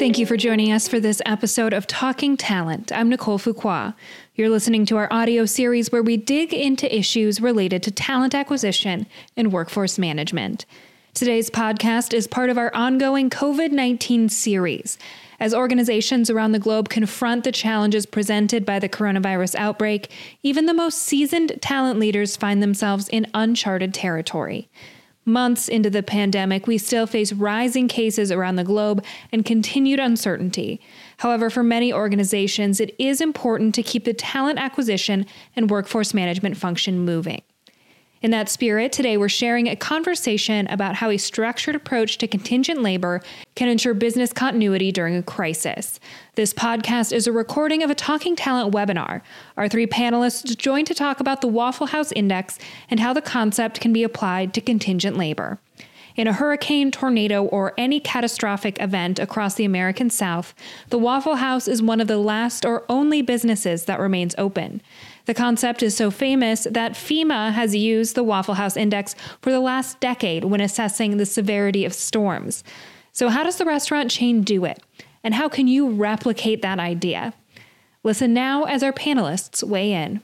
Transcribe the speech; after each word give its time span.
Thank 0.00 0.16
you 0.16 0.24
for 0.24 0.38
joining 0.38 0.72
us 0.72 0.88
for 0.88 0.98
this 0.98 1.20
episode 1.26 1.74
of 1.74 1.86
Talking 1.86 2.38
Talent. 2.38 2.90
I'm 2.90 3.10
Nicole 3.10 3.38
Fuqua. 3.38 3.94
You're 4.34 4.48
listening 4.48 4.86
to 4.86 4.96
our 4.96 5.12
audio 5.12 5.44
series 5.44 5.92
where 5.92 6.02
we 6.02 6.16
dig 6.16 6.54
into 6.54 6.90
issues 6.90 7.42
related 7.42 7.82
to 7.82 7.90
talent 7.90 8.34
acquisition 8.34 9.06
and 9.36 9.52
workforce 9.52 9.98
management. 9.98 10.64
Today's 11.12 11.50
podcast 11.50 12.14
is 12.14 12.26
part 12.26 12.48
of 12.48 12.56
our 12.56 12.74
ongoing 12.74 13.28
COVID 13.28 13.72
19 13.72 14.30
series. 14.30 14.96
As 15.38 15.52
organizations 15.52 16.30
around 16.30 16.52
the 16.52 16.58
globe 16.58 16.88
confront 16.88 17.44
the 17.44 17.52
challenges 17.52 18.06
presented 18.06 18.64
by 18.64 18.78
the 18.78 18.88
coronavirus 18.88 19.54
outbreak, 19.56 20.10
even 20.42 20.64
the 20.64 20.72
most 20.72 21.00
seasoned 21.00 21.58
talent 21.60 21.98
leaders 21.98 22.38
find 22.38 22.62
themselves 22.62 23.06
in 23.08 23.26
uncharted 23.34 23.92
territory. 23.92 24.70
Months 25.26 25.68
into 25.68 25.90
the 25.90 26.02
pandemic, 26.02 26.66
we 26.66 26.78
still 26.78 27.06
face 27.06 27.32
rising 27.32 27.88
cases 27.88 28.32
around 28.32 28.56
the 28.56 28.64
globe 28.64 29.04
and 29.30 29.44
continued 29.44 30.00
uncertainty. 30.00 30.80
However, 31.18 31.50
for 31.50 31.62
many 31.62 31.92
organizations, 31.92 32.80
it 32.80 32.94
is 32.98 33.20
important 33.20 33.74
to 33.74 33.82
keep 33.82 34.04
the 34.04 34.14
talent 34.14 34.58
acquisition 34.58 35.26
and 35.54 35.70
workforce 35.70 36.14
management 36.14 36.56
function 36.56 37.04
moving. 37.04 37.42
In 38.22 38.32
that 38.32 38.50
spirit, 38.50 38.92
today 38.92 39.16
we're 39.16 39.30
sharing 39.30 39.66
a 39.66 39.74
conversation 39.74 40.66
about 40.66 40.96
how 40.96 41.08
a 41.08 41.16
structured 41.16 41.74
approach 41.74 42.18
to 42.18 42.28
contingent 42.28 42.82
labor 42.82 43.22
can 43.54 43.66
ensure 43.66 43.94
business 43.94 44.30
continuity 44.30 44.92
during 44.92 45.16
a 45.16 45.22
crisis. 45.22 45.98
This 46.34 46.52
podcast 46.52 47.14
is 47.14 47.26
a 47.26 47.32
recording 47.32 47.82
of 47.82 47.88
a 47.88 47.94
Talking 47.94 48.36
Talent 48.36 48.74
webinar. 48.74 49.22
Our 49.56 49.70
three 49.70 49.86
panelists 49.86 50.54
joined 50.54 50.86
to 50.88 50.94
talk 50.94 51.20
about 51.20 51.40
the 51.40 51.48
Waffle 51.48 51.86
House 51.86 52.12
Index 52.12 52.58
and 52.90 53.00
how 53.00 53.14
the 53.14 53.22
concept 53.22 53.80
can 53.80 53.90
be 53.90 54.02
applied 54.02 54.52
to 54.52 54.60
contingent 54.60 55.16
labor. 55.16 55.58
In 56.14 56.26
a 56.26 56.34
hurricane, 56.34 56.90
tornado, 56.90 57.44
or 57.44 57.72
any 57.78 58.00
catastrophic 58.00 58.78
event 58.82 59.18
across 59.18 59.54
the 59.54 59.64
American 59.64 60.10
South, 60.10 60.54
the 60.90 60.98
Waffle 60.98 61.36
House 61.36 61.66
is 61.66 61.80
one 61.80 62.00
of 62.00 62.08
the 62.08 62.18
last 62.18 62.66
or 62.66 62.84
only 62.90 63.22
businesses 63.22 63.86
that 63.86 63.98
remains 63.98 64.34
open. 64.36 64.82
The 65.26 65.34
concept 65.34 65.82
is 65.82 65.96
so 65.96 66.10
famous 66.10 66.66
that 66.70 66.92
FEMA 66.92 67.52
has 67.52 67.74
used 67.74 68.14
the 68.14 68.24
Waffle 68.24 68.54
House 68.54 68.76
Index 68.76 69.14
for 69.42 69.50
the 69.50 69.60
last 69.60 70.00
decade 70.00 70.44
when 70.44 70.60
assessing 70.60 71.16
the 71.16 71.26
severity 71.26 71.84
of 71.84 71.92
storms. 71.92 72.64
So, 73.12 73.28
how 73.28 73.42
does 73.42 73.56
the 73.56 73.64
restaurant 73.64 74.10
chain 74.10 74.42
do 74.42 74.64
it? 74.64 74.82
And 75.22 75.34
how 75.34 75.48
can 75.48 75.68
you 75.68 75.90
replicate 75.90 76.62
that 76.62 76.78
idea? 76.78 77.34
Listen 78.02 78.32
now 78.32 78.64
as 78.64 78.82
our 78.82 78.92
panelists 78.92 79.62
weigh 79.62 79.92
in. 79.92 80.22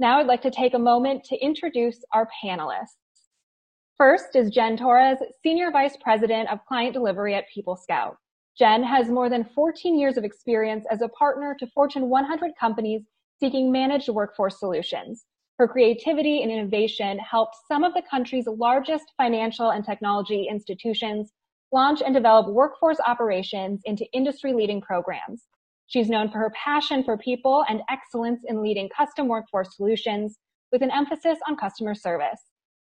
Now, 0.00 0.18
I'd 0.18 0.26
like 0.26 0.42
to 0.42 0.50
take 0.50 0.74
a 0.74 0.78
moment 0.78 1.24
to 1.24 1.36
introduce 1.36 1.98
our 2.12 2.28
panelists. 2.42 2.96
First 3.96 4.34
is 4.34 4.50
Jen 4.50 4.76
Torres, 4.76 5.18
Senior 5.44 5.70
Vice 5.70 5.96
President 6.02 6.50
of 6.50 6.64
Client 6.66 6.92
Delivery 6.92 7.34
at 7.36 7.48
People 7.54 7.76
Scout. 7.76 8.16
Jen 8.58 8.82
has 8.82 9.08
more 9.08 9.30
than 9.30 9.44
14 9.44 9.96
years 9.98 10.16
of 10.16 10.24
experience 10.24 10.84
as 10.90 11.00
a 11.00 11.08
partner 11.08 11.56
to 11.60 11.66
Fortune 11.68 12.08
100 12.08 12.52
companies 12.58 13.02
seeking 13.40 13.72
managed 13.72 14.08
workforce 14.08 14.58
solutions. 14.58 15.24
Her 15.58 15.68
creativity 15.68 16.42
and 16.42 16.50
innovation 16.50 17.18
helped 17.18 17.56
some 17.68 17.84
of 17.84 17.94
the 17.94 18.02
country's 18.10 18.46
largest 18.46 19.04
financial 19.16 19.70
and 19.70 19.84
technology 19.84 20.48
institutions 20.50 21.32
launch 21.72 22.02
and 22.04 22.14
develop 22.14 22.52
workforce 22.52 22.98
operations 23.06 23.80
into 23.84 24.06
industry 24.12 24.52
leading 24.52 24.80
programs. 24.80 25.44
She's 25.86 26.08
known 26.08 26.30
for 26.30 26.38
her 26.38 26.52
passion 26.56 27.04
for 27.04 27.18
people 27.18 27.64
and 27.68 27.82
excellence 27.90 28.40
in 28.46 28.62
leading 28.62 28.88
custom 28.96 29.28
workforce 29.28 29.76
solutions 29.76 30.38
with 30.72 30.82
an 30.82 30.90
emphasis 30.90 31.38
on 31.46 31.56
customer 31.56 31.94
service. 31.94 32.40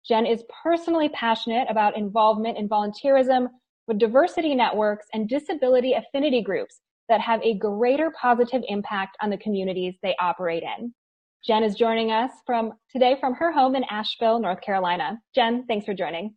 Jen 0.08 0.26
is 0.26 0.44
personally 0.64 1.10
passionate 1.10 1.68
about 1.70 1.98
involvement 1.98 2.58
in 2.58 2.68
volunteerism 2.68 3.48
with 3.88 4.00
diversity 4.00 4.56
networks 4.56 5.06
and 5.14 5.30
disability 5.30 5.94
affinity 5.94 6.42
groups 6.42 6.82
that 7.12 7.20
have 7.20 7.44
a 7.44 7.54
greater 7.56 8.10
positive 8.10 8.64
impact 8.70 9.18
on 9.22 9.30
the 9.30 9.38
communities 9.38 9.96
they 10.02 10.16
operate 10.22 10.64
in. 10.64 10.94
Jen 11.44 11.62
is 11.62 11.76
joining 11.76 12.10
us 12.10 12.32
from 12.46 12.72
today 12.90 13.18
from 13.20 13.34
her 13.34 13.52
home 13.52 13.76
in 13.76 13.84
Asheville, 13.90 14.40
North 14.40 14.62
Carolina. 14.62 15.20
Jen, 15.36 15.66
thanks 15.68 15.86
for 15.86 15.94
joining. 15.94 16.36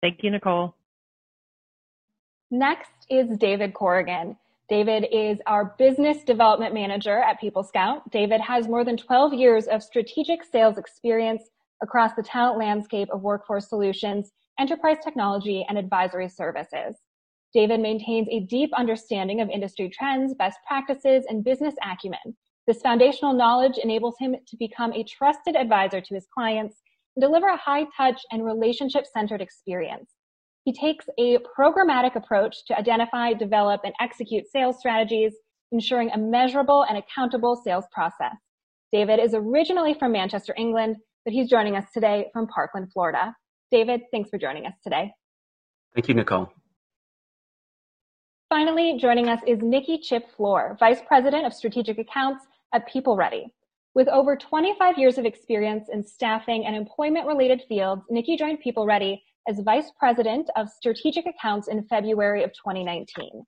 Thank 0.00 0.22
you, 0.22 0.30
Nicole. 0.30 0.76
Next 2.52 2.92
is 3.10 3.36
David 3.38 3.74
Corrigan. 3.74 4.36
David 4.68 5.08
is 5.10 5.38
our 5.48 5.74
business 5.78 6.22
development 6.22 6.74
manager 6.74 7.18
at 7.18 7.40
People 7.40 7.64
Scout. 7.64 8.08
David 8.12 8.40
has 8.40 8.68
more 8.68 8.84
than 8.84 8.96
12 8.96 9.34
years 9.34 9.66
of 9.66 9.82
strategic 9.82 10.44
sales 10.44 10.78
experience 10.78 11.42
across 11.82 12.14
the 12.14 12.22
talent 12.22 12.60
landscape 12.60 13.08
of 13.12 13.22
workforce 13.22 13.68
solutions, 13.68 14.30
enterprise 14.60 14.98
technology, 15.02 15.66
and 15.68 15.76
advisory 15.76 16.28
services. 16.28 16.94
David 17.54 17.80
maintains 17.80 18.28
a 18.30 18.40
deep 18.40 18.70
understanding 18.76 19.40
of 19.40 19.50
industry 19.50 19.90
trends, 19.90 20.34
best 20.34 20.58
practices, 20.66 21.24
and 21.28 21.44
business 21.44 21.74
acumen. 21.82 22.36
This 22.66 22.80
foundational 22.80 23.34
knowledge 23.34 23.76
enables 23.76 24.14
him 24.18 24.36
to 24.46 24.56
become 24.56 24.92
a 24.92 25.04
trusted 25.04 25.56
advisor 25.56 26.00
to 26.00 26.14
his 26.14 26.26
clients 26.32 26.80
and 27.14 27.22
deliver 27.22 27.48
a 27.48 27.56
high 27.56 27.84
touch 27.96 28.20
and 28.30 28.44
relationship 28.44 29.04
centered 29.12 29.42
experience. 29.42 30.10
He 30.64 30.72
takes 30.72 31.06
a 31.18 31.38
programmatic 31.58 32.14
approach 32.14 32.64
to 32.68 32.78
identify, 32.78 33.34
develop, 33.34 33.82
and 33.84 33.92
execute 34.00 34.44
sales 34.50 34.78
strategies, 34.78 35.34
ensuring 35.72 36.10
a 36.12 36.18
measurable 36.18 36.86
and 36.88 36.96
accountable 36.96 37.60
sales 37.62 37.84
process. 37.92 38.36
David 38.92 39.18
is 39.18 39.34
originally 39.34 39.94
from 39.94 40.12
Manchester, 40.12 40.54
England, 40.56 40.96
but 41.24 41.34
he's 41.34 41.50
joining 41.50 41.76
us 41.76 41.84
today 41.92 42.30
from 42.32 42.46
Parkland, 42.46 42.92
Florida. 42.92 43.34
David, 43.70 44.02
thanks 44.12 44.30
for 44.30 44.38
joining 44.38 44.66
us 44.66 44.74
today. 44.84 45.12
Thank 45.94 46.08
you, 46.08 46.14
Nicole. 46.14 46.52
Finally, 48.52 48.98
joining 48.98 49.30
us 49.30 49.40
is 49.46 49.62
Nikki 49.62 49.96
Chip 49.96 50.30
Floor, 50.36 50.76
Vice 50.78 51.00
President 51.08 51.46
of 51.46 51.54
Strategic 51.54 51.96
Accounts 51.96 52.44
at 52.74 52.86
PeopleReady. 52.86 53.44
With 53.94 54.08
over 54.08 54.36
25 54.36 54.98
years 54.98 55.16
of 55.16 55.24
experience 55.24 55.88
in 55.90 56.04
staffing 56.04 56.66
and 56.66 56.76
employment 56.76 57.26
related 57.26 57.62
fields, 57.66 58.02
Nikki 58.10 58.36
joined 58.36 58.58
PeopleReady 58.62 59.22
as 59.48 59.60
Vice 59.60 59.90
President 59.98 60.50
of 60.54 60.68
Strategic 60.68 61.24
Accounts 61.24 61.68
in 61.68 61.84
February 61.84 62.44
of 62.44 62.52
2019. 62.52 63.42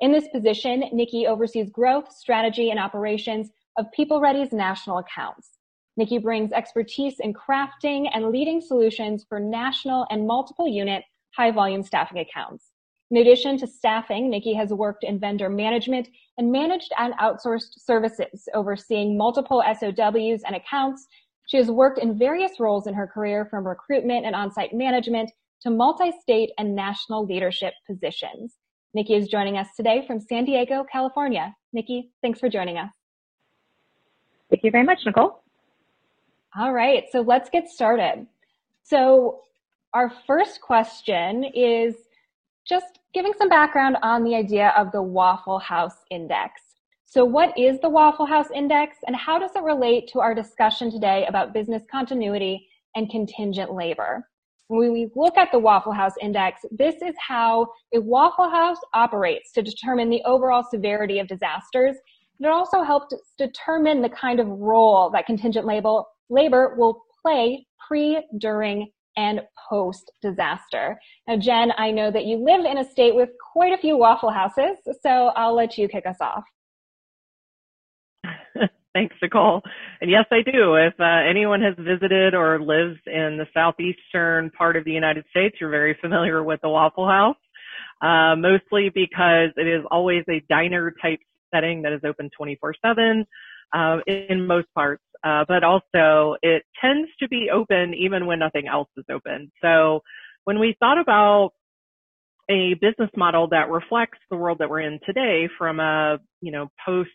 In 0.00 0.12
this 0.12 0.28
position, 0.28 0.84
Nikki 0.92 1.26
oversees 1.26 1.70
growth, 1.70 2.12
strategy, 2.12 2.68
and 2.68 2.78
operations 2.78 3.48
of 3.78 3.86
PeopleReady's 3.98 4.52
national 4.52 4.98
accounts. 4.98 5.52
Nikki 5.96 6.18
brings 6.18 6.52
expertise 6.52 7.18
in 7.20 7.32
crafting 7.32 8.10
and 8.12 8.28
leading 8.28 8.60
solutions 8.60 9.24
for 9.26 9.40
national 9.40 10.06
and 10.10 10.26
multiple 10.26 10.68
unit 10.68 11.02
high 11.34 11.50
volume 11.50 11.82
staffing 11.82 12.18
accounts. 12.18 12.69
In 13.10 13.16
addition 13.16 13.58
to 13.58 13.66
staffing, 13.66 14.30
Nikki 14.30 14.54
has 14.54 14.70
worked 14.70 15.02
in 15.02 15.18
vendor 15.18 15.48
management 15.48 16.08
and 16.38 16.52
managed 16.52 16.92
and 16.96 17.12
outsourced 17.14 17.78
services, 17.78 18.48
overseeing 18.54 19.18
multiple 19.18 19.62
SOWs 19.66 20.42
and 20.46 20.54
accounts. 20.54 21.08
She 21.46 21.56
has 21.56 21.68
worked 21.68 21.98
in 21.98 22.16
various 22.16 22.60
roles 22.60 22.86
in 22.86 22.94
her 22.94 23.08
career 23.08 23.46
from 23.50 23.66
recruitment 23.66 24.26
and 24.26 24.36
on-site 24.36 24.72
management 24.72 25.32
to 25.62 25.70
multi-state 25.70 26.50
and 26.56 26.76
national 26.76 27.26
leadership 27.26 27.74
positions. 27.84 28.54
Nikki 28.94 29.14
is 29.14 29.26
joining 29.26 29.58
us 29.58 29.66
today 29.76 30.04
from 30.06 30.20
San 30.20 30.44
Diego, 30.44 30.84
California. 30.90 31.54
Nikki, 31.72 32.12
thanks 32.22 32.38
for 32.38 32.48
joining 32.48 32.78
us. 32.78 32.92
Thank 34.50 34.62
you 34.62 34.70
very 34.70 34.84
much, 34.84 35.00
Nicole. 35.04 35.42
All 36.56 36.72
right, 36.72 37.04
so 37.10 37.22
let's 37.22 37.50
get 37.50 37.68
started. 37.68 38.26
So 38.84 39.40
our 39.92 40.12
first 40.28 40.60
question 40.60 41.42
is 41.44 41.94
just 42.64 42.99
giving 43.12 43.32
some 43.36 43.48
background 43.48 43.96
on 44.02 44.22
the 44.22 44.36
idea 44.36 44.72
of 44.76 44.92
the 44.92 45.02
Waffle 45.02 45.58
House 45.58 45.96
Index. 46.10 46.60
So 47.06 47.24
what 47.24 47.58
is 47.58 47.80
the 47.80 47.88
Waffle 47.88 48.26
House 48.26 48.46
Index 48.54 48.98
and 49.06 49.16
how 49.16 49.38
does 49.38 49.50
it 49.56 49.64
relate 49.64 50.08
to 50.12 50.20
our 50.20 50.32
discussion 50.32 50.92
today 50.92 51.26
about 51.28 51.52
business 51.52 51.82
continuity 51.90 52.68
and 52.94 53.10
contingent 53.10 53.72
labor? 53.72 54.24
When 54.68 54.92
we 54.92 55.10
look 55.16 55.36
at 55.36 55.50
the 55.50 55.58
Waffle 55.58 55.92
House 55.92 56.12
Index, 56.22 56.60
this 56.70 56.94
is 57.02 57.16
how 57.18 57.66
a 57.92 58.00
Waffle 58.00 58.48
House 58.48 58.78
operates 58.94 59.50
to 59.54 59.62
determine 59.62 60.08
the 60.08 60.22
overall 60.24 60.62
severity 60.62 61.18
of 61.18 61.26
disasters. 61.26 61.96
It 62.38 62.46
also 62.46 62.84
helps 62.84 63.12
determine 63.36 64.02
the 64.02 64.08
kind 64.08 64.38
of 64.38 64.46
role 64.46 65.10
that 65.10 65.26
contingent 65.26 65.66
labor, 65.66 66.04
will 66.76 67.02
play 67.22 67.66
pre, 67.88 68.24
during, 68.38 68.92
and 69.16 69.40
post 69.68 70.12
disaster. 70.22 70.98
Now, 71.26 71.36
Jen, 71.36 71.72
I 71.76 71.90
know 71.90 72.10
that 72.10 72.24
you 72.24 72.36
live 72.44 72.64
in 72.64 72.78
a 72.78 72.90
state 72.90 73.14
with 73.14 73.30
quite 73.52 73.72
a 73.72 73.78
few 73.78 73.96
Waffle 73.96 74.30
Houses, 74.30 74.76
so 75.02 75.32
I'll 75.36 75.54
let 75.54 75.78
you 75.78 75.88
kick 75.88 76.06
us 76.06 76.16
off. 76.20 76.44
Thanks, 78.94 79.14
Nicole. 79.22 79.62
And 80.00 80.10
yes, 80.10 80.24
I 80.30 80.42
do. 80.42 80.74
If 80.74 80.94
uh, 80.98 81.28
anyone 81.28 81.60
has 81.62 81.74
visited 81.78 82.34
or 82.34 82.60
lives 82.60 82.98
in 83.06 83.38
the 83.38 83.46
southeastern 83.54 84.50
part 84.50 84.76
of 84.76 84.84
the 84.84 84.92
United 84.92 85.24
States, 85.30 85.56
you're 85.60 85.70
very 85.70 85.96
familiar 86.00 86.42
with 86.42 86.60
the 86.62 86.68
Waffle 86.68 87.08
House, 87.08 87.36
uh, 88.02 88.34
mostly 88.36 88.90
because 88.92 89.50
it 89.56 89.66
is 89.66 89.84
always 89.90 90.24
a 90.28 90.42
diner 90.48 90.92
type 91.02 91.20
setting 91.54 91.82
that 91.82 91.92
is 91.92 92.00
open 92.04 92.30
24 92.36 92.74
7 92.84 93.26
uh, 93.72 93.98
in 94.06 94.46
most 94.46 94.66
parts 94.74 95.02
uh, 95.24 95.44
but 95.46 95.64
also 95.64 96.36
it 96.42 96.62
tends 96.80 97.10
to 97.20 97.28
be 97.28 97.48
open 97.52 97.94
even 97.94 98.26
when 98.26 98.38
nothing 98.38 98.66
else 98.68 98.88
is 98.96 99.04
open. 99.10 99.52
So 99.62 100.00
when 100.44 100.58
we 100.58 100.76
thought 100.78 101.00
about 101.00 101.50
a 102.50 102.74
business 102.74 103.10
model 103.16 103.48
that 103.48 103.70
reflects 103.70 104.18
the 104.30 104.36
world 104.36 104.58
that 104.58 104.68
we're 104.70 104.80
in 104.80 104.98
today 105.06 105.48
from 105.56 105.78
a, 105.78 106.18
you 106.40 106.50
know, 106.50 106.68
post 106.84 107.10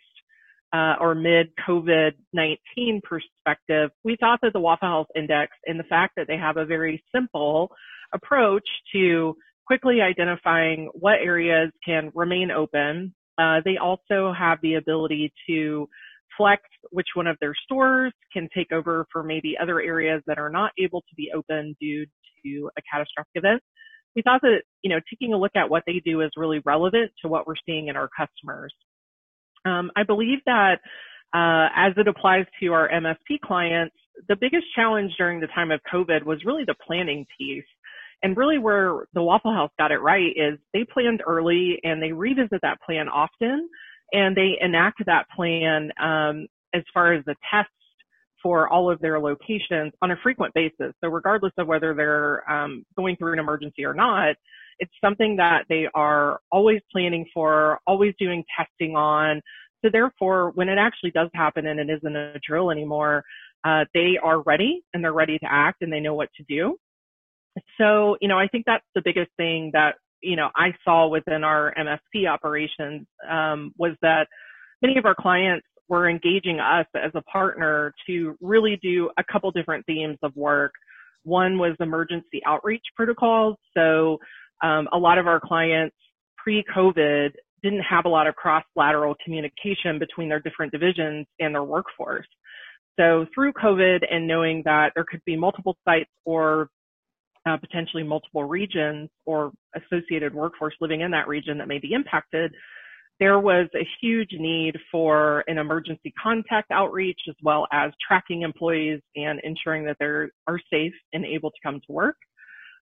uh, 0.73 0.95
or 0.99 1.15
mid 1.15 1.49
COVID-19 1.67 3.01
perspective, 3.03 3.91
we 4.03 4.17
thought 4.19 4.39
that 4.41 4.53
the 4.53 4.59
Waffle 4.59 4.87
House 4.87 5.07
Index 5.15 5.51
and 5.65 5.79
the 5.79 5.83
fact 5.83 6.13
that 6.17 6.27
they 6.27 6.37
have 6.37 6.57
a 6.57 6.65
very 6.65 7.03
simple 7.13 7.71
approach 8.13 8.67
to 8.93 9.35
quickly 9.67 9.99
identifying 10.01 10.89
what 10.93 11.15
areas 11.21 11.71
can 11.83 12.11
remain 12.13 12.51
open. 12.51 13.13
Uh, 13.37 13.59
they 13.65 13.77
also 13.77 14.33
have 14.37 14.59
the 14.61 14.75
ability 14.75 15.33
to 15.47 15.89
flex 16.37 16.61
which 16.91 17.07
one 17.15 17.27
of 17.27 17.37
their 17.41 17.53
stores 17.63 18.13
can 18.31 18.47
take 18.55 18.71
over 18.71 19.05
for 19.11 19.23
maybe 19.23 19.55
other 19.61 19.81
areas 19.81 20.21
that 20.27 20.37
are 20.37 20.49
not 20.49 20.71
able 20.79 21.01
to 21.01 21.15
be 21.15 21.31
open 21.35 21.75
due 21.79 22.05
to 22.43 22.69
a 22.77 22.81
catastrophic 22.91 23.31
event. 23.35 23.61
We 24.15 24.21
thought 24.21 24.41
that, 24.41 24.61
you 24.81 24.89
know, 24.89 24.99
taking 25.09 25.33
a 25.33 25.37
look 25.37 25.51
at 25.55 25.69
what 25.69 25.83
they 25.85 26.01
do 26.05 26.21
is 26.21 26.31
really 26.37 26.61
relevant 26.65 27.11
to 27.21 27.27
what 27.27 27.47
we're 27.47 27.55
seeing 27.65 27.87
in 27.87 27.97
our 27.97 28.09
customers. 28.17 28.73
Um, 29.65 29.91
I 29.95 30.03
believe 30.03 30.39
that 30.45 30.79
uh, 31.33 31.67
as 31.75 31.93
it 31.97 32.07
applies 32.07 32.45
to 32.61 32.67
our 32.71 32.89
MSP 32.89 33.39
clients, 33.43 33.95
the 34.29 34.37
biggest 34.39 34.65
challenge 34.75 35.11
during 35.17 35.41
the 35.41 35.47
time 35.47 35.71
of 35.71 35.81
COVID 35.93 36.23
was 36.23 36.45
really 36.45 36.63
the 36.65 36.75
planning 36.85 37.25
piece. 37.37 37.65
And 38.23 38.37
really 38.37 38.57
where 38.57 39.05
the 39.13 39.21
Waffle 39.21 39.53
House 39.53 39.71
got 39.77 39.91
it 39.91 39.97
right 39.97 40.31
is 40.35 40.57
they 40.73 40.85
planned 40.85 41.21
early 41.27 41.79
and 41.83 42.01
they 42.01 42.13
revisit 42.13 42.61
that 42.61 42.79
plan 42.81 43.09
often 43.09 43.67
and 44.11 44.35
they 44.35 44.57
enact 44.61 45.05
that 45.05 45.25
plan 45.35 45.91
um, 46.01 46.47
as 46.73 46.83
far 46.93 47.13
as 47.13 47.23
the 47.25 47.35
tests 47.51 47.71
for 48.41 48.69
all 48.69 48.91
of 48.91 48.99
their 48.99 49.19
locations 49.19 49.91
on 50.01 50.11
a 50.11 50.15
frequent 50.21 50.53
basis. 50.53 50.93
So 51.03 51.09
regardless 51.09 51.53
of 51.57 51.67
whether 51.67 51.93
they're 51.95 52.49
um, 52.49 52.85
going 52.95 53.15
through 53.15 53.33
an 53.33 53.39
emergency 53.39 53.85
or 53.85 53.93
not, 53.93 54.35
it's 54.77 54.91
something 55.03 55.37
that 55.37 55.65
they 55.67 55.87
are 55.95 56.39
always 56.51 56.81
planning 56.91 57.25
for, 57.33 57.79
always 57.87 58.13
doing 58.19 58.43
testing 58.55 58.95
on. 58.95 59.41
So 59.83 59.89
therefore, 59.91 60.51
when 60.51 60.69
it 60.69 60.77
actually 60.77 61.11
does 61.11 61.29
happen 61.33 61.65
and 61.65 61.79
it 61.79 61.89
isn't 61.89 62.15
a 62.15 62.39
drill 62.47 62.69
anymore, 62.71 63.23
uh, 63.63 63.85
they 63.93 64.19
are 64.21 64.41
ready 64.41 64.83
and 64.93 65.03
they're 65.03 65.13
ready 65.13 65.39
to 65.39 65.47
act 65.49 65.81
and 65.81 65.91
they 65.91 65.99
know 65.99 66.13
what 66.13 66.29
to 66.37 66.43
do. 66.47 66.77
So, 67.79 68.17
you 68.21 68.27
know, 68.27 68.37
I 68.37 68.47
think 68.47 68.65
that's 68.65 68.85
the 68.93 69.01
biggest 69.03 69.31
thing 69.37 69.71
that, 69.73 69.95
you 70.25 70.35
know, 70.35 70.49
I 70.55 70.73
saw 70.83 71.07
within 71.07 71.43
our 71.43 71.73
MSP 71.77 72.27
operations, 72.27 73.05
um, 73.29 73.73
was 73.77 73.93
that 74.01 74.27
many 74.81 74.97
of 74.97 75.05
our 75.05 75.15
clients 75.15 75.65
were 75.87 76.09
engaging 76.09 76.59
us 76.59 76.87
as 76.95 77.11
a 77.13 77.21
partner 77.23 77.93
to 78.07 78.35
really 78.41 78.79
do 78.81 79.09
a 79.17 79.23
couple 79.23 79.51
different 79.51 79.85
themes 79.85 80.17
of 80.23 80.35
work. 80.35 80.71
One 81.23 81.59
was 81.59 81.75
emergency 81.79 82.41
outreach 82.45 82.83
protocols. 82.95 83.57
So 83.75 84.17
um, 84.63 84.87
a 84.91 84.97
lot 84.97 85.17
of 85.17 85.27
our 85.27 85.39
clients 85.39 85.95
pre-COVID 86.37 87.31
didn't 87.61 87.81
have 87.81 88.05
a 88.05 88.09
lot 88.09 88.27
of 88.27 88.35
cross-lateral 88.35 89.15
communication 89.23 89.99
between 89.99 90.29
their 90.29 90.39
different 90.39 90.71
divisions 90.71 91.25
and 91.39 91.53
their 91.53 91.63
workforce. 91.63 92.27
So 92.99 93.25
through 93.33 93.53
COVID 93.53 94.05
and 94.09 94.27
knowing 94.27 94.61
that 94.65 94.93
there 94.95 95.03
could 95.03 95.21
be 95.25 95.35
multiple 95.35 95.77
sites 95.85 96.09
or 96.23 96.69
uh, 97.45 97.57
potentially 97.57 98.03
multiple 98.03 98.43
regions 98.43 99.09
or 99.25 99.51
associated 99.75 100.33
workforce 100.33 100.73
living 100.81 101.01
in 101.01 101.11
that 101.11 101.27
region 101.27 101.57
that 101.57 101.67
may 101.67 101.79
be 101.79 101.93
impacted, 101.93 102.53
there 103.19 103.39
was 103.39 103.67
a 103.75 103.87
huge 104.01 104.31
need 104.33 104.77
for 104.91 105.43
an 105.47 105.57
emergency 105.57 106.13
contact 106.21 106.69
outreach 106.71 107.19
as 107.29 107.35
well 107.41 107.65
as 107.71 107.91
tracking 108.05 108.41
employees 108.41 108.99
and 109.15 109.39
ensuring 109.43 109.85
that 109.85 109.97
they 109.99 110.05
are 110.05 110.59
safe 110.71 110.93
and 111.13 111.23
able 111.23 111.49
to 111.49 111.57
come 111.63 111.79
to 111.87 111.91
work. 111.93 112.17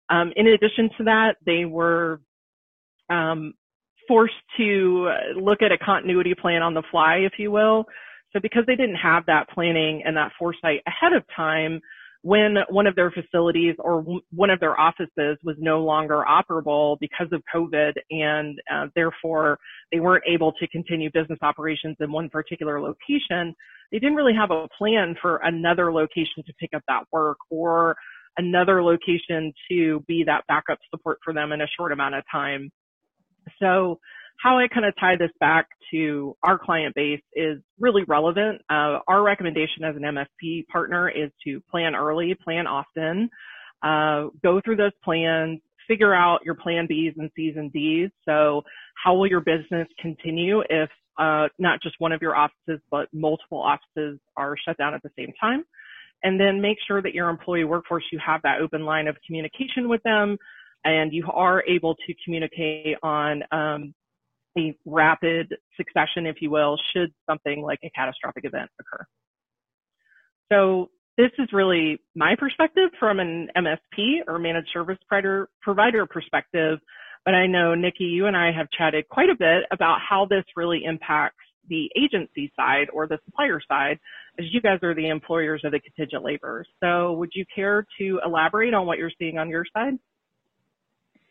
Um, 0.09 0.31
in 0.35 0.47
addition 0.47 0.89
to 0.97 1.03
that, 1.05 1.35
they 1.45 1.65
were 1.65 2.21
um, 3.09 3.53
forced 4.07 4.33
to 4.57 5.09
look 5.35 5.61
at 5.61 5.71
a 5.71 5.77
continuity 5.77 6.33
plan 6.33 6.61
on 6.61 6.73
the 6.73 6.83
fly, 6.91 7.17
if 7.17 7.33
you 7.37 7.51
will. 7.51 7.85
So 8.33 8.39
because 8.39 8.63
they 8.65 8.75
didn't 8.75 8.95
have 8.95 9.25
that 9.25 9.49
planning 9.49 10.03
and 10.05 10.15
that 10.15 10.31
foresight 10.39 10.81
ahead 10.87 11.13
of 11.13 11.23
time, 11.35 11.81
when 12.23 12.57
one 12.69 12.85
of 12.85 12.95
their 12.95 13.11
facilities 13.11 13.75
or 13.79 14.05
one 14.31 14.51
of 14.51 14.59
their 14.59 14.79
offices 14.79 15.37
was 15.43 15.55
no 15.57 15.79
longer 15.79 16.23
operable 16.27 16.97
because 16.99 17.27
of 17.31 17.41
COVID 17.53 17.93
and 18.11 18.59
uh, 18.71 18.87
therefore 18.95 19.57
they 19.91 19.99
weren't 19.99 20.23
able 20.31 20.51
to 20.53 20.67
continue 20.67 21.09
business 21.11 21.39
operations 21.41 21.97
in 21.99 22.11
one 22.11 22.29
particular 22.29 22.79
location, 22.79 23.55
they 23.91 23.97
didn't 23.97 24.15
really 24.15 24.35
have 24.35 24.51
a 24.51 24.67
plan 24.77 25.15
for 25.19 25.37
another 25.37 25.91
location 25.91 26.43
to 26.45 26.53
pick 26.59 26.71
up 26.75 26.83
that 26.87 27.05
work 27.11 27.37
or 27.49 27.95
another 28.37 28.83
location 28.83 29.51
to 29.69 30.01
be 30.07 30.23
that 30.25 30.45
backup 30.47 30.77
support 30.91 31.17
for 31.23 31.33
them 31.33 31.51
in 31.51 31.61
a 31.61 31.67
short 31.75 31.91
amount 31.91 32.15
of 32.15 32.23
time. 32.31 32.71
So 33.59 33.99
how 34.41 34.57
I 34.57 34.67
kind 34.67 34.85
of 34.85 34.93
tie 34.99 35.15
this 35.17 35.31
back 35.39 35.67
to 35.91 36.35
our 36.43 36.57
client 36.57 36.95
base 36.95 37.21
is 37.33 37.59
really 37.79 38.03
relevant. 38.07 38.61
Uh, 38.69 38.99
our 39.07 39.21
recommendation 39.21 39.83
as 39.83 39.95
an 39.95 40.01
MSP 40.01 40.67
partner 40.67 41.09
is 41.09 41.29
to 41.45 41.61
plan 41.69 41.95
early, 41.95 42.35
plan 42.43 42.65
often, 42.65 43.29
uh, 43.83 44.29
go 44.43 44.59
through 44.63 44.77
those 44.77 44.93
plans, 45.03 45.59
figure 45.87 46.13
out 46.13 46.39
your 46.43 46.55
plan 46.55 46.87
Bs 46.89 47.13
and 47.17 47.29
Cs 47.35 47.55
and 47.55 47.71
Ds. 47.71 48.09
So 48.25 48.63
how 49.03 49.15
will 49.15 49.27
your 49.27 49.41
business 49.41 49.87
continue 49.99 50.61
if 50.69 50.89
uh, 51.19 51.47
not 51.59 51.81
just 51.83 51.95
one 51.99 52.11
of 52.11 52.21
your 52.21 52.35
offices, 52.35 52.81
but 52.89 53.09
multiple 53.13 53.61
offices 53.61 54.19
are 54.37 54.55
shut 54.65 54.77
down 54.77 54.95
at 54.95 55.03
the 55.03 55.11
same 55.17 55.33
time? 55.39 55.63
And 56.23 56.39
then 56.39 56.61
make 56.61 56.77
sure 56.87 57.01
that 57.01 57.13
your 57.13 57.29
employee 57.29 57.63
workforce, 57.63 58.03
you 58.11 58.19
have 58.25 58.41
that 58.43 58.61
open 58.61 58.85
line 58.85 59.07
of 59.07 59.17
communication 59.25 59.87
with 59.87 60.01
them 60.03 60.37
and 60.83 61.13
you 61.13 61.27
are 61.31 61.63
able 61.67 61.95
to 61.95 62.13
communicate 62.23 62.97
on 63.03 63.43
um, 63.51 63.93
a 64.57 64.77
rapid 64.85 65.55
succession, 65.77 66.25
if 66.25 66.37
you 66.41 66.49
will, 66.49 66.77
should 66.93 67.13
something 67.29 67.61
like 67.61 67.79
a 67.83 67.89
catastrophic 67.89 68.45
event 68.45 68.69
occur. 68.79 69.05
So 70.51 70.89
this 71.17 71.31
is 71.37 71.49
really 71.53 71.99
my 72.15 72.35
perspective 72.37 72.89
from 72.99 73.19
an 73.19 73.49
MSP 73.55 74.21
or 74.27 74.39
managed 74.39 74.69
service 74.73 74.97
provider, 75.07 75.49
provider 75.61 76.05
perspective. 76.05 76.79
But 77.25 77.35
I 77.35 77.47
know 77.47 77.75
Nikki, 77.75 78.05
you 78.05 78.25
and 78.25 78.35
I 78.35 78.51
have 78.51 78.67
chatted 78.71 79.07
quite 79.07 79.29
a 79.29 79.35
bit 79.35 79.63
about 79.71 79.99
how 80.01 80.25
this 80.25 80.43
really 80.55 80.83
impacts 80.83 81.37
the 81.69 81.89
agency 81.95 82.51
side 82.55 82.87
or 82.91 83.07
the 83.07 83.19
supplier 83.25 83.61
side, 83.67 83.99
as 84.39 84.45
you 84.51 84.61
guys 84.61 84.79
are 84.83 84.95
the 84.95 85.09
employers 85.09 85.61
of 85.63 85.71
the 85.71 85.79
contingent 85.79 86.23
labor. 86.23 86.65
So 86.81 87.13
would 87.13 87.29
you 87.33 87.45
care 87.53 87.85
to 87.99 88.19
elaborate 88.25 88.73
on 88.73 88.85
what 88.85 88.97
you're 88.97 89.11
seeing 89.19 89.37
on 89.37 89.49
your 89.49 89.65
side? 89.73 89.93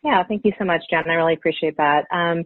Yeah, 0.04 0.22
thank 0.26 0.44
you 0.44 0.52
so 0.58 0.64
much, 0.64 0.82
Jen. 0.88 1.02
I 1.06 1.14
really 1.14 1.34
appreciate 1.34 1.76
that. 1.76 2.06
Um, 2.10 2.44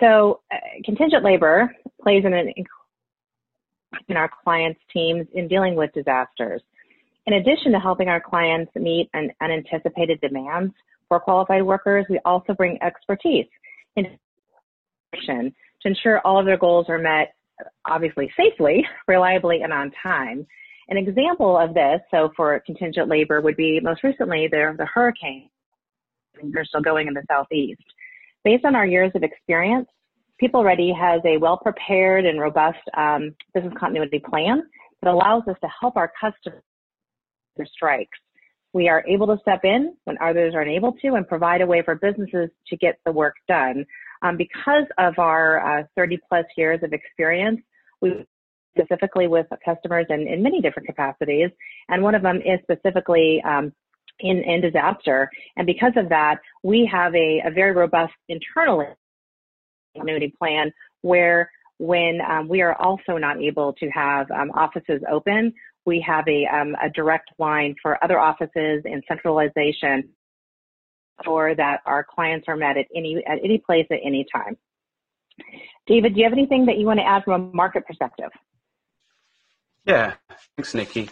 so 0.00 0.40
uh, 0.52 0.56
contingent 0.84 1.24
labor 1.24 1.74
plays 2.02 2.24
an 2.24 2.34
in 4.08 4.16
our 4.16 4.30
clients' 4.42 4.80
teams 4.92 5.26
in 5.34 5.48
dealing 5.48 5.76
with 5.76 5.92
disasters. 5.92 6.62
In 7.26 7.34
addition 7.34 7.72
to 7.72 7.78
helping 7.78 8.08
our 8.08 8.20
clients 8.20 8.70
meet 8.74 9.08
an 9.14 9.30
unanticipated 9.40 10.20
demands 10.20 10.74
for 11.08 11.20
qualified 11.20 11.62
workers, 11.62 12.04
we 12.10 12.20
also 12.24 12.54
bring 12.54 12.78
expertise 12.82 13.46
in 13.96 14.18
to 15.26 15.52
ensure 15.84 16.20
all 16.24 16.40
of 16.40 16.46
their 16.46 16.58
goals 16.58 16.86
are 16.88 16.98
met, 16.98 17.34
obviously 17.84 18.30
safely, 18.36 18.84
reliably, 19.08 19.62
and 19.62 19.72
on 19.72 19.92
time. 20.02 20.46
An 20.88 20.96
example 20.96 21.56
of 21.56 21.72
this, 21.72 22.00
so 22.10 22.30
for 22.36 22.60
contingent 22.66 23.08
labor, 23.08 23.40
would 23.40 23.56
be 23.56 23.80
most 23.80 24.02
recently 24.02 24.48
the, 24.50 24.74
the 24.76 24.86
hurricane. 24.86 25.48
They're 26.42 26.64
still 26.64 26.82
going 26.82 27.06
in 27.06 27.14
the 27.14 27.22
southeast. 27.30 27.82
Based 28.44 28.64
on 28.66 28.76
our 28.76 28.86
years 28.86 29.10
of 29.14 29.22
experience, 29.22 29.88
PeopleReady 30.42 30.94
has 30.94 31.22
a 31.24 31.38
well-prepared 31.38 32.26
and 32.26 32.38
robust 32.38 32.78
um, 32.96 33.34
business 33.54 33.72
continuity 33.78 34.18
plan 34.18 34.62
that 35.02 35.10
allows 35.10 35.44
us 35.48 35.56
to 35.62 35.68
help 35.80 35.96
our 35.96 36.12
customers 36.20 36.62
through 37.56 37.66
strikes. 37.66 38.18
We 38.74 38.88
are 38.88 39.02
able 39.08 39.28
to 39.28 39.38
step 39.40 39.60
in 39.64 39.94
when 40.04 40.18
others 40.20 40.54
are 40.54 40.60
unable 40.60 40.92
to 40.92 41.14
and 41.14 41.26
provide 41.26 41.62
a 41.62 41.66
way 41.66 41.80
for 41.82 41.94
businesses 41.94 42.50
to 42.68 42.76
get 42.76 42.98
the 43.06 43.12
work 43.12 43.34
done. 43.48 43.86
Um, 44.20 44.36
because 44.36 44.84
of 44.98 45.18
our 45.18 45.80
uh, 45.80 45.84
30 45.96 46.18
plus 46.28 46.44
years 46.56 46.80
of 46.82 46.92
experience, 46.92 47.60
we 48.02 48.26
specifically 48.76 49.28
with 49.28 49.46
customers 49.64 50.06
in, 50.10 50.26
in 50.26 50.42
many 50.42 50.60
different 50.60 50.88
capacities, 50.88 51.50
and 51.88 52.02
one 52.02 52.14
of 52.14 52.22
them 52.22 52.38
is 52.38 52.58
specifically 52.62 53.40
um, 53.46 53.72
in, 54.20 54.42
in 54.44 54.60
disaster. 54.60 55.30
And 55.56 55.66
because 55.66 55.92
of 55.96 56.08
that, 56.10 56.36
we 56.62 56.88
have 56.90 57.14
a, 57.14 57.42
a 57.46 57.50
very 57.50 57.72
robust 57.72 58.12
internal 58.28 58.84
continuity 59.94 60.34
plan 60.38 60.72
where 61.02 61.50
when 61.78 62.20
um, 62.28 62.48
we 62.48 62.62
are 62.62 62.74
also 62.74 63.16
not 63.18 63.40
able 63.40 63.72
to 63.74 63.88
have 63.90 64.30
um, 64.30 64.50
offices 64.52 65.02
open, 65.10 65.52
we 65.84 66.00
have 66.06 66.26
a, 66.28 66.46
um, 66.46 66.74
a 66.82 66.88
direct 66.90 67.30
line 67.38 67.74
for 67.82 68.02
other 68.02 68.18
offices 68.18 68.82
and 68.84 69.02
centralization 69.06 70.08
or 71.26 71.54
that 71.54 71.80
our 71.86 72.04
clients 72.04 72.46
are 72.48 72.56
met 72.56 72.76
at 72.76 72.86
any 72.94 73.22
at 73.26 73.38
any 73.44 73.58
place 73.58 73.86
at 73.90 73.98
any 74.04 74.26
time. 74.32 74.56
David, 75.86 76.14
do 76.14 76.20
you 76.20 76.24
have 76.24 76.32
anything 76.32 76.66
that 76.66 76.78
you 76.78 76.86
want 76.86 76.98
to 76.98 77.06
add 77.06 77.24
from 77.24 77.40
a 77.40 77.54
market 77.54 77.86
perspective? 77.86 78.30
Yeah, 79.86 80.14
thanks, 80.56 80.74
Nikki. 80.74 81.10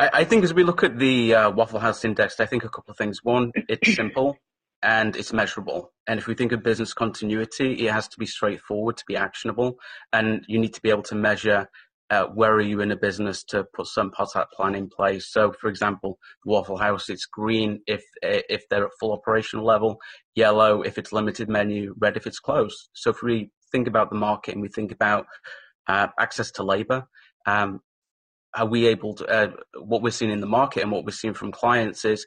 I, 0.00 0.10
I 0.14 0.24
think 0.24 0.44
as 0.44 0.54
we 0.54 0.64
look 0.64 0.84
at 0.84 0.98
the 0.98 1.34
uh, 1.34 1.50
Waffle 1.50 1.80
House 1.80 2.04
Index, 2.04 2.40
I 2.40 2.46
think 2.46 2.64
a 2.64 2.68
couple 2.68 2.92
of 2.92 2.98
things. 2.98 3.20
One, 3.24 3.52
it's 3.68 3.94
simple. 3.96 4.36
and 4.82 5.16
it's 5.16 5.32
measurable. 5.32 5.92
And 6.06 6.18
if 6.18 6.26
we 6.26 6.34
think 6.34 6.52
of 6.52 6.62
business 6.62 6.94
continuity, 6.94 7.86
it 7.86 7.92
has 7.92 8.08
to 8.08 8.18
be 8.18 8.26
straightforward 8.26 8.96
to 8.98 9.04
be 9.06 9.16
actionable, 9.16 9.78
and 10.12 10.44
you 10.48 10.58
need 10.58 10.74
to 10.74 10.82
be 10.82 10.90
able 10.90 11.02
to 11.04 11.14
measure 11.14 11.68
uh, 12.10 12.26
where 12.26 12.52
are 12.54 12.60
you 12.60 12.80
in 12.80 12.90
a 12.92 12.96
business 12.96 13.44
to 13.44 13.64
put 13.74 13.86
some 13.86 14.10
part 14.10 14.30
of 14.30 14.34
that 14.34 14.50
plan 14.52 14.74
in 14.74 14.88
place. 14.88 15.30
So, 15.30 15.52
for 15.52 15.68
example, 15.68 16.18
Waffle 16.44 16.78
House, 16.78 17.08
it's 17.08 17.26
green 17.26 17.82
if 17.86 18.04
if 18.22 18.68
they're 18.70 18.86
at 18.86 18.92
full 19.00 19.12
operational 19.12 19.64
level, 19.66 19.98
yellow 20.34 20.82
if 20.82 20.98
it's 20.98 21.12
limited 21.12 21.48
menu, 21.48 21.94
red 21.98 22.16
if 22.16 22.26
it's 22.26 22.40
closed. 22.40 22.88
So, 22.94 23.10
if 23.10 23.22
we 23.22 23.50
think 23.72 23.86
about 23.88 24.10
the 24.10 24.16
market 24.16 24.54
and 24.54 24.62
we 24.62 24.68
think 24.68 24.92
about 24.92 25.26
uh, 25.88 26.08
access 26.18 26.50
to 26.52 26.64
labor, 26.64 27.06
um, 27.46 27.80
are 28.54 28.66
we 28.66 28.86
able 28.86 29.14
to? 29.14 29.26
Uh, 29.26 29.50
what 29.80 30.02
we're 30.02 30.10
seeing 30.10 30.30
in 30.30 30.40
the 30.40 30.46
market 30.46 30.82
and 30.82 30.90
what 30.90 31.04
we're 31.04 31.12
seeing 31.12 31.34
from 31.34 31.52
clients 31.52 32.04
is 32.04 32.26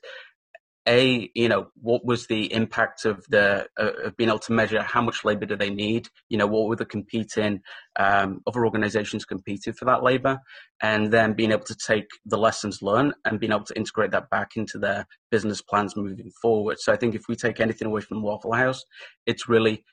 a 0.88 1.30
you 1.34 1.48
know 1.48 1.68
what 1.82 2.06
was 2.06 2.28
the 2.28 2.52
impact 2.54 3.06
of 3.06 3.24
the 3.30 3.66
uh, 3.80 3.92
of 4.06 4.18
being 4.18 4.30
able 4.30 4.40
to 4.40 4.52
measure 4.52 4.82
how 4.82 5.02
much 5.02 5.24
labor 5.24 5.46
do 5.46 5.56
they 5.56 5.70
need 5.70 6.08
you 6.30 6.38
know 6.38 6.46
what 6.48 6.68
were 6.68 6.76
the 6.76 6.86
competing 6.86 7.62
um, 7.98 8.42
other 8.48 8.66
organizations 8.66 9.24
competing 9.24 9.74
for 9.74 9.86
that 9.86 10.04
labor 10.04 10.38
and 10.82 11.12
then 11.12 11.34
being 11.34 11.52
able 11.52 11.64
to 11.64 11.76
take 11.88 12.08
the 12.26 12.38
lessons 12.38 12.82
learned 12.82 13.14
and 13.26 13.40
being 13.40 13.54
able 13.54 13.64
to 13.64 13.78
integrate 13.78 14.12
that 14.12 14.30
back 14.30 14.52
into 14.56 14.78
their 14.78 15.06
business 15.32 15.62
plans 15.62 15.96
moving 15.96 16.32
forward 16.42 16.78
so 16.80 16.92
i 16.92 16.98
think 16.98 17.16
if 17.16 17.24
we 17.30 17.36
take 17.36 17.60
anything 17.60 17.88
away 17.88 18.02
from 18.02 18.22
waffle 18.22 18.54
house 18.54 18.84
it's 19.26 19.48
really 19.48 19.84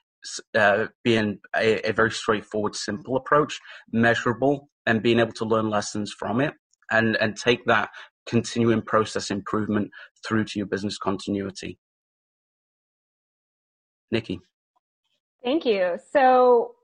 uh, 0.55 0.87
being 1.05 1.39
a, 1.57 1.89
a 1.89 1.93
very 1.93 2.11
straightforward 2.11 2.75
simple 2.75 3.17
approach 3.17 3.59
measurable 3.93 4.69
and 4.87 5.03
being 5.03 5.19
able 5.19 5.33
to 5.33 5.45
learn 5.45 5.71
lessons 5.71 6.15
from 6.19 6.41
it 6.41 6.55
and 6.91 7.17
and 7.17 7.37
take 7.37 7.65
that 7.67 7.91
continuing 8.27 8.83
process 8.83 9.31
improvement 9.31 9.91
through 10.27 10.45
to 10.45 10.59
your 10.59 10.67
business 10.67 10.99
continuity. 10.99 11.79
Nikki. 14.11 14.41
Thank 15.43 15.65
you. 15.65 15.99
So 16.13 16.75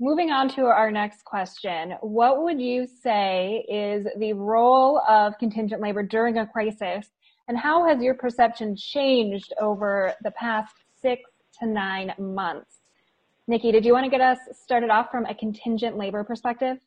moving 0.00 0.30
on 0.30 0.48
to 0.50 0.62
our 0.62 0.90
next 0.90 1.24
question, 1.24 1.94
what 2.00 2.42
would 2.42 2.60
you 2.60 2.86
say 2.86 3.64
is 3.68 4.06
the 4.18 4.32
role 4.32 5.00
of 5.08 5.38
contingent 5.38 5.80
labor 5.80 6.02
during 6.02 6.38
a 6.38 6.46
crisis 6.46 7.06
and 7.46 7.58
how 7.58 7.86
has 7.86 8.02
your 8.02 8.14
perception 8.14 8.74
changed 8.76 9.52
over 9.60 10.14
the 10.22 10.30
past 10.32 10.74
six 11.00 11.22
to 11.60 11.66
nine 11.66 12.12
months? 12.18 12.80
Nikki, 13.46 13.72
did 13.72 13.84
you 13.84 13.92
want 13.92 14.04
to 14.04 14.10
get 14.10 14.20
us 14.20 14.38
started 14.52 14.90
off 14.90 15.10
from 15.10 15.26
a 15.26 15.34
contingent 15.34 15.96
labor 15.96 16.24
perspective? 16.24 16.78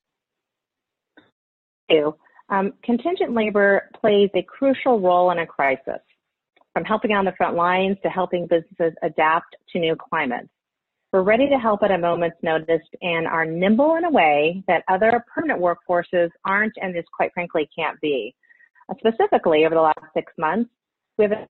you. 1.89 2.15
Um, 2.49 2.73
contingent 2.83 3.33
labor 3.33 3.89
plays 3.99 4.29
a 4.35 4.43
crucial 4.43 4.99
role 4.99 5.31
in 5.31 5.39
a 5.39 5.45
crisis, 5.45 6.01
from 6.73 6.85
helping 6.85 7.11
on 7.11 7.25
the 7.25 7.33
front 7.37 7.55
lines 7.55 7.97
to 8.03 8.09
helping 8.09 8.47
businesses 8.47 8.93
adapt 9.03 9.55
to 9.73 9.79
new 9.79 9.95
climates. 9.95 10.49
We're 11.11 11.23
ready 11.23 11.49
to 11.49 11.57
help 11.57 11.83
at 11.83 11.91
a 11.91 11.97
moment's 11.97 12.37
notice 12.43 12.81
and 13.01 13.27
are 13.27 13.45
nimble 13.45 13.95
in 13.95 14.05
a 14.05 14.11
way 14.11 14.63
that 14.67 14.83
other 14.89 15.23
permanent 15.33 15.61
workforces 15.61 16.29
aren't 16.45 16.73
and 16.81 16.93
just 16.93 17.07
quite 17.11 17.31
frankly 17.33 17.69
can't 17.77 17.99
be. 18.01 18.35
Uh, 18.89 18.93
specifically, 18.99 19.65
over 19.65 19.75
the 19.75 19.81
last 19.81 19.99
six 20.13 20.31
months, 20.37 20.69
we 21.17 21.25
have 21.25 21.47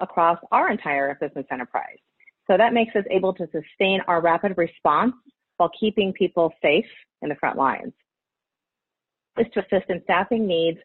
across 0.00 0.38
our 0.50 0.70
entire 0.70 1.16
business 1.20 1.46
enterprise. 1.50 1.98
So 2.50 2.56
that 2.56 2.72
makes 2.72 2.94
us 2.96 3.04
able 3.10 3.32
to 3.34 3.46
sustain 3.46 4.00
our 4.08 4.20
rapid 4.20 4.54
response 4.56 5.14
while 5.56 5.70
keeping 5.78 6.12
people 6.12 6.52
safe 6.62 6.86
in 7.22 7.28
the 7.28 7.36
front 7.36 7.56
lines 7.56 7.92
is 9.38 9.46
to 9.54 9.60
assist 9.60 9.88
in 9.88 10.02
staffing 10.04 10.46
needs 10.46 10.78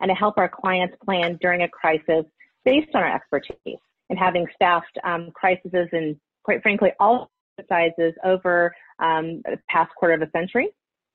and 0.00 0.08
to 0.08 0.14
help 0.14 0.36
our 0.36 0.48
clients 0.48 0.94
plan 1.04 1.38
during 1.40 1.62
a 1.62 1.68
crisis 1.68 2.24
based 2.64 2.88
on 2.94 3.02
our 3.02 3.14
expertise 3.14 3.78
and 4.10 4.18
having 4.18 4.46
staffed 4.54 4.98
um, 5.04 5.30
crises 5.34 5.88
in, 5.92 6.18
quite 6.44 6.62
frankly, 6.62 6.90
all 7.00 7.30
sizes 7.68 8.12
over 8.24 8.74
um, 8.98 9.40
the 9.44 9.58
past 9.70 9.90
quarter 9.96 10.14
of 10.14 10.22
a 10.22 10.30
century, 10.30 10.68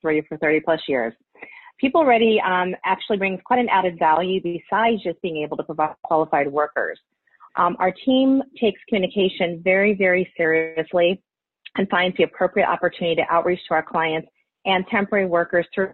ready 0.03 0.21
for 0.27 0.37
30 0.37 0.61
plus 0.61 0.79
years. 0.87 1.13
People 1.79 2.05
Ready 2.05 2.39
um, 2.45 2.75
actually 2.85 3.17
brings 3.17 3.39
quite 3.43 3.59
an 3.59 3.67
added 3.69 3.97
value 3.97 4.39
besides 4.41 5.03
just 5.03 5.21
being 5.21 5.37
able 5.37 5.57
to 5.57 5.63
provide 5.63 5.95
qualified 6.03 6.47
workers. 6.47 6.99
Um, 7.57 7.75
our 7.79 7.91
team 7.91 8.41
takes 8.59 8.79
communication 8.87 9.61
very, 9.63 9.93
very 9.93 10.31
seriously 10.37 11.21
and 11.75 11.89
finds 11.89 12.15
the 12.17 12.23
appropriate 12.23 12.67
opportunity 12.67 13.15
to 13.15 13.33
outreach 13.33 13.59
to 13.67 13.73
our 13.73 13.83
clients 13.83 14.27
and 14.65 14.85
temporary 14.89 15.25
workers 15.25 15.65
through 15.73 15.91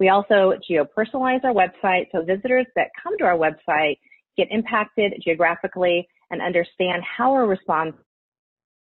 we 0.00 0.10
also 0.10 0.52
geo-personalize 0.66 1.44
our 1.44 1.52
website 1.52 2.06
so 2.12 2.22
visitors 2.22 2.66
that 2.76 2.88
come 3.02 3.18
to 3.18 3.24
our 3.24 3.36
website 3.36 3.98
get 4.36 4.46
impacted 4.50 5.12
geographically 5.24 6.06
and 6.30 6.40
understand 6.40 7.02
how 7.02 7.32
our 7.32 7.46
response 7.46 7.94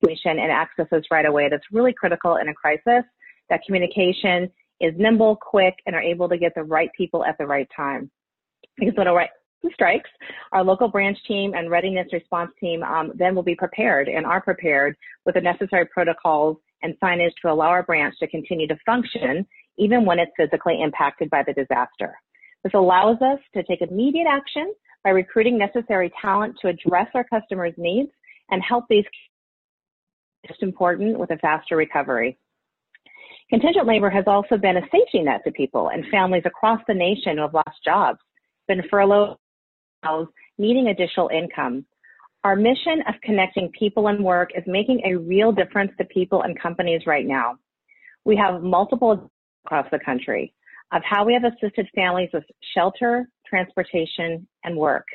and 0.04 0.52
access 0.52 0.86
us 0.92 1.04
right 1.10 1.26
away. 1.26 1.48
That's 1.50 1.64
really 1.72 1.94
critical 1.94 2.36
in 2.36 2.50
a 2.50 2.54
crisis. 2.54 3.04
That 3.50 3.62
communication 3.66 4.52
is 4.80 4.94
nimble, 4.98 5.38
quick, 5.38 5.76
and 5.86 5.96
are 5.96 6.02
able 6.02 6.30
to 6.30 6.38
get 6.38 6.54
the 6.56 6.64
right 6.64 6.90
people 6.96 7.26
at 7.26 7.38
the 7.38 7.46
right 7.46 7.68
time. 7.76 8.12
Because 8.78 8.94
when 8.96 9.08
right 9.64 9.74
strikes, 9.74 10.10
our 10.52 10.64
local 10.64 10.88
branch 10.88 11.18
team 11.28 11.54
and 11.54 11.70
readiness 11.70 12.08
response 12.12 12.52
team 12.60 12.84
um, 12.84 13.12
then 13.16 13.36
will 13.36 13.44
be 13.44 13.56
prepared 13.56 14.08
and 14.08 14.26
are 14.26 14.42
prepared 14.42 14.96
with 15.26 15.36
the 15.36 15.42
necessary 15.42 15.86
protocols 15.86 16.58
and 16.84 16.96
signage 17.02 17.32
to 17.42 17.52
allow 17.52 17.68
our 17.68 17.84
branch 17.84 18.16
to 18.20 18.28
continue 18.28 18.68
to 18.68 18.78
function 18.86 19.46
even 19.78 20.06
when 20.06 20.20
it's 20.20 20.32
physically 20.38 20.82
impacted 20.82 21.30
by 21.30 21.44
the 21.46 21.54
disaster. 21.54 22.16
This 22.64 22.74
allows 22.74 23.18
us 23.22 23.40
to 23.54 23.64
take 23.64 23.82
immediate 23.82 24.28
action 24.28 24.74
by 25.04 25.12
recruiting 25.12 25.58
necessary 25.58 26.12
talent 26.22 26.58
to 26.62 26.68
address 26.68 27.08
our 27.14 27.24
customers' 27.24 27.74
needs 27.78 28.10
and 28.50 28.62
help 28.68 28.86
these 28.90 29.06
most 30.50 30.64
important 30.64 31.20
with 31.20 31.32
a 31.32 31.38
faster 31.38 31.76
recovery. 31.76 32.38
Contingent 33.50 33.88
labor 33.88 34.10
has 34.10 34.26
also 34.28 34.58
been 34.58 34.78
a 34.78 34.82
safety 34.92 35.22
net 35.22 35.42
to 35.46 35.52
people 35.52 35.90
and 35.90 36.06
families 36.12 36.44
across 36.46 36.82
the 36.88 36.94
nation 36.94 37.38
who 37.38 37.44
have 37.44 37.54
lost 37.54 37.84
jobs, 37.86 38.20
been 38.68 38.82
furloughed, 38.90 39.38
needing 40.58 40.88
additional 40.88 41.30
income. 41.30 41.86
Our 42.44 42.56
mission 42.56 43.02
of 43.08 43.16
connecting 43.24 43.72
people 43.78 44.08
and 44.08 44.24
work 44.24 44.52
is 44.56 44.64
making 44.68 45.02
a 45.06 45.16
real 45.18 45.52
difference 45.52 45.92
to 45.98 46.06
people 46.06 46.44
and 46.44 46.60
companies 46.60 47.02
right 47.06 47.26
now. 47.26 47.58
We 48.26 48.38
have 48.38 48.62
multiple 48.62 49.30
across 49.66 49.88
the 49.92 50.00
country 50.00 50.54
of 50.94 51.02
how 51.04 51.26
we 51.26 51.34
have 51.34 51.44
assisted 51.44 51.88
families 51.94 52.30
with 52.34 52.44
shelter, 52.74 53.28
transportation, 53.46 54.48
and 54.64 54.78
work. 54.78 55.06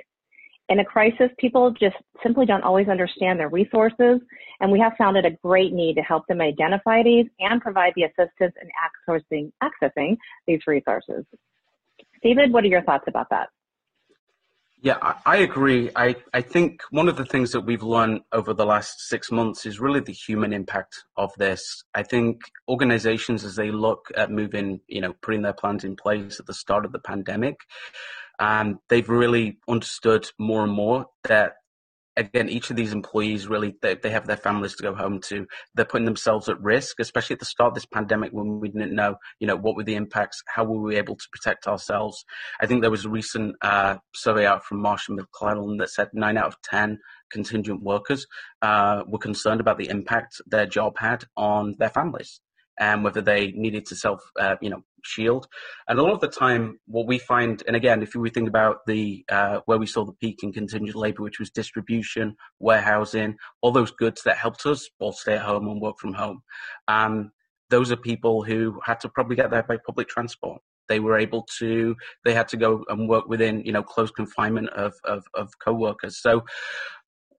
In 0.68 0.78
a 0.78 0.84
crisis, 0.84 1.28
people 1.38 1.70
just 1.72 1.96
simply 2.22 2.46
don't 2.46 2.62
always 2.62 2.88
understand 2.88 3.38
their 3.38 3.48
resources, 3.48 4.20
and 4.60 4.70
we 4.70 4.78
have 4.80 4.92
found 4.96 5.16
it 5.16 5.24
a 5.24 5.36
great 5.42 5.72
need 5.72 5.94
to 5.94 6.02
help 6.02 6.26
them 6.28 6.40
identify 6.40 7.02
these 7.02 7.26
and 7.40 7.60
provide 7.60 7.92
the 7.96 8.04
assistance 8.04 8.54
in 8.60 8.68
accessing, 9.08 9.52
accessing 9.62 10.16
these 10.46 10.60
resources. 10.66 11.24
David, 12.22 12.52
what 12.52 12.64
are 12.64 12.68
your 12.68 12.82
thoughts 12.82 13.04
about 13.08 13.28
that? 13.30 13.48
Yeah, 14.84 14.96
I, 15.24 15.36
agree. 15.36 15.90
I, 15.94 16.16
I 16.34 16.40
think 16.40 16.82
one 16.90 17.08
of 17.08 17.16
the 17.16 17.24
things 17.24 17.52
that 17.52 17.60
we've 17.60 17.84
learned 17.84 18.22
over 18.32 18.52
the 18.52 18.66
last 18.66 19.08
six 19.08 19.30
months 19.30 19.64
is 19.64 19.78
really 19.78 20.00
the 20.00 20.12
human 20.12 20.52
impact 20.52 21.04
of 21.16 21.30
this. 21.38 21.84
I 21.94 22.02
think 22.02 22.40
organizations, 22.68 23.44
as 23.44 23.54
they 23.54 23.70
look 23.70 24.10
at 24.16 24.32
moving, 24.32 24.80
you 24.88 25.00
know, 25.00 25.12
putting 25.22 25.42
their 25.42 25.52
plans 25.52 25.84
in 25.84 25.94
place 25.94 26.40
at 26.40 26.46
the 26.46 26.52
start 26.54 26.84
of 26.84 26.90
the 26.90 26.98
pandemic, 26.98 27.60
um, 28.40 28.80
they've 28.88 29.08
really 29.08 29.58
understood 29.68 30.28
more 30.36 30.64
and 30.64 30.72
more 30.72 31.06
that 31.28 31.52
again, 32.16 32.48
each 32.48 32.70
of 32.70 32.76
these 32.76 32.92
employees 32.92 33.46
really 33.46 33.74
they, 33.82 33.94
they 33.94 34.10
have 34.10 34.26
their 34.26 34.36
families 34.36 34.76
to 34.76 34.82
go 34.82 34.94
home 34.94 35.20
to. 35.28 35.46
They're 35.74 35.84
putting 35.84 36.04
themselves 36.04 36.48
at 36.48 36.60
risk, 36.60 37.00
especially 37.00 37.34
at 37.34 37.40
the 37.40 37.46
start 37.46 37.68
of 37.68 37.74
this 37.74 37.86
pandemic 37.86 38.32
when 38.32 38.60
we 38.60 38.68
didn't 38.68 38.94
know, 38.94 39.16
you 39.40 39.46
know, 39.46 39.56
what 39.56 39.76
were 39.76 39.84
the 39.84 39.94
impacts, 39.94 40.42
how 40.46 40.64
were 40.64 40.80
we 40.80 40.96
able 40.96 41.16
to 41.16 41.28
protect 41.32 41.66
ourselves. 41.66 42.24
I 42.60 42.66
think 42.66 42.82
there 42.82 42.90
was 42.90 43.04
a 43.04 43.10
recent 43.10 43.56
uh, 43.62 43.96
survey 44.14 44.46
out 44.46 44.64
from 44.64 44.82
Marsh 44.82 45.08
and 45.08 45.18
McLennan 45.18 45.78
that 45.78 45.90
said 45.90 46.08
nine 46.12 46.36
out 46.36 46.46
of 46.46 46.56
ten 46.62 46.98
contingent 47.30 47.82
workers 47.82 48.26
uh, 48.60 49.02
were 49.06 49.18
concerned 49.18 49.60
about 49.60 49.78
the 49.78 49.88
impact 49.88 50.40
their 50.46 50.66
job 50.66 50.98
had 50.98 51.24
on 51.36 51.74
their 51.78 51.90
families 51.90 52.40
and 52.78 53.04
whether 53.04 53.20
they 53.20 53.52
needed 53.52 53.86
to 53.86 53.96
self, 53.96 54.20
uh, 54.38 54.56
you 54.60 54.70
know, 54.70 54.82
shield. 55.04 55.46
And 55.88 55.98
a 55.98 56.02
lot 56.02 56.12
of 56.12 56.20
the 56.20 56.28
time, 56.28 56.78
what 56.86 57.06
we 57.06 57.18
find, 57.18 57.62
and 57.66 57.76
again, 57.76 58.02
if 58.02 58.14
we 58.14 58.30
think 58.30 58.48
about 58.48 58.78
the 58.86 59.24
uh, 59.30 59.60
where 59.66 59.78
we 59.78 59.86
saw 59.86 60.04
the 60.04 60.12
peak 60.12 60.42
in 60.42 60.52
contingent 60.52 60.94
labor, 60.94 61.22
which 61.22 61.38
was 61.38 61.50
distribution, 61.50 62.36
warehousing, 62.60 63.36
all 63.60 63.72
those 63.72 63.90
goods 63.90 64.22
that 64.24 64.36
helped 64.36 64.64
us 64.66 64.88
all 65.00 65.12
stay 65.12 65.34
at 65.34 65.42
home 65.42 65.68
and 65.68 65.80
work 65.80 65.98
from 65.98 66.14
home. 66.14 66.42
Um, 66.88 67.32
those 67.70 67.90
are 67.90 67.96
people 67.96 68.42
who 68.42 68.80
had 68.84 69.00
to 69.00 69.08
probably 69.08 69.36
get 69.36 69.50
there 69.50 69.62
by 69.62 69.78
public 69.84 70.08
transport. 70.08 70.60
They 70.88 71.00
were 71.00 71.18
able 71.18 71.46
to, 71.58 71.96
they 72.24 72.34
had 72.34 72.48
to 72.48 72.56
go 72.56 72.84
and 72.88 73.08
work 73.08 73.26
within, 73.28 73.64
you 73.64 73.72
know, 73.72 73.82
close 73.82 74.10
confinement 74.10 74.68
of, 74.70 74.92
of, 75.04 75.24
of 75.34 75.50
co-workers. 75.64 76.20
So 76.20 76.44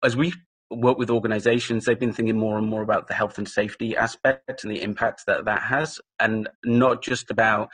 as 0.04 0.16
we 0.16 0.34
work 0.78 0.98
with 0.98 1.10
organizations, 1.10 1.86
they've 1.86 2.00
been 2.00 2.14
thinking 2.14 2.38
more 2.38 2.58
and 2.58 2.68
more 2.68 2.82
about 2.82 3.08
the 3.08 3.14
health 3.14 3.38
and 3.38 3.48
safety 3.48 3.96
aspect 3.96 4.64
and 4.64 4.72
the 4.72 4.82
impact 4.82 5.24
that 5.28 5.46
that 5.46 5.64
has, 5.64 6.00
and 6.20 6.50
not 6.66 7.02
just 7.02 7.32
about 7.32 7.70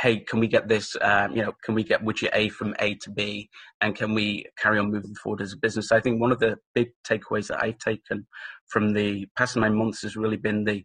hey, 0.00 0.18
can 0.18 0.40
we 0.40 0.46
get 0.46 0.68
this, 0.68 0.96
um, 1.02 1.36
you 1.36 1.42
know, 1.42 1.52
can 1.62 1.74
we 1.74 1.84
get 1.84 2.02
widget 2.02 2.30
A 2.32 2.48
from 2.48 2.74
A 2.78 2.94
to 2.94 3.10
B 3.10 3.50
and 3.80 3.94
can 3.94 4.14
we 4.14 4.46
carry 4.58 4.78
on 4.78 4.90
moving 4.90 5.14
forward 5.14 5.42
as 5.42 5.52
a 5.52 5.56
business? 5.56 5.92
I 5.92 6.00
think 6.00 6.20
one 6.20 6.32
of 6.32 6.38
the 6.38 6.56
big 6.74 6.88
takeaways 7.06 7.48
that 7.48 7.62
I've 7.62 7.78
taken 7.78 8.26
from 8.68 8.94
the 8.94 9.26
past 9.36 9.56
nine 9.56 9.76
months 9.76 10.02
has 10.02 10.16
really 10.16 10.38
been 10.38 10.64
the, 10.64 10.84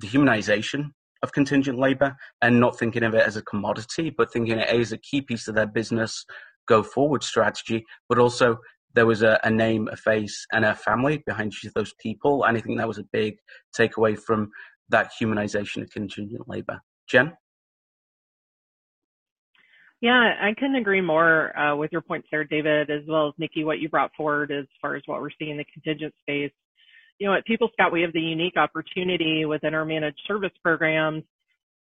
the 0.00 0.08
humanization 0.08 0.90
of 1.22 1.32
contingent 1.32 1.78
labor 1.78 2.16
and 2.42 2.58
not 2.58 2.78
thinking 2.78 3.04
of 3.04 3.14
it 3.14 3.26
as 3.26 3.36
a 3.36 3.42
commodity, 3.42 4.10
but 4.10 4.32
thinking 4.32 4.58
it 4.58 4.68
as 4.68 4.90
a 4.90 4.98
key 4.98 5.20
piece 5.20 5.46
of 5.46 5.54
their 5.54 5.66
business 5.66 6.24
go 6.66 6.82
forward 6.82 7.22
strategy, 7.22 7.84
but 8.08 8.18
also 8.18 8.58
there 8.94 9.06
was 9.06 9.22
a, 9.22 9.38
a, 9.44 9.50
name, 9.50 9.88
a 9.90 9.96
face, 9.96 10.46
and 10.52 10.64
a 10.64 10.74
family 10.74 11.22
behind 11.26 11.52
each 11.52 11.64
of 11.64 11.74
those 11.74 11.92
people. 12.00 12.44
And 12.44 12.56
I 12.56 12.60
think 12.60 12.78
that 12.78 12.88
was 12.88 12.98
a 12.98 13.04
big 13.12 13.36
takeaway 13.76 14.18
from 14.18 14.50
that 14.88 15.10
humanization 15.20 15.82
of 15.82 15.90
contingent 15.90 16.48
labor. 16.48 16.80
Jen? 17.08 17.32
Yeah, 20.00 20.32
I 20.40 20.54
couldn't 20.54 20.76
agree 20.76 21.02
more 21.02 21.56
uh, 21.58 21.76
with 21.76 21.92
your 21.92 22.00
points 22.00 22.28
there, 22.30 22.44
David, 22.44 22.90
as 22.90 23.02
well 23.06 23.28
as 23.28 23.34
Nikki, 23.36 23.64
what 23.64 23.80
you 23.80 23.88
brought 23.88 24.10
forward 24.16 24.50
as 24.50 24.64
far 24.80 24.96
as 24.96 25.02
what 25.06 25.20
we're 25.20 25.30
seeing 25.38 25.52
in 25.52 25.56
the 25.58 25.66
contingent 25.72 26.14
space. 26.22 26.52
You 27.18 27.28
know, 27.28 27.34
at 27.34 27.44
People 27.44 27.68
Scout, 27.74 27.92
we 27.92 28.00
have 28.00 28.14
the 28.14 28.20
unique 28.20 28.56
opportunity 28.56 29.44
within 29.44 29.74
our 29.74 29.84
managed 29.84 30.20
service 30.26 30.52
programs 30.62 31.22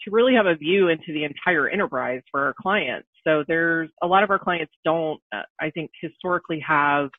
to 0.03 0.11
really 0.11 0.35
have 0.35 0.45
a 0.45 0.55
view 0.55 0.87
into 0.87 1.13
the 1.13 1.23
entire 1.23 1.67
enterprise 1.67 2.21
for 2.31 2.45
our 2.45 2.53
clients. 2.59 3.07
So 3.25 3.43
there's 3.47 3.89
a 4.01 4.07
lot 4.07 4.23
of 4.23 4.29
our 4.29 4.39
clients 4.39 4.73
don't, 4.85 5.19
uh, 5.33 5.43
I 5.59 5.69
think, 5.71 5.91
historically 6.01 6.59
have 6.67 7.09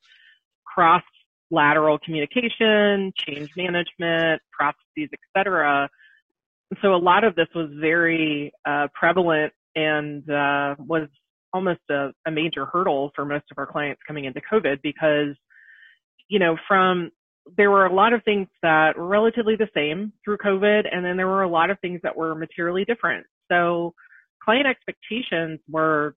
cross 0.64 1.02
lateral 1.50 1.98
communication, 1.98 3.12
change 3.16 3.50
management, 3.56 4.40
processes, 4.52 5.10
et 5.12 5.18
cetera. 5.36 5.88
So 6.80 6.94
a 6.94 6.96
lot 6.96 7.24
of 7.24 7.34
this 7.34 7.48
was 7.54 7.68
very 7.80 8.52
uh, 8.64 8.86
prevalent 8.94 9.52
and 9.74 10.28
uh, 10.30 10.76
was 10.78 11.08
almost 11.52 11.80
a, 11.90 12.10
a 12.26 12.30
major 12.30 12.66
hurdle 12.66 13.10
for 13.14 13.24
most 13.24 13.44
of 13.50 13.58
our 13.58 13.66
clients 13.66 14.00
coming 14.06 14.24
into 14.24 14.40
COVID 14.40 14.80
because, 14.82 15.34
you 16.28 16.38
know, 16.38 16.56
from 16.68 17.10
there 17.56 17.70
were 17.70 17.86
a 17.86 17.94
lot 17.94 18.12
of 18.12 18.22
things 18.24 18.48
that 18.62 18.96
were 18.96 19.06
relatively 19.06 19.56
the 19.56 19.68
same 19.74 20.12
through 20.24 20.38
COVID, 20.38 20.82
and 20.90 21.04
then 21.04 21.16
there 21.16 21.26
were 21.26 21.42
a 21.42 21.48
lot 21.48 21.70
of 21.70 21.78
things 21.80 22.00
that 22.02 22.16
were 22.16 22.34
materially 22.34 22.84
different. 22.84 23.26
So 23.50 23.94
client 24.42 24.66
expectations 24.66 25.60
were 25.68 26.14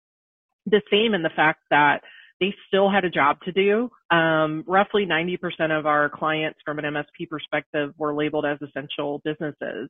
the 0.65 0.81
same 0.91 1.13
in 1.13 1.23
the 1.23 1.31
fact 1.35 1.59
that 1.69 2.01
they 2.39 2.53
still 2.67 2.89
had 2.89 3.05
a 3.05 3.09
job 3.09 3.37
to 3.45 3.51
do. 3.51 3.89
Um, 4.15 4.63
roughly 4.67 5.05
90% 5.05 5.37
of 5.77 5.85
our 5.85 6.09
clients 6.09 6.59
from 6.65 6.79
an 6.79 6.85
MSP 6.85 7.29
perspective 7.29 7.93
were 7.97 8.13
labeled 8.13 8.45
as 8.45 8.57
essential 8.61 9.21
businesses. 9.23 9.89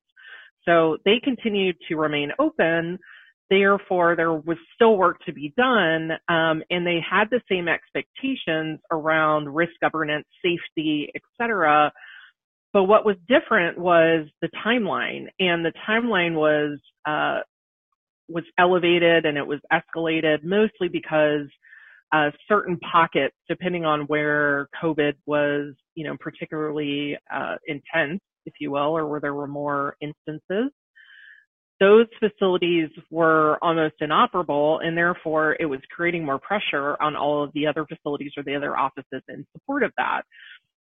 So 0.65 0.97
they 1.03 1.19
continued 1.23 1.77
to 1.89 1.95
remain 1.95 2.31
open, 2.39 2.99
Therefore, 3.53 4.15
there 4.15 4.33
was 4.33 4.57
still 4.73 4.97
work 4.97 5.23
to 5.27 5.31
be 5.31 5.53
done, 5.55 6.09
um, 6.27 6.63
and 6.71 6.87
they 6.87 6.99
had 7.07 7.25
the 7.29 7.39
same 7.47 7.67
expectations 7.67 8.79
around 8.91 9.53
risk 9.53 9.73
governance, 9.79 10.25
safety, 10.43 11.11
etc. 11.13 11.91
But 12.73 12.85
what 12.85 13.05
was 13.05 13.15
different 13.27 13.77
was 13.77 14.25
the 14.41 14.49
timeline, 14.65 15.27
and 15.39 15.63
the 15.63 15.71
timeline 15.87 16.33
was 16.33 16.79
uh, 17.05 17.41
was 18.27 18.43
elevated 18.57 19.27
and 19.27 19.37
it 19.37 19.45
was 19.45 19.59
escalated 19.71 20.43
mostly 20.43 20.87
because 20.87 21.47
uh, 22.11 22.31
certain 22.47 22.79
pockets, 22.79 23.35
depending 23.47 23.85
on 23.85 24.01
where 24.07 24.67
COVID 24.81 25.13
was, 25.27 25.75
you 25.93 26.07
know, 26.07 26.15
particularly 26.19 27.17
uh, 27.31 27.57
intense, 27.67 28.21
if 28.47 28.53
you 28.59 28.71
will, 28.71 28.97
or 28.97 29.05
where 29.05 29.19
there 29.19 29.35
were 29.35 29.47
more 29.47 29.95
instances, 30.01 30.71
those 31.79 32.07
facilities 32.19 32.89
were 33.09 33.57
almost 33.61 33.95
inoperable 33.99 34.79
and 34.79 34.97
therefore 34.97 35.57
it 35.59 35.65
was 35.65 35.79
creating 35.91 36.25
more 36.25 36.39
pressure 36.39 36.95
on 37.01 37.15
all 37.15 37.43
of 37.43 37.51
the 37.53 37.67
other 37.67 37.85
facilities 37.85 38.31
or 38.37 38.43
the 38.43 38.55
other 38.55 38.77
offices 38.77 39.21
in 39.27 39.45
support 39.53 39.83
of 39.83 39.91
that. 39.97 40.21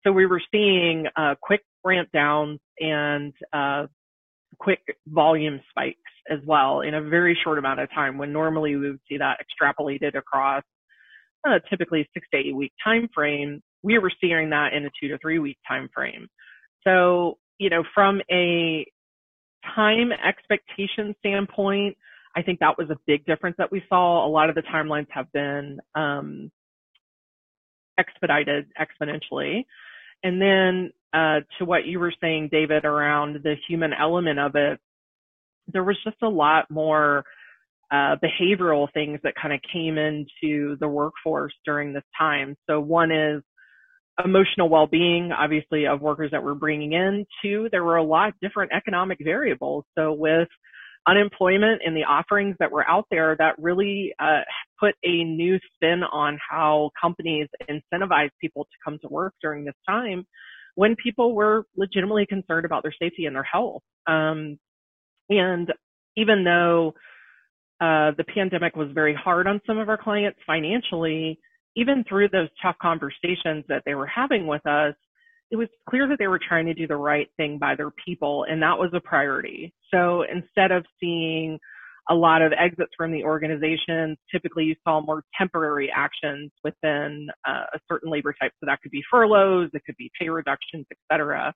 So 0.06 0.12
we 0.12 0.26
were 0.26 0.42
seeing 0.52 1.06
uh, 1.16 1.36
quick 1.42 1.62
ramp 1.84 2.10
downs 2.14 2.60
and 2.80 3.34
uh, 3.52 3.88
quick 4.60 4.80
volume 5.08 5.60
spikes 5.70 6.00
as 6.30 6.40
well 6.46 6.82
in 6.82 6.94
a 6.94 7.02
very 7.02 7.38
short 7.44 7.58
amount 7.58 7.80
of 7.80 7.90
time 7.92 8.18
when 8.18 8.32
normally 8.32 8.76
we 8.76 8.92
would 8.92 9.00
see 9.10 9.18
that 9.18 9.38
extrapolated 9.40 10.16
across 10.16 10.64
uh, 11.48 11.60
typically 11.70 12.08
six 12.14 12.28
to 12.34 12.38
eight 12.40 12.56
week 12.56 12.74
time 12.84 13.08
frame. 13.14 13.62
We 13.84 13.98
were 14.00 14.12
seeing 14.22 14.50
that 14.52 14.74
in 14.74 14.86
a 14.86 14.90
two 15.00 15.10
to 15.10 15.18
three 15.18 15.40
week 15.40 15.58
time 15.68 15.90
frame. 15.94 16.28
So, 16.84 17.38
you 17.58 17.70
know, 17.70 17.84
from 17.94 18.22
a 18.32 18.86
time 19.76 20.12
expectation 20.12 21.16
standpoint, 21.20 21.98
I 22.36 22.42
think 22.42 22.60
that 22.60 22.78
was 22.78 22.90
a 22.90 22.98
big 23.08 23.26
difference 23.26 23.56
that 23.58 23.72
we 23.72 23.84
saw. 23.90 24.26
A 24.26 24.30
lot 24.30 24.50
of 24.50 24.56
the 24.56 24.62
timelines 24.62 25.08
have 25.10 25.32
been 25.32 25.80
um, 25.96 26.52
expedited 27.98 28.68
exponentially. 28.80 29.66
And 30.24 30.42
then 30.42 30.92
uh, 31.14 31.40
to 31.58 31.66
what 31.66 31.86
you 31.86 32.00
were 32.00 32.14
saying, 32.22 32.50
David, 32.52 32.86
around 32.86 33.38
the 33.44 33.56
human 33.68 33.92
element 33.94 34.40
of 34.40 34.56
it, 34.56 34.80
there 35.72 35.84
was 35.84 35.98
just 36.04 36.18
a 36.22 36.30
lot 36.30 36.70
more 36.70 37.24
uh, 37.92 38.16
behavioral 38.24 38.88
things 38.94 39.20
that 39.24 39.34
kind 39.42 39.54
of 39.54 39.60
came 39.72 39.98
into 39.98 40.78
the 40.80 40.88
workforce 40.88 41.54
during 41.66 41.94
this 41.94 42.04
time. 42.18 42.56
So 42.68 42.80
one 42.80 43.12
is 43.12 43.42
emotional 44.24 44.70
well-being, 44.70 45.32
obviously, 45.32 45.86
of 45.86 46.02
workers 46.02 46.32
that 46.32 46.44
we're 46.44 46.56
bringing 46.56 46.94
in. 46.94 47.26
Two, 47.42 47.70
there 47.72 47.84
were 47.84 47.98
a 47.98 48.04
lot 48.04 48.30
of 48.30 48.36
different 48.42 48.72
economic 48.74 49.20
variables. 49.24 49.86
So 49.98 50.14
with 50.14 50.48
unemployment 51.08 51.82
and 51.86 51.96
the 51.96 52.04
offerings 52.04 52.56
that 52.60 52.72
were 52.72 52.88
out 52.88 53.06
there, 53.10 53.36
that 53.38 53.56
really 53.58 54.14
uh, 54.20 54.42
put 54.80 54.96
a 55.04 55.24
new 55.24 55.60
spin 55.74 56.04
on 56.04 56.38
how 56.50 56.90
companies 57.00 57.48
incentivize 57.70 58.30
people 58.42 58.66
to 58.66 58.78
come 58.84 59.00
to 59.02 59.08
work 59.08 59.34
during 59.42 59.66
this 59.66 59.76
time 59.88 60.26
when 60.76 60.96
people 61.02 61.34
were 61.34 61.66
legitimately 61.76 62.26
concerned 62.28 62.66
about 62.66 62.84
their 62.84 62.94
safety 63.02 63.26
and 63.26 63.36
their 63.36 63.44
health. 63.44 63.82
Um, 64.06 64.60
and 65.30 65.74
even 66.16 66.44
though 66.44 66.94
uh, 67.80 68.12
the 68.18 68.24
pandemic 68.24 68.76
was 68.76 68.90
very 68.94 69.16
hard 69.16 69.48
on 69.48 69.62
some 69.66 69.78
of 69.78 69.90
our 69.90 69.98
clients 69.98 70.40
financially, 70.46 71.40
even 71.78 72.04
through 72.10 72.28
those 72.30 72.50
tough 72.62 72.76
conversations 72.82 73.64
that 73.70 73.84
they 73.86 73.94
were 73.94 74.08
having 74.08 74.48
with 74.48 74.66
us, 74.66 74.96
it 75.52 75.56
was 75.56 75.70
clear 75.88 76.08
that 76.10 76.18
they 76.20 76.28
were 76.28 76.40
trying 76.46 76.66
to 76.66 76.74
do 76.74 76.88
the 76.88 76.96
right 76.96 77.30
thing 77.38 77.58
by 77.58 77.76
their 77.76 77.92
people, 78.04 78.46
and 78.50 78.62
that 78.62 78.78
was 78.78 78.90
a 78.94 79.00
priority. 79.00 79.74
So 79.94 80.24
instead 80.24 80.72
of 80.72 80.86
seeing 81.00 81.58
a 82.10 82.16
lot 82.16 82.42
of 82.42 82.52
exits 82.52 82.92
from 82.98 83.12
the 83.12 83.24
organizations, 83.24 84.18
typically 84.32 84.64
you 84.64 84.76
saw 84.84 85.02
more 85.02 85.24
temporary 85.38 85.92
actions 85.96 86.52
within 86.64 87.28
uh, 87.48 87.66
a 87.74 87.80
certain 87.88 88.12
labor 88.12 88.34
type. 88.42 88.52
So 88.60 88.66
that 88.66 88.82
could 88.82 88.92
be 88.92 89.04
furloughs, 89.10 89.70
it 89.74 89.84
could 89.86 89.98
be 89.98 90.12
pay 90.20 90.30
reductions, 90.30 90.86
et 90.92 90.98
cetera. 91.12 91.54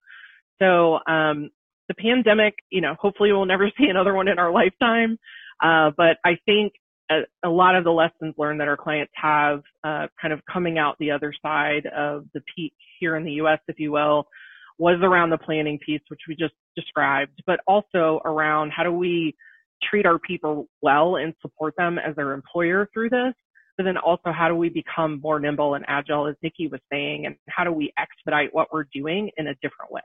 So 0.62 1.00
um, 1.08 1.50
the 1.88 1.96
pandemic, 1.98 2.54
you 2.70 2.82
know, 2.82 2.96
hopefully 3.00 3.32
we'll 3.34 3.46
never 3.46 3.70
see 3.78 3.88
another 3.90 4.14
one 4.14 4.28
in 4.28 4.38
our 4.40 4.52
lifetime. 4.52 5.18
Uh, 5.62 5.92
but 5.98 6.18
I 6.24 6.38
think 6.46 6.74
a, 7.12 7.48
a, 7.48 7.50
lot 7.50 7.76
of 7.76 7.84
the 7.84 7.92
lessons 7.92 8.34
learned 8.38 8.62
that 8.62 8.68
our 8.68 8.78
clients 8.78 9.12
have 9.16 9.62
uh, 9.84 10.08
kind 10.22 10.34
of 10.34 10.40
coming 10.52 10.78
out 10.78 10.96
the 11.00 11.12
other 11.12 11.34
side 11.42 11.86
of 11.86 12.26
the 12.34 12.42
peak 12.56 12.74
here 13.00 13.16
in 13.16 13.24
the 13.24 13.34
US, 13.34 13.60
if 13.68 13.80
you 13.80 13.92
will, 13.92 14.28
was 14.78 15.00
around 15.04 15.30
the 15.30 15.38
planning 15.38 15.78
piece, 15.86 16.02
which 16.08 16.22
we 16.28 16.36
just 16.36 16.54
described, 16.76 17.42
but 17.46 17.60
also 17.68 18.22
around 18.26 18.72
how 18.72 18.84
do 18.84 18.92
we 18.92 19.36
treat 19.84 20.06
our 20.06 20.20
people 20.20 20.68
well 20.82 21.18
and 21.18 21.34
support 21.42 21.74
them 21.78 21.98
as 21.98 22.16
their 22.16 22.34
employer 22.34 22.90
through 22.94 23.10
this. 23.10 23.34
But 23.78 23.84
then 23.84 23.98
also 23.98 24.32
how 24.32 24.48
do 24.48 24.56
we 24.56 24.70
become 24.70 25.20
more 25.22 25.40
nimble 25.40 25.76
and 25.76 25.86
agile, 25.88 26.28
as 26.28 26.36
Nikki 26.44 26.68
was 26.68 26.82
saying, 26.92 27.26
and 27.26 27.36
how 27.50 27.64
do 27.64 27.72
we 27.72 27.94
expedite 27.98 28.54
what 28.54 28.68
we're 28.72 28.86
doing 28.94 29.32
in 29.38 29.48
a 29.48 29.56
different 29.56 29.92
way? 29.92 30.02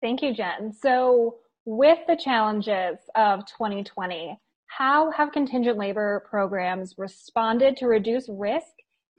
Thank 0.00 0.22
you, 0.22 0.34
Jen. 0.34 0.72
So 0.72 1.36
with 1.64 1.98
the 2.06 2.16
challenges 2.16 2.98
of 3.14 3.40
2020, 3.46 4.38
how 4.66 5.10
have 5.10 5.32
contingent 5.32 5.78
labor 5.78 6.24
programs 6.30 6.94
responded 6.98 7.76
to 7.78 7.86
reduce 7.86 8.28
risk 8.28 8.66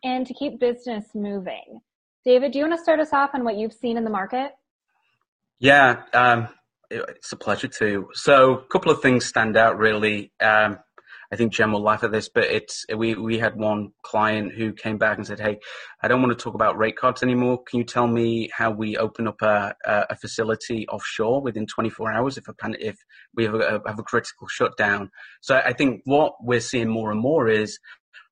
and 0.03 0.25
to 0.25 0.33
keep 0.33 0.59
business 0.59 1.05
moving? 1.13 1.81
David, 2.25 2.51
do 2.51 2.59
you 2.59 2.65
want 2.65 2.77
to 2.77 2.83
start 2.83 2.99
us 2.99 3.13
off 3.13 3.31
on 3.33 3.43
what 3.43 3.57
you've 3.57 3.73
seen 3.73 3.97
in 3.97 4.03
the 4.03 4.09
market? 4.09 4.51
Yeah, 5.59 6.03
um, 6.13 6.47
it's 6.89 7.31
a 7.31 7.35
pleasure 7.35 7.67
to. 7.67 8.09
So, 8.13 8.53
a 8.53 8.67
couple 8.67 8.91
of 8.91 9.01
things 9.01 9.25
stand 9.25 9.57
out 9.57 9.77
really. 9.77 10.31
Um, 10.39 10.79
I 11.31 11.35
think 11.35 11.53
Jen 11.53 11.71
will 11.71 11.83
laugh 11.83 12.03
at 12.03 12.11
this, 12.11 12.27
but 12.27 12.45
it's 12.45 12.85
we 12.95 13.13
we 13.13 13.37
had 13.37 13.55
one 13.55 13.91
client 14.01 14.53
who 14.53 14.73
came 14.73 14.97
back 14.97 15.17
and 15.17 15.27
said, 15.27 15.39
"Hey, 15.39 15.59
I 16.01 16.07
don't 16.07 16.21
want 16.23 16.37
to 16.37 16.43
talk 16.43 16.55
about 16.55 16.77
rate 16.77 16.97
cards 16.97 17.21
anymore. 17.21 17.61
Can 17.63 17.79
you 17.79 17.85
tell 17.85 18.07
me 18.07 18.49
how 18.51 18.71
we 18.71 18.97
open 18.97 19.27
up 19.27 19.41
a, 19.41 19.75
a 19.85 20.15
facility 20.15 20.87
offshore 20.87 21.41
within 21.41 21.67
24 21.67 22.11
hours 22.11 22.37
if 22.37 22.47
a 22.47 22.53
if 22.79 22.97
we 23.35 23.43
have 23.45 23.53
a, 23.53 23.81
have 23.85 23.99
a 23.99 24.03
critical 24.03 24.47
shutdown?" 24.47 25.11
So 25.41 25.55
I 25.55 25.73
think 25.73 26.01
what 26.05 26.33
we're 26.41 26.61
seeing 26.61 26.89
more 26.89 27.11
and 27.11 27.21
more 27.21 27.47
is 27.47 27.77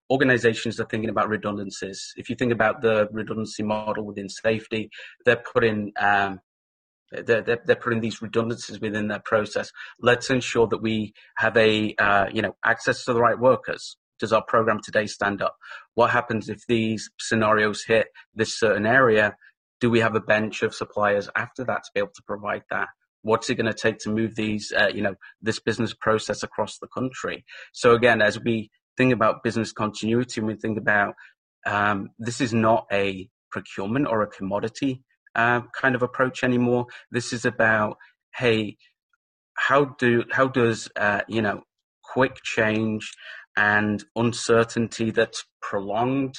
organizations 0.09 0.79
are 0.79 0.85
thinking 0.85 1.09
about 1.09 1.29
redundancies. 1.29 2.13
If 2.15 2.29
you 2.29 2.35
think 2.35 2.51
about 2.51 2.81
the 2.81 3.07
redundancy 3.11 3.63
model 3.63 4.05
within 4.05 4.29
safety, 4.29 4.89
they're 5.25 5.43
putting 5.53 5.91
um, 5.99 6.39
they're, 7.11 7.41
they're, 7.41 7.59
they're, 7.65 7.75
putting 7.75 8.01
these 8.01 8.21
redundancies 8.21 8.81
within 8.81 9.07
their 9.07 9.21
process. 9.23 9.71
Let's 10.01 10.29
ensure 10.29 10.67
that 10.67 10.81
we 10.81 11.13
have 11.37 11.55
a, 11.55 11.95
uh, 11.95 12.27
you 12.31 12.41
know, 12.41 12.55
access 12.65 13.05
to 13.05 13.13
the 13.13 13.21
right 13.21 13.39
workers. 13.39 13.97
Does 14.19 14.33
our 14.33 14.43
program 14.43 14.79
today 14.81 15.05
stand 15.05 15.41
up? 15.41 15.55
What 15.93 16.09
happens 16.09 16.49
if 16.49 16.65
these 16.67 17.09
scenarios 17.19 17.83
hit 17.85 18.07
this 18.33 18.57
certain 18.57 18.85
area? 18.85 19.35
Do 19.79 19.89
we 19.89 19.99
have 19.99 20.15
a 20.15 20.19
bench 20.19 20.63
of 20.63 20.73
suppliers 20.73 21.29
after 21.35 21.63
that 21.65 21.83
to 21.83 21.91
be 21.93 21.99
able 21.99 22.13
to 22.15 22.23
provide 22.25 22.63
that? 22.71 22.87
What's 23.21 23.49
it 23.49 23.55
going 23.55 23.67
to 23.67 23.73
take 23.73 23.99
to 23.99 24.09
move 24.09 24.35
these, 24.35 24.73
uh, 24.75 24.89
you 24.93 25.01
know, 25.01 25.15
this 25.41 25.59
business 25.59 25.93
process 25.93 26.43
across 26.43 26.79
the 26.79 26.87
country? 26.87 27.45
So 27.73 27.93
again, 27.93 28.21
as 28.21 28.39
we 28.39 28.71
think 28.95 29.13
about 29.13 29.43
business 29.43 29.71
continuity, 29.71 30.41
we 30.41 30.55
think 30.55 30.77
about 30.77 31.13
um, 31.65 32.09
this 32.17 32.41
is 32.41 32.53
not 32.53 32.87
a 32.91 33.29
procurement 33.51 34.07
or 34.07 34.23
a 34.23 34.27
commodity 34.27 35.03
uh, 35.37 35.61
kind 35.79 35.95
of 35.95 36.01
approach 36.01 36.43
anymore. 36.43 36.87
This 37.11 37.31
is 37.31 37.45
about, 37.45 37.97
hey, 38.35 38.77
how 39.55 39.85
do 39.99 40.23
how 40.31 40.47
does 40.47 40.89
uh, 40.95 41.21
you 41.27 41.41
know 41.41 41.61
quick 42.03 42.37
change 42.43 43.11
and 43.55 44.03
uncertainty 44.15 45.11
that's 45.11 45.45
prolonged 45.61 46.35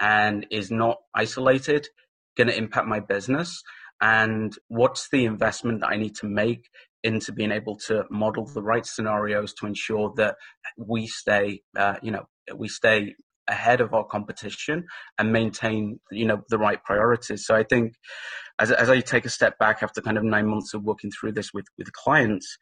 and 0.00 0.46
is 0.50 0.70
not 0.70 0.98
isolated 1.14 1.88
going 2.36 2.48
to 2.48 2.56
impact 2.56 2.86
my 2.86 3.00
business 3.00 3.62
and 4.00 4.54
what's 4.68 5.08
the 5.10 5.24
investment 5.24 5.80
that 5.80 5.88
I 5.88 5.96
need 5.96 6.14
to 6.16 6.26
make 6.26 6.68
into 7.02 7.32
being 7.32 7.52
able 7.52 7.76
to 7.86 8.04
model 8.10 8.44
the 8.46 8.62
right 8.62 8.84
scenarios 8.84 9.54
to 9.54 9.66
ensure 9.66 10.12
that 10.16 10.36
we 10.76 11.06
stay, 11.06 11.62
uh, 11.76 11.94
you 12.02 12.10
know, 12.10 12.24
we 12.54 12.68
stay 12.68 13.14
ahead 13.48 13.80
of 13.80 13.94
our 13.94 14.04
competition 14.04 14.86
and 15.18 15.32
maintain, 15.32 16.00
you 16.10 16.24
know, 16.24 16.42
the 16.48 16.58
right 16.58 16.82
priorities. 16.84 17.46
So 17.46 17.54
I 17.54 17.62
think 17.62 17.94
as, 18.58 18.70
as 18.70 18.90
I 18.90 19.00
take 19.00 19.24
a 19.24 19.30
step 19.30 19.58
back 19.58 19.82
after 19.82 20.00
kind 20.00 20.18
of 20.18 20.24
nine 20.24 20.46
months 20.46 20.74
of 20.74 20.82
working 20.82 21.10
through 21.10 21.32
this 21.32 21.52
with, 21.52 21.66
with 21.78 21.92
clients, 21.92 22.56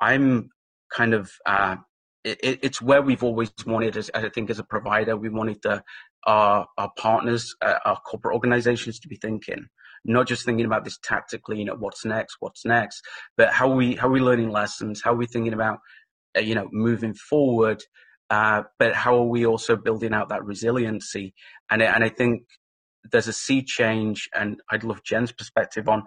I'm 0.00 0.50
kind 0.92 1.14
of, 1.14 1.30
uh, 1.46 1.76
it, 2.24 2.60
it's 2.62 2.82
where 2.82 3.00
we've 3.00 3.22
always 3.22 3.50
wanted, 3.66 3.96
as 3.96 4.10
I 4.12 4.28
think, 4.28 4.50
as 4.50 4.58
a 4.58 4.64
provider, 4.64 5.16
we 5.16 5.28
wanted 5.28 5.58
the, 5.62 5.82
our, 6.26 6.66
our 6.76 6.90
partners, 6.98 7.54
uh, 7.62 7.78
our 7.84 7.96
corporate 7.96 8.34
organizations 8.34 8.98
to 9.00 9.08
be 9.08 9.16
thinking, 9.16 9.66
not 10.04 10.26
just 10.26 10.44
thinking 10.44 10.66
about 10.66 10.84
this 10.84 10.98
tactically, 11.02 11.58
you 11.58 11.64
know, 11.64 11.76
what's 11.76 12.04
next, 12.04 12.36
what's 12.40 12.64
next, 12.64 13.02
but 13.36 13.50
how 13.50 13.72
we, 13.72 13.94
how 13.94 14.08
we 14.08 14.20
learning 14.20 14.50
lessons? 14.50 15.00
How 15.02 15.12
are 15.12 15.16
we 15.16 15.26
thinking 15.26 15.54
about, 15.54 15.78
uh, 16.36 16.40
you 16.40 16.54
know, 16.54 16.68
moving 16.72 17.14
forward? 17.14 17.82
Uh, 18.30 18.62
but 18.78 18.94
how 18.94 19.16
are 19.16 19.26
we 19.26 19.44
also 19.44 19.76
building 19.76 20.14
out 20.14 20.28
that 20.28 20.44
resiliency? 20.44 21.34
And, 21.70 21.82
and 21.82 22.04
I 22.04 22.08
think 22.08 22.44
there's 23.10 23.28
a 23.28 23.32
sea 23.32 23.62
change, 23.62 24.28
and 24.34 24.60
I'd 24.70 24.84
love 24.84 25.02
Jen's 25.04 25.32
perspective 25.32 25.88
on 25.88 26.04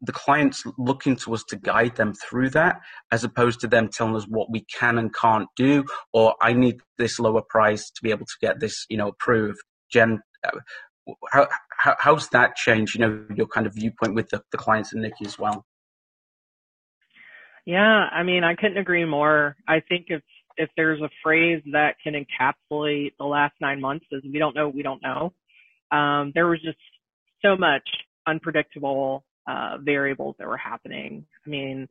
the 0.00 0.12
clients 0.12 0.64
looking 0.78 1.16
to 1.16 1.32
us 1.34 1.44
to 1.48 1.56
guide 1.56 1.96
them 1.96 2.12
through 2.14 2.50
that, 2.50 2.80
as 3.10 3.24
opposed 3.24 3.60
to 3.60 3.68
them 3.68 3.88
telling 3.88 4.16
us 4.16 4.24
what 4.28 4.50
we 4.50 4.64
can 4.78 4.98
and 4.98 5.14
can't 5.14 5.48
do, 5.56 5.84
or 6.12 6.34
I 6.40 6.52
need 6.52 6.80
this 6.98 7.18
lower 7.18 7.42
price 7.48 7.90
to 7.90 8.02
be 8.02 8.10
able 8.10 8.26
to 8.26 8.34
get 8.40 8.60
this, 8.60 8.84
you 8.88 8.96
know, 8.96 9.08
approved. 9.08 9.60
Jen, 9.92 10.20
uh, 10.44 10.58
how, 11.30 11.48
how 11.78 11.96
how's 11.98 12.28
that 12.30 12.56
changed? 12.56 12.94
You 12.94 13.00
know, 13.00 13.24
your 13.34 13.46
kind 13.46 13.66
of 13.66 13.74
viewpoint 13.74 14.14
with 14.14 14.28
the, 14.30 14.42
the 14.50 14.58
clients 14.58 14.92
and 14.92 15.02
Nikki 15.02 15.24
as 15.24 15.38
well. 15.38 15.64
Yeah, 17.64 18.08
I 18.10 18.24
mean, 18.24 18.42
I 18.42 18.56
couldn't 18.56 18.78
agree 18.78 19.04
more. 19.04 19.56
I 19.68 19.80
think 19.88 20.06
if 20.08 20.22
if 20.56 20.70
there's 20.76 21.00
a 21.00 21.08
phrase 21.22 21.62
that 21.72 21.96
can 22.02 22.14
encapsulate 22.14 23.12
the 23.18 23.24
last 23.24 23.54
nine 23.60 23.80
months 23.80 24.06
is 24.12 24.22
we 24.24 24.38
don't 24.38 24.54
know, 24.54 24.68
we 24.68 24.82
don't 24.82 25.02
know. 25.02 25.32
Um, 25.96 26.32
there 26.34 26.46
was 26.46 26.60
just 26.62 26.78
so 27.42 27.56
much 27.56 27.82
unpredictable 28.26 29.24
uh, 29.46 29.78
variables 29.80 30.36
that 30.38 30.46
were 30.46 30.56
happening. 30.56 31.26
I 31.46 31.50
mean, 31.50 31.88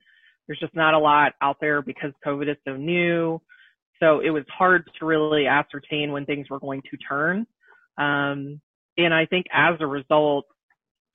there's 0.47 0.59
just 0.59 0.75
not 0.75 0.93
a 0.93 0.99
lot 0.99 1.33
out 1.41 1.57
there 1.61 1.81
because 1.81 2.11
COVID 2.25 2.49
is 2.49 2.57
so 2.65 2.75
new. 2.75 3.41
So 3.99 4.19
it 4.19 4.31
was 4.31 4.43
hard 4.49 4.89
to 4.99 5.05
really 5.05 5.45
ascertain 5.45 6.11
when 6.11 6.25
things 6.25 6.49
were 6.49 6.59
going 6.59 6.81
to 6.89 6.97
turn. 6.97 7.45
Um, 7.97 8.59
and 8.97 9.13
I 9.13 9.25
think 9.25 9.45
as 9.53 9.75
a 9.79 9.87
result, 9.87 10.45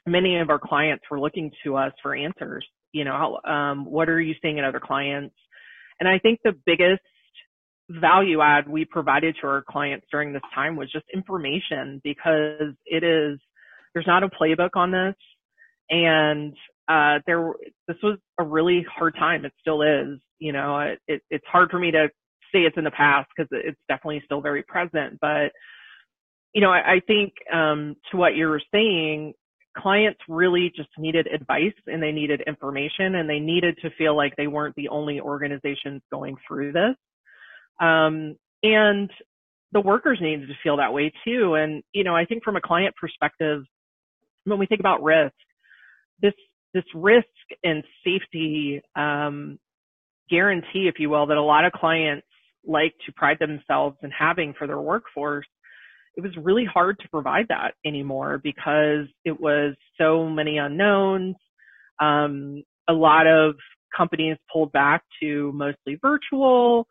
many 0.07 0.39
of 0.39 0.51
our 0.51 0.61
clients 0.61 1.05
were 1.11 1.21
looking 1.21 1.51
to 1.65 1.77
us 1.77 1.93
for 2.03 2.15
answers. 2.15 2.65
You 2.93 3.05
know, 3.05 3.41
um, 3.45 3.85
what 3.85 4.09
are 4.09 4.21
you 4.21 4.35
seeing 4.41 4.59
in 4.59 4.65
other 4.65 4.81
clients? 4.81 5.35
And 5.99 6.09
I 6.09 6.19
think 6.19 6.41
the 6.45 6.55
biggest 6.65 7.03
value 7.89 8.41
add 8.41 8.69
we 8.69 8.85
provided 8.85 9.37
to 9.41 9.47
our 9.47 9.63
clients 9.69 10.07
during 10.11 10.33
this 10.33 10.43
time 10.55 10.77
was 10.77 10.91
just 10.91 11.05
information 11.15 12.01
because 12.03 12.75
it 12.85 13.05
is, 13.05 13.39
there's 13.95 14.07
not 14.07 14.23
a 14.23 14.29
playbook 14.29 14.71
on 14.75 14.91
this. 14.91 15.15
And, 15.89 16.55
uh, 16.89 17.21
there, 17.27 17.53
this 17.89 17.97
was 18.03 18.19
a 18.39 18.45
really 18.45 18.85
hard 18.93 19.15
time. 19.15 19.45
It 19.45 19.53
still 19.61 19.83
is, 19.83 20.19
you 20.39 20.53
know, 20.53 20.79
it, 20.81 20.99
it 21.07 21.23
it's 21.31 21.47
hard 21.51 21.71
for 21.71 21.79
me 21.79 21.91
to 21.93 22.09
say 22.53 22.61
it's 22.61 22.77
in 22.77 22.85
the 22.85 22.91
past 22.91 23.29
because 23.37 23.49
it's 23.53 23.79
definitely 23.89 24.23
still 24.25 24.41
very 24.41 24.63
present, 24.63 25.19
but, 25.21 25.53
you 26.53 26.61
know, 26.61 26.71
I, 26.71 26.95
I 26.95 27.01
think, 27.07 27.35
um, 27.53 27.97
to 28.11 28.17
what 28.17 28.35
you 28.35 28.47
were 28.49 28.63
saying, 28.73 29.35
clients 29.77 30.21
really 30.29 30.73
just 30.75 30.89
needed 30.99 31.27
advice 31.27 31.75
and 31.87 32.03
they 32.03 32.13
needed 32.13 32.43
information 32.47 33.17
and 33.17 33.29
they 33.29 33.41
needed 33.41 33.77
to 33.83 33.91
feel 33.99 34.17
like 34.17 34.35
they 34.37 34.47
weren't 34.47 34.75
the 34.77 34.89
only 34.89 35.21
organizations 35.21 36.03
going 36.11 36.37
through 36.47 36.73
this. 36.73 36.95
Um, 37.81 38.37
and 38.63 39.11
the 39.73 39.81
workers 39.81 40.19
needed 40.21 40.49
to 40.49 40.55
feel 40.63 40.79
that 40.79 40.93
way 40.93 41.13
too. 41.25 41.55
And, 41.55 41.83
you 41.93 42.05
know, 42.05 42.17
I 42.17 42.25
think 42.25 42.45
from 42.45 42.57
a 42.57 42.61
client 42.61 42.95
perspective, 43.01 43.63
when 44.45 44.59
we 44.59 44.67
think 44.67 44.81
about 44.81 45.03
risk, 45.03 45.35
this, 46.23 46.35
this 46.73 46.85
risk 46.95 47.27
and 47.63 47.83
safety, 48.05 48.81
um, 48.95 49.59
guarantee, 50.31 50.89
if 50.89 50.99
you 50.99 51.11
will, 51.11 51.27
that 51.27 51.37
a 51.37 51.43
lot 51.43 51.65
of 51.65 51.73
clients 51.73 52.27
like 52.67 52.95
to 53.07 53.13
pride 53.13 53.39
themselves 53.39 53.97
in 54.03 54.11
having 54.11 54.55
for 54.59 54.67
their 54.67 54.81
workforce, 54.81 55.47
it 56.17 56.23
was 56.23 56.33
really 56.43 56.65
hard 56.65 56.99
to 57.01 57.09
provide 57.09 57.47
that 57.49 57.75
anymore 57.85 58.41
because 58.43 59.07
it 59.25 59.39
was 59.39 59.75
so 59.99 60.29
many 60.29 60.59
unknowns. 60.59 61.37
Um, 62.01 62.63
a 62.89 62.93
lot 62.93 63.27
of 63.27 63.57
companies 63.97 64.37
pulled 64.53 64.73
back 64.73 65.03
to 65.21 65.53
mostly 65.53 65.99
virtual 66.01 66.87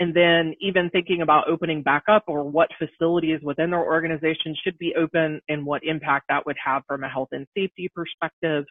and 0.00 0.14
then 0.14 0.54
even 0.60 0.90
thinking 0.90 1.22
about 1.22 1.48
opening 1.48 1.82
back 1.82 2.04
up 2.08 2.24
or 2.28 2.44
what 2.44 2.68
facilities 2.78 3.40
within 3.42 3.70
their 3.70 3.84
organization 3.84 4.54
should 4.62 4.78
be 4.78 4.94
open 4.96 5.40
and 5.48 5.66
what 5.66 5.82
impact 5.84 6.26
that 6.28 6.46
would 6.46 6.56
have 6.64 6.82
from 6.86 7.02
a 7.02 7.08
health 7.08 7.28
and 7.32 7.46
safety 7.56 7.90
perspective. 7.94 8.64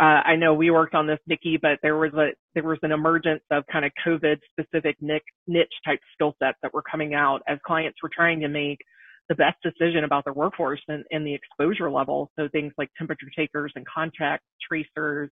Uh, 0.00 0.22
I 0.24 0.36
know 0.36 0.54
we 0.54 0.70
worked 0.70 0.94
on 0.94 1.06
this, 1.06 1.18
Nikki, 1.26 1.58
but 1.60 1.78
there 1.82 1.96
was 1.96 2.12
a 2.14 2.30
there 2.54 2.64
was 2.64 2.78
an 2.82 2.90
emergence 2.90 3.42
of 3.50 3.64
kind 3.70 3.84
of 3.84 3.92
COVID 4.04 4.38
specific 4.50 4.96
niche 5.00 5.68
type 5.84 6.00
skill 6.14 6.34
sets 6.42 6.56
that 6.62 6.72
were 6.72 6.82
coming 6.82 7.14
out 7.14 7.42
as 7.46 7.58
clients 7.66 7.98
were 8.02 8.10
trying 8.12 8.40
to 8.40 8.48
make 8.48 8.78
the 9.28 9.34
best 9.34 9.58
decision 9.62 10.04
about 10.04 10.24
their 10.24 10.32
workforce 10.32 10.80
and, 10.88 11.04
and 11.12 11.24
the 11.24 11.34
exposure 11.34 11.90
level. 11.90 12.30
So 12.36 12.48
things 12.48 12.72
like 12.78 12.88
temperature 12.98 13.30
takers 13.36 13.72
and 13.76 13.86
contact 13.86 14.42
tracers, 14.66 15.30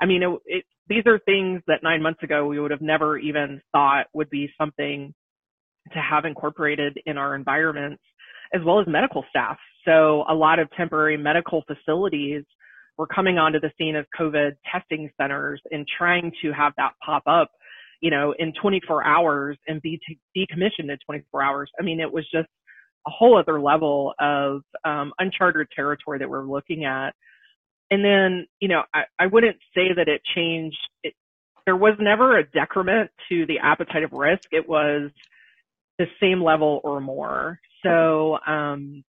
I 0.00 0.06
mean, 0.06 0.22
it, 0.22 0.40
it, 0.46 0.64
these 0.88 1.04
are 1.06 1.18
things 1.18 1.62
that 1.66 1.82
nine 1.82 2.02
months 2.02 2.22
ago 2.22 2.46
we 2.46 2.58
would 2.58 2.70
have 2.70 2.80
never 2.80 3.18
even 3.18 3.60
thought 3.72 4.06
would 4.14 4.30
be 4.30 4.50
something 4.58 5.14
to 5.92 5.98
have 5.98 6.24
incorporated 6.24 6.98
in 7.06 7.18
our 7.18 7.34
environments, 7.34 8.02
as 8.54 8.60
well 8.64 8.80
as 8.80 8.86
medical 8.86 9.24
staff. 9.30 9.58
So 9.84 10.24
a 10.28 10.34
lot 10.34 10.58
of 10.58 10.68
temporary 10.76 11.16
medical 11.16 11.64
facilities 11.66 12.44
were 12.96 13.06
coming 13.06 13.38
onto 13.38 13.60
the 13.60 13.70
scene 13.78 13.96
as 13.96 14.04
COVID 14.18 14.52
testing 14.70 15.10
centers 15.20 15.60
and 15.70 15.86
trying 15.96 16.32
to 16.42 16.52
have 16.52 16.72
that 16.76 16.92
pop 17.04 17.22
up, 17.26 17.50
you 18.00 18.10
know, 18.10 18.34
in 18.38 18.52
24 18.60 19.04
hours 19.04 19.56
and 19.66 19.80
be 19.80 20.00
decommissioned 20.36 20.90
in 20.90 20.98
24 21.06 21.42
hours. 21.42 21.70
I 21.78 21.82
mean, 21.82 22.00
it 22.00 22.12
was 22.12 22.24
just 22.30 22.48
a 23.06 23.10
whole 23.10 23.38
other 23.38 23.60
level 23.60 24.14
of 24.18 24.62
um, 24.84 25.12
uncharted 25.18 25.68
territory 25.74 26.18
that 26.18 26.28
we're 26.28 26.44
looking 26.44 26.84
at 26.84 27.14
and 27.90 28.04
then, 28.04 28.46
you 28.60 28.68
know, 28.68 28.82
I, 28.94 29.02
I 29.18 29.26
wouldn't 29.26 29.56
say 29.74 29.92
that 29.96 30.08
it 30.08 30.22
changed. 30.34 30.78
It, 31.02 31.14
there 31.66 31.76
was 31.76 31.94
never 31.98 32.38
a 32.38 32.48
decrement 32.50 33.10
to 33.28 33.46
the 33.46 33.58
appetite 33.62 34.02
of 34.02 34.12
risk. 34.12 34.44
It 34.52 34.68
was 34.68 35.10
the 35.98 36.06
same 36.20 36.42
level 36.42 36.80
or 36.84 37.00
more. 37.00 37.60
So, 37.82 38.38
um, 38.46 39.04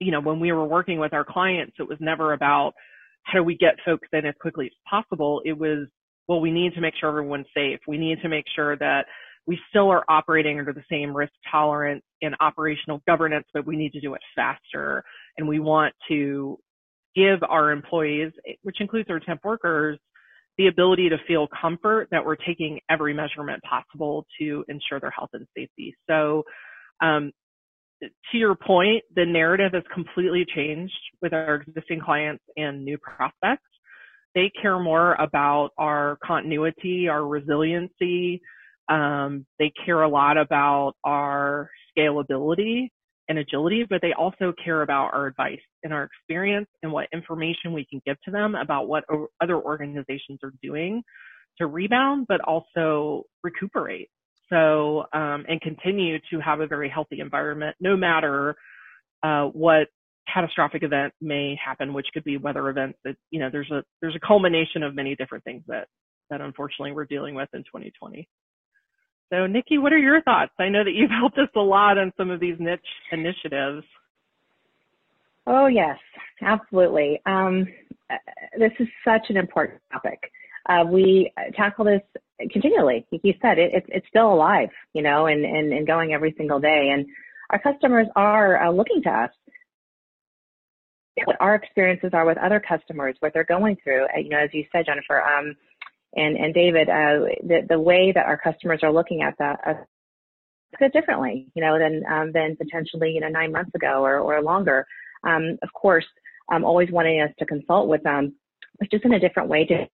you 0.00 0.12
know, 0.12 0.20
when 0.20 0.40
we 0.40 0.52
were 0.52 0.64
working 0.64 0.98
with 0.98 1.12
our 1.12 1.24
clients, 1.24 1.74
it 1.78 1.88
was 1.88 1.98
never 2.00 2.32
about 2.32 2.74
how 3.22 3.38
do 3.38 3.44
we 3.44 3.56
get 3.56 3.76
folks 3.84 4.08
in 4.12 4.26
as 4.26 4.34
quickly 4.40 4.66
as 4.66 4.72
possible. 4.88 5.42
It 5.44 5.58
was, 5.58 5.88
well, 6.28 6.40
we 6.40 6.50
need 6.50 6.74
to 6.74 6.80
make 6.80 6.94
sure 6.98 7.08
everyone's 7.08 7.46
safe. 7.54 7.80
We 7.86 7.98
need 7.98 8.20
to 8.22 8.28
make 8.28 8.44
sure 8.54 8.76
that 8.76 9.06
we 9.46 9.58
still 9.70 9.90
are 9.90 10.04
operating 10.08 10.58
under 10.58 10.72
the 10.72 10.84
same 10.90 11.16
risk 11.16 11.32
tolerance 11.50 12.02
and 12.20 12.34
operational 12.40 13.00
governance, 13.06 13.46
but 13.54 13.66
we 13.66 13.76
need 13.76 13.92
to 13.92 14.00
do 14.00 14.14
it 14.14 14.20
faster. 14.34 15.04
And 15.38 15.46
we 15.46 15.60
want 15.60 15.94
to 16.08 16.58
give 17.16 17.42
our 17.48 17.70
employees, 17.72 18.32
which 18.62 18.80
includes 18.80 19.08
our 19.10 19.20
temp 19.20 19.40
workers, 19.44 19.98
the 20.58 20.68
ability 20.68 21.08
to 21.08 21.18
feel 21.26 21.48
comfort 21.60 22.08
that 22.10 22.24
we're 22.24 22.36
taking 22.36 22.80
every 22.90 23.14
measurement 23.14 23.62
possible 23.62 24.26
to 24.38 24.64
ensure 24.68 25.00
their 25.00 25.10
health 25.10 25.30
and 25.32 25.46
safety. 25.56 25.96
So, 26.08 26.44
um, 27.02 27.32
to 28.02 28.36
your 28.36 28.54
point, 28.54 29.04
the 29.14 29.24
narrative 29.24 29.72
has 29.72 29.82
completely 29.92 30.44
changed 30.54 30.92
with 31.22 31.32
our 31.32 31.64
existing 31.66 32.00
clients 32.00 32.44
and 32.56 32.84
new 32.84 32.98
prospects. 32.98 33.62
they 34.34 34.50
care 34.60 34.78
more 34.78 35.14
about 35.14 35.70
our 35.78 36.18
continuity, 36.22 37.08
our 37.08 37.26
resiliency. 37.26 38.42
Um, 38.88 39.46
they 39.58 39.72
care 39.84 40.02
a 40.02 40.08
lot 40.08 40.36
about 40.36 40.92
our 41.04 41.70
scalability 41.96 42.90
and 43.28 43.38
agility, 43.38 43.84
but 43.88 44.00
they 44.02 44.12
also 44.12 44.52
care 44.64 44.82
about 44.82 45.12
our 45.12 45.26
advice 45.26 45.60
and 45.82 45.92
our 45.92 46.04
experience 46.04 46.68
and 46.82 46.92
what 46.92 47.08
information 47.12 47.72
we 47.72 47.84
can 47.84 48.00
give 48.06 48.16
to 48.22 48.30
them 48.30 48.54
about 48.54 48.88
what 48.88 49.04
other 49.40 49.56
organizations 49.56 50.38
are 50.42 50.52
doing 50.62 51.02
to 51.58 51.66
rebound, 51.66 52.26
but 52.28 52.40
also 52.42 53.24
recuperate. 53.42 54.08
So, 54.48 55.04
um, 55.12 55.44
and 55.48 55.60
continue 55.60 56.18
to 56.30 56.40
have 56.40 56.60
a 56.60 56.66
very 56.66 56.88
healthy 56.88 57.20
environment, 57.20 57.76
no 57.80 57.96
matter 57.96 58.56
uh, 59.22 59.46
what 59.46 59.88
catastrophic 60.32 60.82
event 60.82 61.12
may 61.20 61.58
happen, 61.64 61.92
which 61.92 62.06
could 62.14 62.24
be 62.24 62.36
weather 62.36 62.68
events. 62.68 62.98
That 63.04 63.16
you 63.30 63.40
know, 63.40 63.48
there's 63.50 63.70
a 63.70 63.82
there's 64.00 64.14
a 64.14 64.24
culmination 64.24 64.82
of 64.82 64.94
many 64.94 65.16
different 65.16 65.42
things 65.44 65.62
that 65.66 65.88
that 66.30 66.40
unfortunately 66.40 66.92
we're 66.92 67.06
dealing 67.06 67.34
with 67.34 67.48
in 67.54 67.62
2020. 67.64 68.28
So, 69.30 69.46
Nikki, 69.46 69.78
what 69.78 69.92
are 69.92 69.98
your 69.98 70.22
thoughts? 70.22 70.52
I 70.58 70.68
know 70.68 70.84
that 70.84 70.92
you've 70.92 71.10
helped 71.20 71.38
us 71.38 71.48
a 71.56 71.60
lot 71.60 71.98
on 71.98 72.12
some 72.16 72.30
of 72.30 72.40
these 72.40 72.56
niche 72.58 72.80
initiatives. 73.12 73.84
Oh 75.46 75.66
yes, 75.66 75.98
absolutely. 76.42 77.20
Um, 77.24 77.66
this 78.58 78.72
is 78.80 78.88
such 79.04 79.26
an 79.28 79.36
important 79.36 79.80
topic. 79.92 80.18
Uh, 80.68 80.84
we 80.88 81.32
tackle 81.54 81.84
this 81.84 82.00
continually. 82.50 83.06
Like 83.12 83.20
you 83.22 83.34
said, 83.40 83.58
it, 83.58 83.70
it's, 83.72 83.86
it's 83.88 84.06
still 84.08 84.32
alive, 84.32 84.68
you 84.92 85.02
know, 85.02 85.26
and, 85.26 85.44
and, 85.44 85.72
and 85.72 85.86
going 85.86 86.12
every 86.12 86.34
single 86.36 86.58
day. 86.58 86.90
And 86.92 87.06
our 87.50 87.60
customers 87.60 88.08
are 88.16 88.62
uh, 88.64 88.72
looking 88.72 89.02
to 89.04 89.10
us 89.10 89.30
what 91.24 91.36
our 91.40 91.54
experiences 91.54 92.10
are 92.12 92.26
with 92.26 92.36
other 92.38 92.60
customers, 92.60 93.16
what 93.20 93.32
they're 93.32 93.44
going 93.44 93.76
through. 93.82 94.04
Uh, 94.04 94.18
you 94.18 94.28
know, 94.28 94.38
as 94.38 94.50
you 94.52 94.64
said, 94.72 94.84
Jennifer, 94.86 95.22
um, 95.22 95.54
and, 96.16 96.36
and 96.36 96.54
David, 96.54 96.88
uh, 96.88 97.28
the, 97.42 97.66
the 97.68 97.80
way 97.80 98.12
that 98.14 98.26
our 98.26 98.38
customers 98.38 98.80
are 98.82 98.92
looking 98.92 99.22
at 99.22 99.34
that 99.38 99.60
uh, 99.66 100.88
differently, 100.92 101.48
you 101.54 101.62
know, 101.62 101.78
than, 101.78 102.02
um, 102.10 102.32
than 102.32 102.56
potentially, 102.56 103.12
you 103.12 103.20
know, 103.20 103.28
nine 103.28 103.52
months 103.52 103.74
ago 103.74 104.02
or, 104.02 104.18
or 104.18 104.42
longer. 104.42 104.86
Um, 105.24 105.58
of 105.62 105.72
course, 105.72 106.06
um, 106.52 106.64
always 106.64 106.90
wanting 106.90 107.20
us 107.20 107.30
to 107.38 107.46
consult 107.46 107.88
with 107.88 108.02
them, 108.02 108.34
but 108.78 108.90
just 108.90 109.04
in 109.04 109.14
a 109.14 109.20
different 109.20 109.48
way 109.48 109.64
to 109.66 109.86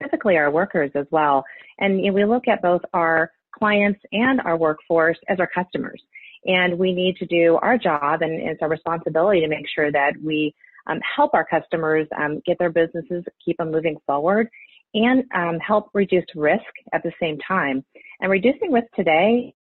specifically 0.00 0.36
our 0.36 0.50
workers 0.50 0.90
as 0.94 1.06
well. 1.10 1.44
And 1.78 2.00
you 2.00 2.08
know, 2.08 2.14
we 2.14 2.24
look 2.24 2.48
at 2.48 2.62
both 2.62 2.82
our 2.92 3.30
clients 3.56 4.00
and 4.12 4.40
our 4.40 4.56
workforce 4.56 5.18
as 5.28 5.40
our 5.40 5.48
customers. 5.48 6.02
And 6.44 6.78
we 6.78 6.92
need 6.92 7.16
to 7.16 7.26
do 7.26 7.58
our 7.62 7.76
job 7.76 8.22
and 8.22 8.32
it's 8.32 8.62
our 8.62 8.68
responsibility 8.68 9.40
to 9.40 9.48
make 9.48 9.66
sure 9.74 9.90
that 9.90 10.12
we 10.22 10.54
um, 10.86 11.00
help 11.16 11.34
our 11.34 11.44
customers 11.44 12.06
um, 12.18 12.40
get 12.46 12.58
their 12.58 12.70
businesses, 12.70 13.24
keep 13.44 13.58
them 13.58 13.70
moving 13.70 13.96
forward, 14.06 14.48
and 14.94 15.24
um, 15.34 15.58
help 15.58 15.90
reduce 15.94 16.24
risk 16.34 16.64
at 16.92 17.02
the 17.02 17.12
same 17.20 17.38
time. 17.46 17.84
And 18.20 18.30
reducing 18.30 18.72
risk 18.72 18.88
today, 18.96 19.54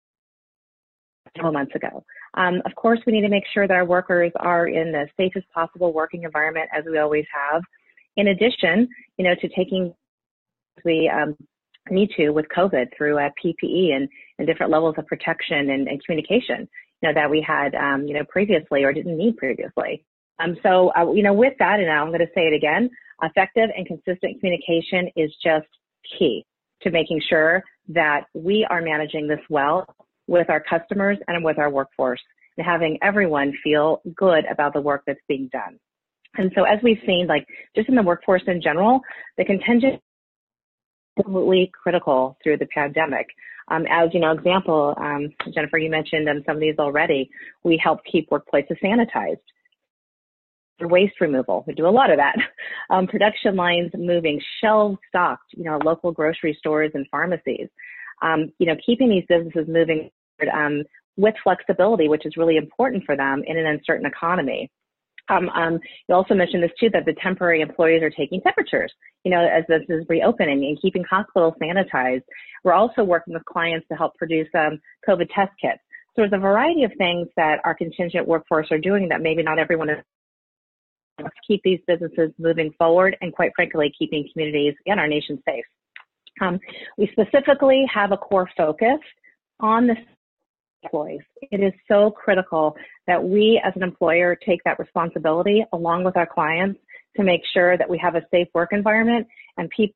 several 1.37 1.53
months 1.53 1.75
ago. 1.75 2.05
Um, 2.35 2.63
of 2.65 2.75
course, 2.75 3.01
we 3.07 3.13
need 3.13 3.23
to 3.23 3.29
make 3.29 3.45
sure 3.53 3.67
that 3.67 3.75
our 3.75 3.85
workers 3.85 4.33
are 4.37 4.69
in 4.69 4.93
the 4.93 5.07
safest 5.17 5.47
possible 5.53 5.93
working 5.93 6.23
environment, 6.23 6.69
as 6.77 6.85
we 6.91 6.99
always 6.99 7.27
have. 7.33 7.63
In 8.17 8.29
addition, 8.29 8.89
you 9.19 9.25
know, 9.25 9.35
to 9.41 9.49
taking 9.49 9.95
we 10.85 11.11
um, 11.13 11.37
need 11.91 12.11
to 12.17 12.31
with 12.31 12.47
COVID 12.55 12.89
through 12.97 13.19
uh, 13.19 13.31
PPE 13.43 13.95
and, 13.95 14.09
and 14.39 14.47
different 14.47 14.73
levels 14.73 14.95
of 14.99 15.07
protection 15.07 15.71
and, 15.71 15.89
and 15.89 16.05
communication, 16.05 16.69
you 17.01 17.09
know, 17.09 17.15
that 17.15 17.31
we 17.31 17.41
had, 17.47 17.75
um, 17.75 18.07
you 18.07 18.15
know, 18.15 18.25
previously 18.29 18.85
or 18.85 18.93
didn't 18.93 19.17
need 19.17 19.37
previously. 19.37 20.05
Um, 20.39 20.57
so, 20.63 20.93
uh, 20.97 21.11
you 21.13 21.23
know, 21.23 21.33
with 21.33 21.55
that, 21.59 21.81
and 21.81 21.91
I'm 21.91 22.09
going 22.09 22.21
to 22.21 22.33
say 22.35 22.43
it 22.43 22.55
again, 22.55 22.91
effective 23.23 23.71
and 23.77 23.87
consistent 23.87 24.41
communication 24.41 25.11
is 25.17 25.31
just 25.43 25.67
key 26.19 26.45
to 26.83 26.91
making 26.91 27.21
sure 27.29 27.63
that 27.89 28.25
we 28.35 28.67
are 28.69 28.83
managing 28.83 29.29
this 29.29 29.41
well 29.49 29.87
with 30.27 30.51
our 30.51 30.61
customers 30.61 31.19
and 31.29 31.45
with 31.45 31.59
our 31.59 31.71
workforce 31.71 32.21
and 32.57 32.67
having 32.67 32.99
everyone 33.03 33.53
feel 33.63 34.01
good 34.15 34.45
about 34.51 34.73
the 34.73 34.81
work 34.81 35.03
that's 35.07 35.21
being 35.29 35.49
done. 35.53 35.79
And 36.37 36.53
so 36.55 36.65
as 36.65 36.79
we've 36.83 37.01
seen, 37.07 37.27
like 37.29 37.47
just 37.75 37.89
in 37.89 37.95
the 37.95 38.03
workforce 38.03 38.43
in 38.47 38.61
general, 38.61 39.01
the 39.39 39.45
contingent 39.45 40.03
absolutely 41.19 41.71
critical 41.83 42.37
through 42.43 42.59
the 42.59 42.67
pandemic. 42.67 43.27
Um, 43.69 43.85
as 43.91 44.11
you 44.13 44.21
know, 44.21 44.33
example, 44.33 44.95
um, 44.99 45.29
Jennifer, 45.53 45.79
you 45.79 45.91
mentioned 45.91 46.29
um, 46.29 46.43
some 46.47 46.57
of 46.57 46.61
these 46.61 46.79
already. 46.79 47.31
We 47.65 47.81
help 47.83 48.01
keep 48.11 48.31
workplaces 48.31 48.77
sanitized. 48.83 49.39
Waste 50.81 51.21
removal, 51.21 51.65
we 51.67 51.75
do 51.75 51.87
a 51.87 51.91
lot 51.91 52.11
of 52.11 52.19
that. 52.19 52.37
Um, 52.89 53.09
production 53.09 53.57
lines 53.57 53.91
moving, 53.97 54.41
shelves 54.61 54.99
stocked, 55.09 55.53
you 55.57 55.65
know, 55.65 55.77
local 55.85 56.13
grocery 56.13 56.57
stores 56.57 56.93
and 56.95 57.05
pharmacies. 57.11 57.67
Um, 58.23 58.53
you 58.61 58.67
know, 58.67 58.77
keeping 58.85 59.09
these 59.09 59.25
businesses 59.29 59.67
moving 59.67 60.09
um, 60.55 60.85
with 61.17 61.35
flexibility, 61.43 62.09
which 62.09 62.25
is 62.27 62.37
really 62.37 62.57
important 62.57 63.03
for 63.05 63.17
them 63.17 63.43
in 63.45 63.59
an 63.59 63.67
uncertain 63.67 64.07
economy. 64.07 64.71
Um, 65.29 65.49
um, 65.49 65.81
you 66.09 66.15
also 66.15 66.35
mentioned 66.35 66.63
this 66.63 66.71
too, 66.79 66.91
that 66.91 67.05
the 67.05 67.15
temporary 67.21 67.61
employees 67.61 68.03
are 68.03 68.11
taking 68.11 68.41
temperatures, 68.41 68.93
you 69.25 69.31
know, 69.33 69.41
as 69.41 69.65
this 69.69 69.83
is 69.89 70.05
reopening 70.09 70.65
and 70.65 70.81
keeping 70.81 71.03
hospitals 71.03 71.55
sanitized. 71.61 72.23
We're 72.63 72.75
also 72.75 73.03
working 73.03 73.35
with 73.35 73.45
clients 73.47 73.89
to 73.89 73.97
help 73.97 74.15
produce 74.15 74.49
um, 74.55 74.81
COVID 75.09 75.29
test 75.35 75.51
kits. 75.61 75.81
So 76.15 76.23
there's 76.23 76.33
a 76.33 76.39
variety 76.39 76.85
of 76.85 76.93
things 76.97 77.29
that 77.37 77.59
our 77.65 77.75
contingent 77.75 78.27
workforce 78.27 78.69
are 78.71 78.79
doing 78.79 79.09
that 79.09 79.21
maybe 79.21 79.43
not 79.43 79.59
everyone 79.59 79.91
is 79.91 79.99
keep 81.47 81.63
these 81.63 81.81
businesses 81.87 82.31
moving 82.39 82.73
forward 82.79 83.17
and 83.21 83.33
quite 83.33 83.53
frankly, 83.55 83.93
keeping 83.99 84.29
communities 84.33 84.75
and 84.87 85.01
our 85.01 85.09
nation 85.09 85.43
safe. 85.49 85.65
Um, 86.41 86.59
we 86.99 87.09
specifically 87.13 87.85
have 87.93 88.13
a 88.13 88.17
core 88.17 88.49
focus 88.57 88.99
on 89.61 89.87
the 89.87 89.97
employees. 90.83 91.23
It 91.51 91.63
is 91.63 91.73
so 91.89 92.11
critical 92.11 92.77
that 93.07 93.23
we 93.23 93.61
as 93.65 93.73
an 93.77 93.83
employer 93.83 94.37
take 94.37 94.63
that 94.65 94.79
responsibility 94.79 95.65
along 95.73 96.05
with 96.05 96.17
our 96.17 96.27
clients 96.27 96.79
to 97.17 97.23
make 97.23 97.41
sure 97.53 97.79
that 97.79 97.89
we 97.89 97.99
have 97.99 98.15
a 98.15 98.23
safe 98.31 98.49
work 98.55 98.71
environment 98.73 99.27
and 99.57 99.71
people 99.71 99.95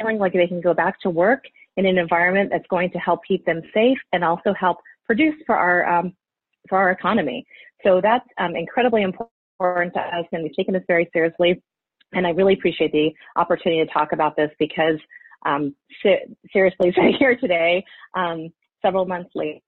feeling 0.00 0.18
like 0.18 0.32
they 0.32 0.46
can 0.46 0.60
go 0.60 0.72
back 0.72 0.98
to 1.00 1.10
work 1.10 1.44
in 1.76 1.86
an 1.86 1.98
environment 1.98 2.50
that's 2.50 2.66
going 2.68 2.90
to 2.90 2.98
help 2.98 3.20
keep 3.28 3.44
them 3.44 3.60
safe 3.74 3.98
and 4.12 4.24
also 4.24 4.54
help 4.58 4.78
produce 5.06 5.34
for 5.46 5.54
our 5.56 5.86
um, 5.86 6.14
for 6.68 6.78
our 6.78 6.90
economy. 6.90 7.44
So 7.84 8.00
that's 8.00 8.26
um, 8.38 8.56
incredibly 8.56 9.02
important 9.02 9.30
to 9.60 10.00
us, 10.00 10.26
and 10.32 10.42
we've 10.42 10.54
taken 10.56 10.74
this 10.74 10.84
very 10.86 11.08
seriously. 11.12 11.62
And 12.12 12.26
I 12.26 12.30
really 12.30 12.54
appreciate 12.54 12.92
the 12.92 13.10
opportunity 13.36 13.84
to 13.84 13.92
talk 13.92 14.12
about 14.12 14.36
this 14.36 14.50
because, 14.58 14.98
um, 15.46 15.74
seriously, 16.52 16.92
sitting 16.94 17.16
here 17.18 17.36
today, 17.36 17.84
um, 18.14 18.52
several 18.82 19.06
months 19.06 19.30
later, 19.34 19.60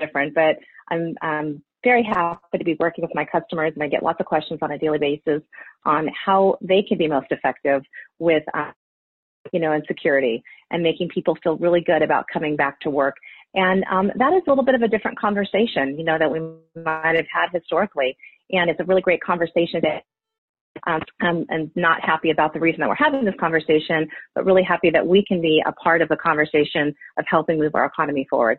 different, 0.00 0.34
but 0.34 0.56
I'm 0.90 1.14
um, 1.22 1.62
very 1.84 2.02
happy 2.02 2.58
to 2.58 2.64
be 2.64 2.76
working 2.78 3.02
with 3.02 3.14
my 3.14 3.24
customers 3.24 3.72
and 3.74 3.82
I 3.82 3.88
get 3.88 4.02
lots 4.02 4.20
of 4.20 4.26
questions 4.26 4.58
on 4.62 4.72
a 4.72 4.78
daily 4.78 4.98
basis 4.98 5.42
on 5.84 6.08
how 6.26 6.56
they 6.60 6.82
can 6.82 6.98
be 6.98 7.08
most 7.08 7.28
effective 7.30 7.82
with, 8.18 8.42
uh, 8.54 8.72
you 9.52 9.60
know, 9.60 9.72
and 9.72 9.82
insecurity 9.82 10.42
and 10.70 10.82
making 10.82 11.08
people 11.08 11.36
feel 11.42 11.56
really 11.56 11.80
good 11.80 12.02
about 12.02 12.26
coming 12.32 12.56
back 12.56 12.80
to 12.80 12.90
work. 12.90 13.14
And 13.54 13.84
um, 13.90 14.10
that 14.16 14.32
is 14.34 14.42
a 14.46 14.50
little 14.50 14.64
bit 14.64 14.74
of 14.74 14.82
a 14.82 14.88
different 14.88 15.18
conversation, 15.18 15.96
you 15.98 16.04
know, 16.04 16.18
that 16.18 16.30
we 16.30 16.40
might 16.82 17.16
have 17.16 17.26
had 17.32 17.48
historically. 17.52 18.16
And 18.50 18.70
it's 18.70 18.80
a 18.80 18.84
really 18.84 19.02
great 19.02 19.22
conversation 19.22 19.80
that 19.82 20.02
um, 20.86 21.00
I'm, 21.20 21.46
I'm, 21.50 21.70
not 21.74 22.00
happy 22.02 22.30
about 22.30 22.52
the 22.52 22.60
reason 22.60 22.80
that 22.80 22.88
we're 22.88 22.94
having 22.94 23.24
this 23.24 23.34
conversation, 23.40 24.08
but 24.34 24.44
really 24.44 24.62
happy 24.62 24.90
that 24.90 25.06
we 25.06 25.24
can 25.24 25.40
be 25.40 25.62
a 25.66 25.72
part 25.72 26.02
of 26.02 26.08
the 26.08 26.16
conversation 26.16 26.94
of 27.18 27.24
helping 27.28 27.58
move 27.58 27.74
our 27.74 27.84
economy 27.84 28.26
forward. 28.30 28.58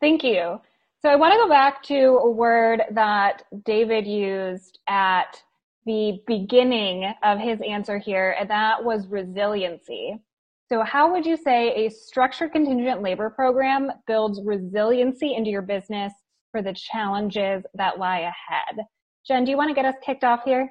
Thank 0.00 0.24
you. 0.24 0.60
So 1.02 1.10
I 1.10 1.16
want 1.16 1.34
to 1.34 1.38
go 1.38 1.48
back 1.48 1.82
to 1.84 1.94
a 1.94 2.30
word 2.30 2.82
that 2.92 3.44
David 3.64 4.06
used 4.06 4.80
at 4.88 5.42
the 5.84 6.20
beginning 6.26 7.12
of 7.22 7.38
his 7.38 7.60
answer 7.66 7.98
here, 7.98 8.34
and 8.38 8.50
that 8.50 8.82
was 8.84 9.06
resiliency. 9.06 10.20
So 10.68 10.82
how 10.82 11.12
would 11.12 11.24
you 11.24 11.36
say 11.36 11.86
a 11.86 11.90
structured 11.90 12.52
contingent 12.52 13.02
labor 13.02 13.30
program 13.30 13.92
builds 14.06 14.40
resiliency 14.44 15.34
into 15.34 15.48
your 15.48 15.62
business 15.62 16.12
for 16.50 16.62
the 16.62 16.74
challenges 16.92 17.62
that 17.74 17.98
lie 17.98 18.20
ahead? 18.20 18.84
Jen, 19.26 19.44
do 19.44 19.50
you 19.50 19.56
want 19.56 19.70
to 19.70 19.74
get 19.74 19.84
us 19.84 19.94
kicked 20.04 20.24
off 20.24 20.40
here? 20.44 20.70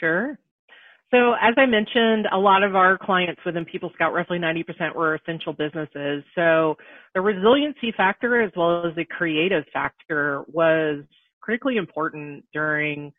Sure. 0.00 0.38
So 1.12 1.34
as 1.34 1.54
I 1.56 1.66
mentioned, 1.66 2.26
a 2.32 2.38
lot 2.38 2.62
of 2.62 2.74
our 2.74 2.98
clients 2.98 3.40
within 3.46 3.64
People 3.64 3.90
Scout, 3.94 4.12
roughly 4.12 4.38
90% 4.38 4.94
were 4.94 5.14
essential 5.14 5.52
businesses. 5.52 6.24
So 6.34 6.76
the 7.14 7.20
resiliency 7.20 7.92
factor 7.96 8.42
as 8.42 8.50
well 8.56 8.84
as 8.86 8.94
the 8.96 9.04
creative 9.04 9.64
factor 9.72 10.44
was 10.48 11.04
critically 11.40 11.76
important 11.76 12.44
during 12.52 13.12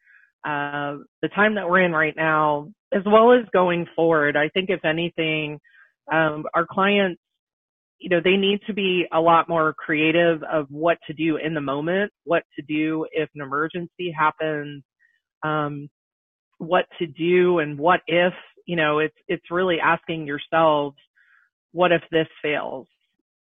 uh, 0.43 0.97
the 1.21 1.30
time 1.34 1.56
that 1.56 1.69
we're 1.69 1.82
in 1.82 1.93
right 1.93 2.15
now, 2.15 2.71
as 2.93 3.03
well 3.06 3.32
as 3.32 3.45
going 3.53 3.86
forward. 3.95 4.36
I 4.36 4.49
think 4.49 4.69
if 4.69 4.84
anything, 4.84 5.60
um, 6.12 6.45
our 6.53 6.65
clients 6.69 7.21
you 7.99 8.10
know, 8.10 8.21
they 8.23 8.38
need 8.38 8.60
to 8.67 8.73
be 8.73 9.05
a 9.12 9.19
lot 9.19 9.49
more 9.49 9.73
creative 9.73 10.43
of 10.43 10.67
what 10.69 10.97
to 11.07 11.13
do 11.13 11.38
in 11.38 11.53
the 11.53 11.62
moment, 11.62 12.12
what 12.25 12.43
to 12.55 12.62
do 12.62 13.07
if 13.12 13.29
an 13.36 13.41
emergency 13.41 14.13
happens, 14.17 14.83
um, 15.43 15.89
what 16.60 16.86
to 16.99 17.07
do 17.07 17.60
and 17.60 17.77
what 17.77 18.01
if, 18.07 18.33
you 18.65 18.75
know, 18.75 18.99
it's, 18.99 19.15
it's 19.27 19.51
really 19.51 19.77
asking 19.79 20.27
yourselves, 20.27 20.97
what 21.71 21.91
if 21.91 22.01
this 22.12 22.27
fails? 22.41 22.88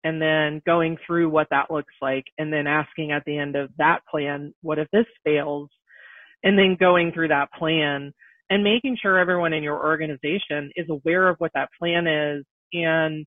And 0.03 0.21
then 0.21 0.61
going 0.65 0.97
through 1.05 1.29
what 1.29 1.47
that 1.51 1.69
looks 1.69 1.93
like 2.01 2.25
and 2.37 2.51
then 2.51 2.65
asking 2.65 3.11
at 3.11 3.23
the 3.25 3.37
end 3.37 3.55
of 3.55 3.69
that 3.77 3.99
plan, 4.09 4.53
what 4.61 4.79
if 4.79 4.87
this 4.91 5.05
fails? 5.23 5.69
And 6.43 6.57
then 6.57 6.77
going 6.79 7.11
through 7.11 7.29
that 7.29 7.51
plan 7.51 8.13
and 8.49 8.63
making 8.63 8.97
sure 9.01 9.17
everyone 9.17 9.53
in 9.53 9.63
your 9.63 9.83
organization 9.83 10.71
is 10.75 10.87
aware 10.89 11.27
of 11.27 11.35
what 11.39 11.51
that 11.55 11.69
plan 11.79 12.07
is 12.07 12.45
and 12.73 13.25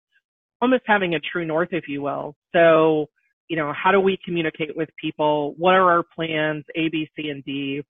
almost 0.60 0.82
having 0.86 1.14
a 1.14 1.20
true 1.20 1.46
north, 1.46 1.70
if 1.72 1.88
you 1.88 2.02
will. 2.02 2.36
So, 2.54 3.06
you 3.48 3.56
know, 3.56 3.72
how 3.72 3.92
do 3.92 4.00
we 4.00 4.18
communicate 4.24 4.76
with 4.76 4.88
people? 5.00 5.54
What 5.56 5.74
are 5.74 5.90
our 5.90 6.02
plans, 6.02 6.64
A, 6.76 6.88
B, 6.88 7.08
C, 7.16 7.28
and 7.28 7.44
D? 7.44 7.82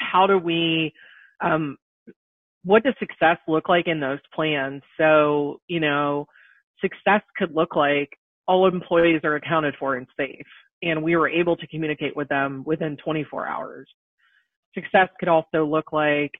How 0.00 0.26
do 0.26 0.38
we, 0.38 0.92
um, 1.40 1.76
what 2.64 2.84
does 2.84 2.94
success 2.98 3.38
look 3.48 3.68
like 3.68 3.86
in 3.86 4.00
those 4.00 4.20
plans? 4.34 4.82
So, 4.98 5.60
you 5.66 5.80
know, 5.80 6.26
success 6.80 7.22
could 7.36 7.54
look 7.54 7.74
like 7.76 8.10
all 8.46 8.66
employees 8.66 9.20
are 9.24 9.36
accounted 9.36 9.74
for 9.78 9.96
and 9.96 10.06
safe, 10.16 10.46
and 10.82 11.02
we 11.02 11.16
were 11.16 11.28
able 11.28 11.56
to 11.56 11.66
communicate 11.66 12.16
with 12.16 12.28
them 12.28 12.62
within 12.66 12.96
24 13.04 13.46
hours. 13.46 13.88
Success 14.74 15.08
could 15.18 15.28
also 15.28 15.64
look 15.64 15.92
like 15.92 16.32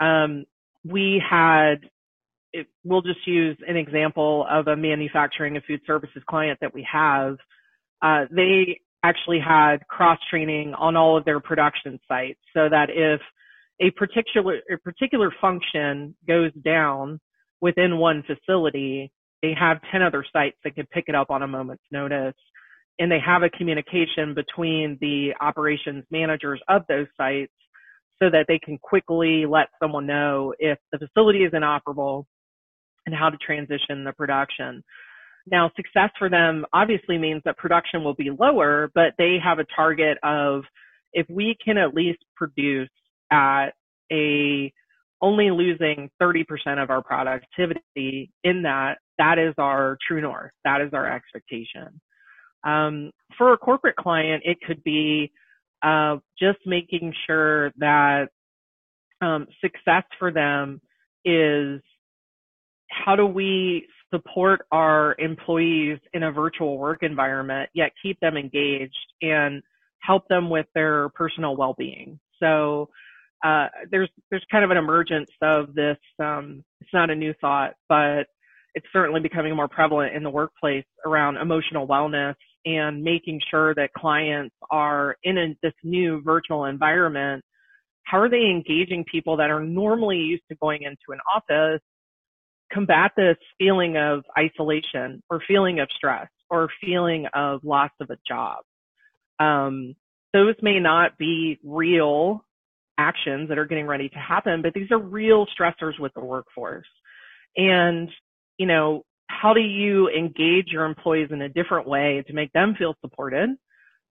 um, 0.00 0.44
we 0.84 1.22
had 1.28 1.76
it, 2.56 2.66
we'll 2.84 3.02
just 3.02 3.26
use 3.26 3.56
an 3.66 3.76
example 3.76 4.46
of 4.50 4.66
a 4.66 4.76
manufacturing 4.76 5.56
and 5.56 5.64
food 5.64 5.80
services 5.86 6.22
client 6.28 6.58
that 6.60 6.74
we 6.74 6.86
have. 6.90 7.36
Uh, 8.02 8.24
they 8.30 8.80
actually 9.02 9.40
had 9.40 9.86
cross 9.88 10.18
training 10.30 10.74
on 10.74 10.96
all 10.96 11.16
of 11.16 11.24
their 11.24 11.40
production 11.40 11.98
sites 12.08 12.40
so 12.54 12.68
that 12.68 12.88
if 12.90 13.20
a 13.80 13.90
particular 13.90 14.60
a 14.72 14.78
particular 14.78 15.30
function 15.40 16.14
goes 16.26 16.50
down 16.64 17.20
within 17.60 17.98
one 17.98 18.24
facility, 18.26 19.12
they 19.42 19.54
have 19.58 19.78
10 19.92 20.02
other 20.02 20.24
sites 20.32 20.56
that 20.64 20.74
can 20.74 20.86
pick 20.86 21.04
it 21.08 21.14
up 21.14 21.30
on 21.30 21.42
a 21.42 21.46
moment's 21.46 21.84
notice. 21.90 22.34
And 22.98 23.12
they 23.12 23.20
have 23.24 23.42
a 23.42 23.50
communication 23.50 24.34
between 24.34 24.96
the 25.00 25.34
operations 25.40 26.04
managers 26.10 26.60
of 26.68 26.82
those 26.88 27.06
sites 27.16 27.52
so 28.18 28.30
that 28.30 28.46
they 28.48 28.58
can 28.58 28.78
quickly 28.78 29.44
let 29.44 29.68
someone 29.80 30.06
know 30.06 30.54
if 30.58 30.78
the 30.90 30.98
facility 30.98 31.40
is 31.40 31.52
inoperable 31.52 32.26
and 33.06 33.14
how 33.14 33.30
to 33.30 33.36
transition 33.38 34.04
the 34.04 34.12
production. 34.12 34.82
Now, 35.50 35.70
success 35.76 36.10
for 36.18 36.28
them 36.28 36.66
obviously 36.72 37.18
means 37.18 37.42
that 37.44 37.56
production 37.56 38.02
will 38.02 38.14
be 38.14 38.30
lower, 38.30 38.90
but 38.94 39.14
they 39.16 39.36
have 39.42 39.60
a 39.60 39.66
target 39.76 40.18
of 40.22 40.64
if 41.12 41.26
we 41.30 41.56
can 41.64 41.78
at 41.78 41.94
least 41.94 42.18
produce 42.34 42.90
at 43.30 43.70
a 44.12 44.72
only 45.22 45.50
losing 45.50 46.10
30% 46.20 46.44
of 46.82 46.90
our 46.90 47.02
productivity 47.02 48.30
in 48.44 48.62
that, 48.62 48.98
that 49.18 49.38
is 49.38 49.54
our 49.56 49.96
true 50.06 50.20
north. 50.20 50.50
That 50.64 50.82
is 50.82 50.90
our 50.92 51.10
expectation. 51.10 52.00
Um, 52.64 53.12
for 53.38 53.52
a 53.52 53.58
corporate 53.58 53.96
client, 53.96 54.42
it 54.44 54.58
could 54.66 54.82
be 54.84 55.32
uh, 55.82 56.16
just 56.38 56.58
making 56.66 57.14
sure 57.26 57.70
that 57.78 58.28
um, 59.22 59.46
success 59.60 60.04
for 60.18 60.32
them 60.32 60.80
is 61.24 61.80
how 63.04 63.16
do 63.16 63.26
we 63.26 63.86
support 64.12 64.66
our 64.72 65.14
employees 65.18 65.98
in 66.12 66.22
a 66.22 66.32
virtual 66.32 66.78
work 66.78 67.02
environment, 67.02 67.68
yet 67.74 67.92
keep 68.02 68.18
them 68.20 68.36
engaged 68.36 68.94
and 69.22 69.62
help 70.00 70.26
them 70.28 70.48
with 70.50 70.66
their 70.74 71.08
personal 71.10 71.56
well-being. 71.56 72.18
So 72.40 72.88
uh, 73.44 73.68
there's 73.90 74.08
there's 74.30 74.44
kind 74.50 74.64
of 74.64 74.70
an 74.70 74.76
emergence 74.76 75.30
of 75.42 75.74
this. 75.74 75.98
Um, 76.22 76.64
it's 76.80 76.92
not 76.92 77.10
a 77.10 77.14
new 77.14 77.34
thought, 77.40 77.74
but 77.88 78.26
it's 78.74 78.86
certainly 78.92 79.20
becoming 79.20 79.54
more 79.56 79.68
prevalent 79.68 80.14
in 80.14 80.22
the 80.22 80.30
workplace 80.30 80.84
around 81.04 81.36
emotional 81.36 81.86
wellness 81.86 82.34
and 82.64 83.02
making 83.02 83.40
sure 83.50 83.74
that 83.74 83.92
clients 83.92 84.54
are 84.70 85.16
in 85.22 85.38
a, 85.38 85.56
this 85.62 85.72
new 85.82 86.20
virtual 86.22 86.64
environment. 86.64 87.42
How 88.04 88.18
are 88.18 88.28
they 88.28 88.50
engaging 88.50 89.04
people 89.10 89.36
that 89.38 89.50
are 89.50 89.62
normally 89.62 90.18
used 90.18 90.42
to 90.50 90.56
going 90.56 90.82
into 90.82 91.10
an 91.10 91.18
office 91.34 91.82
combat 92.72 93.12
this 93.16 93.36
feeling 93.58 93.96
of 93.96 94.24
isolation 94.38 95.22
or 95.30 95.40
feeling 95.46 95.80
of 95.80 95.88
stress 95.96 96.28
or 96.50 96.68
feeling 96.80 97.26
of 97.34 97.64
loss 97.64 97.90
of 98.00 98.10
a 98.10 98.18
job. 98.26 98.58
Um, 99.38 99.94
those 100.32 100.54
may 100.62 100.80
not 100.80 101.16
be 101.18 101.58
real 101.64 102.44
actions 102.98 103.48
that 103.48 103.58
are 103.58 103.66
getting 103.66 103.86
ready 103.86 104.08
to 104.08 104.18
happen, 104.18 104.62
but 104.62 104.72
these 104.74 104.90
are 104.90 104.98
real 104.98 105.46
stressors 105.58 105.98
with 105.98 106.12
the 106.14 106.24
workforce. 106.24 106.86
And, 107.56 108.08
you 108.58 108.66
know, 108.66 109.02
how 109.28 109.54
do 109.54 109.60
you 109.60 110.08
engage 110.08 110.68
your 110.68 110.84
employees 110.84 111.28
in 111.30 111.42
a 111.42 111.48
different 111.48 111.86
way 111.86 112.24
to 112.26 112.32
make 112.32 112.52
them 112.52 112.74
feel 112.78 112.94
supported? 113.00 113.50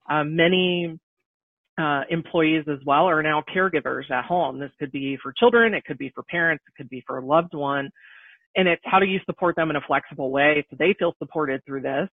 Um, 0.10 0.36
many 0.36 1.00
uh, 1.78 2.02
employees 2.10 2.66
as 2.72 2.80
well 2.86 3.06
are 3.06 3.24
now 3.24 3.44
caregivers 3.54 4.10
at 4.12 4.26
home. 4.26 4.60
This 4.60 4.72
could 4.80 4.92
be 4.92 5.18
for 5.22 5.34
children, 5.38 5.74
it 5.74 5.84
could 5.86 5.98
be 5.98 6.12
for 6.14 6.24
parents, 6.24 6.64
it 6.68 6.76
could 6.78 6.90
be 6.90 7.04
for 7.06 7.18
a 7.18 7.26
loved 7.26 7.54
one 7.54 7.90
and 8.56 8.68
it's 8.68 8.82
how 8.86 9.00
do 9.00 9.06
you 9.06 9.20
support 9.26 9.56
them 9.56 9.70
in 9.70 9.76
a 9.76 9.82
flexible 9.82 10.32
way 10.32 10.66
so 10.70 10.76
they 10.80 10.96
feel 10.98 11.14
supported 11.20 11.64
through 11.66 11.82
this 11.82 12.10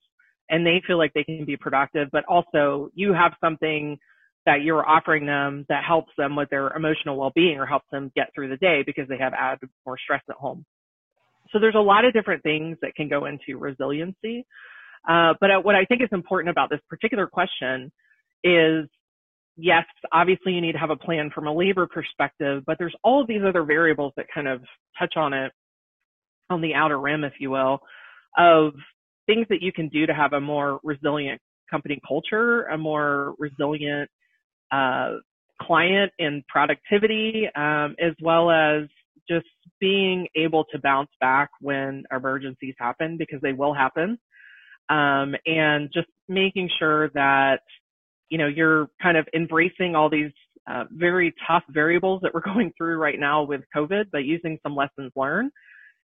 and 0.50 0.66
they 0.66 0.82
feel 0.86 0.98
like 0.98 1.12
they 1.14 1.24
can 1.24 1.44
be 1.44 1.56
productive, 1.56 2.08
but 2.12 2.24
also 2.26 2.90
you 2.94 3.12
have 3.12 3.32
something 3.40 3.98
that 4.44 4.62
you're 4.62 4.86
offering 4.86 5.24
them 5.24 5.64
that 5.68 5.84
helps 5.84 6.12
them 6.18 6.34
with 6.34 6.50
their 6.50 6.70
emotional 6.70 7.16
well-being 7.16 7.58
or 7.58 7.66
helps 7.66 7.86
them 7.92 8.10
get 8.16 8.28
through 8.34 8.48
the 8.48 8.56
day 8.56 8.82
because 8.84 9.08
they 9.08 9.18
have 9.18 9.32
added 9.32 9.68
more 9.86 9.96
stress 9.98 10.22
at 10.28 10.36
home. 10.36 10.64
So 11.52 11.58
there's 11.58 11.76
a 11.76 11.80
lot 11.80 12.04
of 12.04 12.12
different 12.12 12.42
things 12.42 12.76
that 12.82 12.94
can 12.94 13.08
go 13.08 13.26
into 13.26 13.58
resiliency. 13.58 14.44
Uh, 15.08 15.34
but 15.40 15.64
what 15.64 15.74
I 15.74 15.84
think 15.84 16.02
is 16.02 16.08
important 16.12 16.50
about 16.50 16.70
this 16.70 16.80
particular 16.88 17.26
question 17.26 17.92
is 18.42 18.88
yes, 19.56 19.84
obviously 20.12 20.52
you 20.52 20.60
need 20.60 20.72
to 20.72 20.78
have 20.78 20.90
a 20.90 20.96
plan 20.96 21.30
from 21.34 21.46
a 21.46 21.52
labor 21.52 21.86
perspective, 21.86 22.64
but 22.66 22.78
there's 22.78 22.94
all 23.04 23.20
of 23.20 23.26
these 23.26 23.42
other 23.46 23.62
variables 23.62 24.12
that 24.16 24.26
kind 24.34 24.48
of 24.48 24.62
touch 24.98 25.14
on 25.16 25.32
it 25.32 25.52
on 26.50 26.60
the 26.60 26.74
outer 26.74 26.98
rim, 26.98 27.24
if 27.24 27.34
you 27.38 27.50
will, 27.50 27.80
of 28.36 28.72
things 29.26 29.46
that 29.50 29.62
you 29.62 29.72
can 29.72 29.88
do 29.88 30.06
to 30.06 30.14
have 30.14 30.32
a 30.32 30.40
more 30.40 30.80
resilient 30.82 31.40
company 31.70 32.00
culture, 32.06 32.64
a 32.64 32.76
more 32.78 33.34
resilient 33.38 34.10
uh, 34.70 35.12
client 35.60 36.12
and 36.18 36.46
productivity, 36.48 37.48
um, 37.54 37.94
as 38.00 38.12
well 38.20 38.50
as 38.50 38.88
just 39.28 39.46
being 39.80 40.26
able 40.36 40.64
to 40.72 40.78
bounce 40.78 41.10
back 41.20 41.50
when 41.60 42.04
emergencies 42.14 42.74
happen 42.78 43.16
because 43.16 43.40
they 43.40 43.52
will 43.52 43.74
happen. 43.74 44.18
Um, 44.88 45.34
and 45.46 45.90
just 45.92 46.08
making 46.28 46.68
sure 46.78 47.08
that, 47.14 47.60
you 48.28 48.38
know, 48.38 48.48
you're 48.48 48.88
kind 49.00 49.16
of 49.16 49.26
embracing 49.34 49.94
all 49.94 50.10
these 50.10 50.32
uh, 50.70 50.84
very 50.90 51.34
tough 51.46 51.62
variables 51.70 52.20
that 52.22 52.34
we're 52.34 52.40
going 52.54 52.72
through 52.76 52.96
right 52.96 53.18
now 53.18 53.44
with 53.44 53.62
COVID, 53.74 54.06
but 54.10 54.24
using 54.24 54.58
some 54.62 54.74
lessons 54.74 55.12
learned 55.16 55.50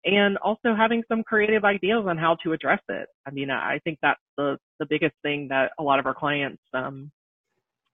and 0.04 0.36
also 0.38 0.74
having 0.76 1.02
some 1.08 1.22
creative 1.22 1.64
ideas 1.64 2.04
on 2.06 2.18
how 2.18 2.36
to 2.44 2.52
address 2.52 2.80
it. 2.88 3.08
I 3.26 3.30
mean, 3.30 3.50
I 3.50 3.80
think 3.84 3.98
that's 4.02 4.20
the, 4.36 4.58
the 4.78 4.86
biggest 4.86 5.14
thing 5.22 5.48
that 5.48 5.72
a 5.78 5.82
lot 5.82 5.98
of 5.98 6.06
our 6.06 6.14
clients 6.14 6.62
um, 6.74 7.10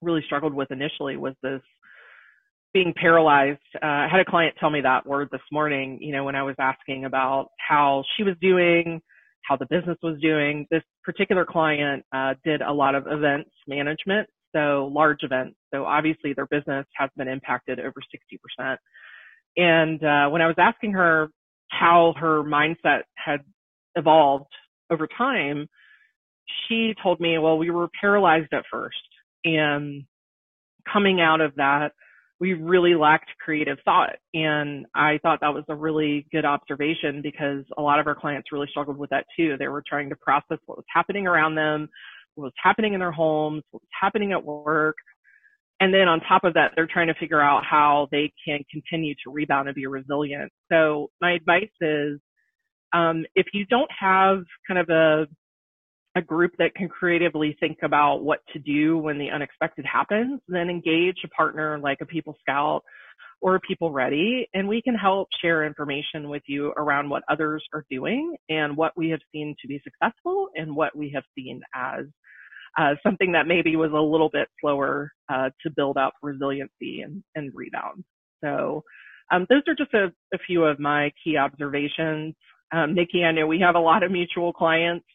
really 0.03 0.23
struggled 0.27 0.55
with 0.55 0.71
initially 0.71 1.17
was 1.17 1.35
this 1.43 1.63
being 2.73 2.93
paralyzed. 2.97 3.59
Uh, 3.83 3.87
I 3.87 4.09
had 4.11 4.21
a 4.21 4.25
client 4.25 4.55
tell 4.59 4.71
me 4.71 4.81
that 4.81 5.07
word 5.07 5.29
this 5.33 5.41
morning, 5.53 5.99
you 6.01 6.13
know, 6.13 6.25
when 6.25 6.37
I 6.37 6.43
was 6.43 6.57
asking 6.59 7.05
about 7.05 7.49
how 7.59 8.05
she 8.17 8.23
was 8.23 8.35
doing, 8.41 9.01
how 9.43 9.57
the 9.57 9.67
business 9.67 9.99
was 10.03 10.21
doing. 10.21 10.67
This 10.71 10.83
particular 11.05 11.45
client 11.45 12.05
uh, 12.13 12.35
did 12.45 12.63
a 12.63 12.73
lot 12.73 12.95
of 12.95 13.07
events 13.09 13.51
management, 13.67 14.29
so 14.55 14.91
large 14.93 15.23
events. 15.23 15.57
So 15.73 15.85
obviously 15.85 16.33
their 16.33 16.47
business 16.47 16.87
has 16.95 17.11
been 17.17 17.29
impacted 17.29 17.81
over 17.81 18.01
60%. 18.61 18.77
And 19.57 20.03
uh, 20.05 20.29
when 20.29 20.43
I 20.43 20.47
was 20.47 20.57
asking 20.59 20.93
her, 20.93 21.29
how 21.71 22.15
her 22.19 22.43
mindset 22.43 23.03
had 23.15 23.41
evolved 23.97 24.53
over 24.91 25.09
time, 25.17 25.69
she 26.69 26.95
told 27.03 27.21
me, 27.21 27.39
well, 27.39 27.59
we 27.59 27.71
were 27.71 27.89
paralyzed 28.01 28.53
at 28.53 28.65
first. 28.71 28.97
And 29.45 30.05
coming 30.93 31.21
out 31.21 31.41
of 31.41 31.55
that, 31.57 31.93
we 32.41 32.55
really 32.55 32.95
lacked 32.95 33.31
creative 33.39 33.79
thought. 33.85 34.17
And 34.35 34.87
I 34.95 35.19
thought 35.23 35.41
that 35.43 35.55
was 35.55 35.65
a 35.69 35.75
really 35.75 36.27
good 36.33 36.45
observation 36.45 37.21
because 37.23 37.65
a 37.77 37.83
lot 37.83 38.01
of 38.01 38.07
our 38.07 38.15
clients 38.15 38.51
really 38.51 38.69
struggled 38.71 38.97
with 38.97 39.11
that 39.11 39.27
too. 39.37 39.57
They 39.59 39.69
were 39.69 39.85
trying 39.87 40.09
to 40.09 40.17
process 40.17 40.59
what 40.67 40.79
was 40.79 40.87
happening 40.93 41.27
around 41.27 41.55
them, 41.55 41.89
what 42.35 42.45
was 42.45 42.53
happening 42.63 42.95
in 42.95 43.01
their 43.01 43.13
homes, 43.13 43.63
what 43.71 43.83
was 43.83 43.91
happening 44.01 44.33
at 44.33 44.43
work, 44.43 44.97
and 45.81 45.93
then 45.93 46.09
on 46.09 46.21
top 46.21 46.45
of 46.45 46.55
that, 46.55 46.73
they're 46.77 46.89
trying 46.93 47.09
to 47.09 47.15
figure 47.15 47.41
out 47.41 47.65
how 47.69 48.09
they 48.13 48.33
can 48.45 48.61
continue 48.71 49.15
to 49.25 49.31
rebound 49.31 49.69
and 49.69 49.75
be 49.75 49.87
resilient. 49.87 50.53
So 50.71 51.11
my 51.21 51.33
advice 51.33 51.71
is 51.81 52.21
um, 52.93 53.25
if 53.35 53.47
you 53.55 53.65
don't 53.67 53.91
have 53.99 54.43
kind 54.69 54.79
of 54.79 54.89
a 54.91 55.27
a 56.17 56.23
group 56.23 56.53
that 56.59 56.75
can 56.75 56.89
creatively 56.89 57.57
think 57.61 57.79
about 57.85 58.23
what 58.25 58.41
to 58.53 58.59
do 58.59 58.99
when 58.99 59.17
the 59.17 59.31
unexpected 59.31 59.85
happens, 59.87 60.41
then 60.49 60.69
engage 60.69 61.19
a 61.25 61.29
partner 61.29 61.79
like 61.79 61.99
a 62.01 62.07
People 62.07 62.37
Scout 62.41 62.83
or 63.41 63.61
People 63.61 63.93
Ready, 63.93 64.49
and 64.53 64.69
we 64.69 64.83
can 64.83 64.95
help 64.95 65.29
share 65.41 65.65
information 65.65 66.29
with 66.29 66.43
you 66.47 66.73
around 66.77 67.09
what 67.09 67.23
others 67.31 67.65
are 67.73 67.85
doing 67.91 68.37
and 68.49 68.77
what 68.77 68.93
we 68.97 69.11
have 69.11 69.21
seen 69.33 69.55
to 69.63 69.69
be 69.69 69.81
successful 69.85 70.49
and 70.57 70.75
what 70.75 70.97
we 70.97 71.13
have 71.15 71.25
seen 71.37 71.63
as 71.75 72.07
uh, 72.79 72.95
something 73.03 73.33
that 73.33 73.47
maybe 73.47 73.77
was 73.77 73.91
a 73.93 74.01
little 74.01 74.31
bit 74.31 74.49
slower 74.61 75.13
uh, 75.33 75.51
to 75.63 75.71
build 75.71 75.97
up 75.97 76.15
resiliency 76.23 77.03
and, 77.03 77.23
and 77.35 77.53
rebound. 77.55 78.05
So 78.43 78.85
um, 79.31 79.47
those 79.49 79.63
are 79.69 79.75
just 79.75 79.95
a, 79.95 80.13
a, 80.35 80.39
few 80.39 80.65
of 80.65 80.79
my 80.79 81.13
key 81.23 81.37
observations. 81.37 82.35
Um, 82.73 82.95
Nikki, 82.95 83.25
I 83.25 83.33
know 83.33 83.47
we 83.47 83.61
have 83.61 83.75
a 83.75 83.81
lot 83.81 84.03
of 84.03 84.11
mutual 84.11 84.53
clients 84.53 85.07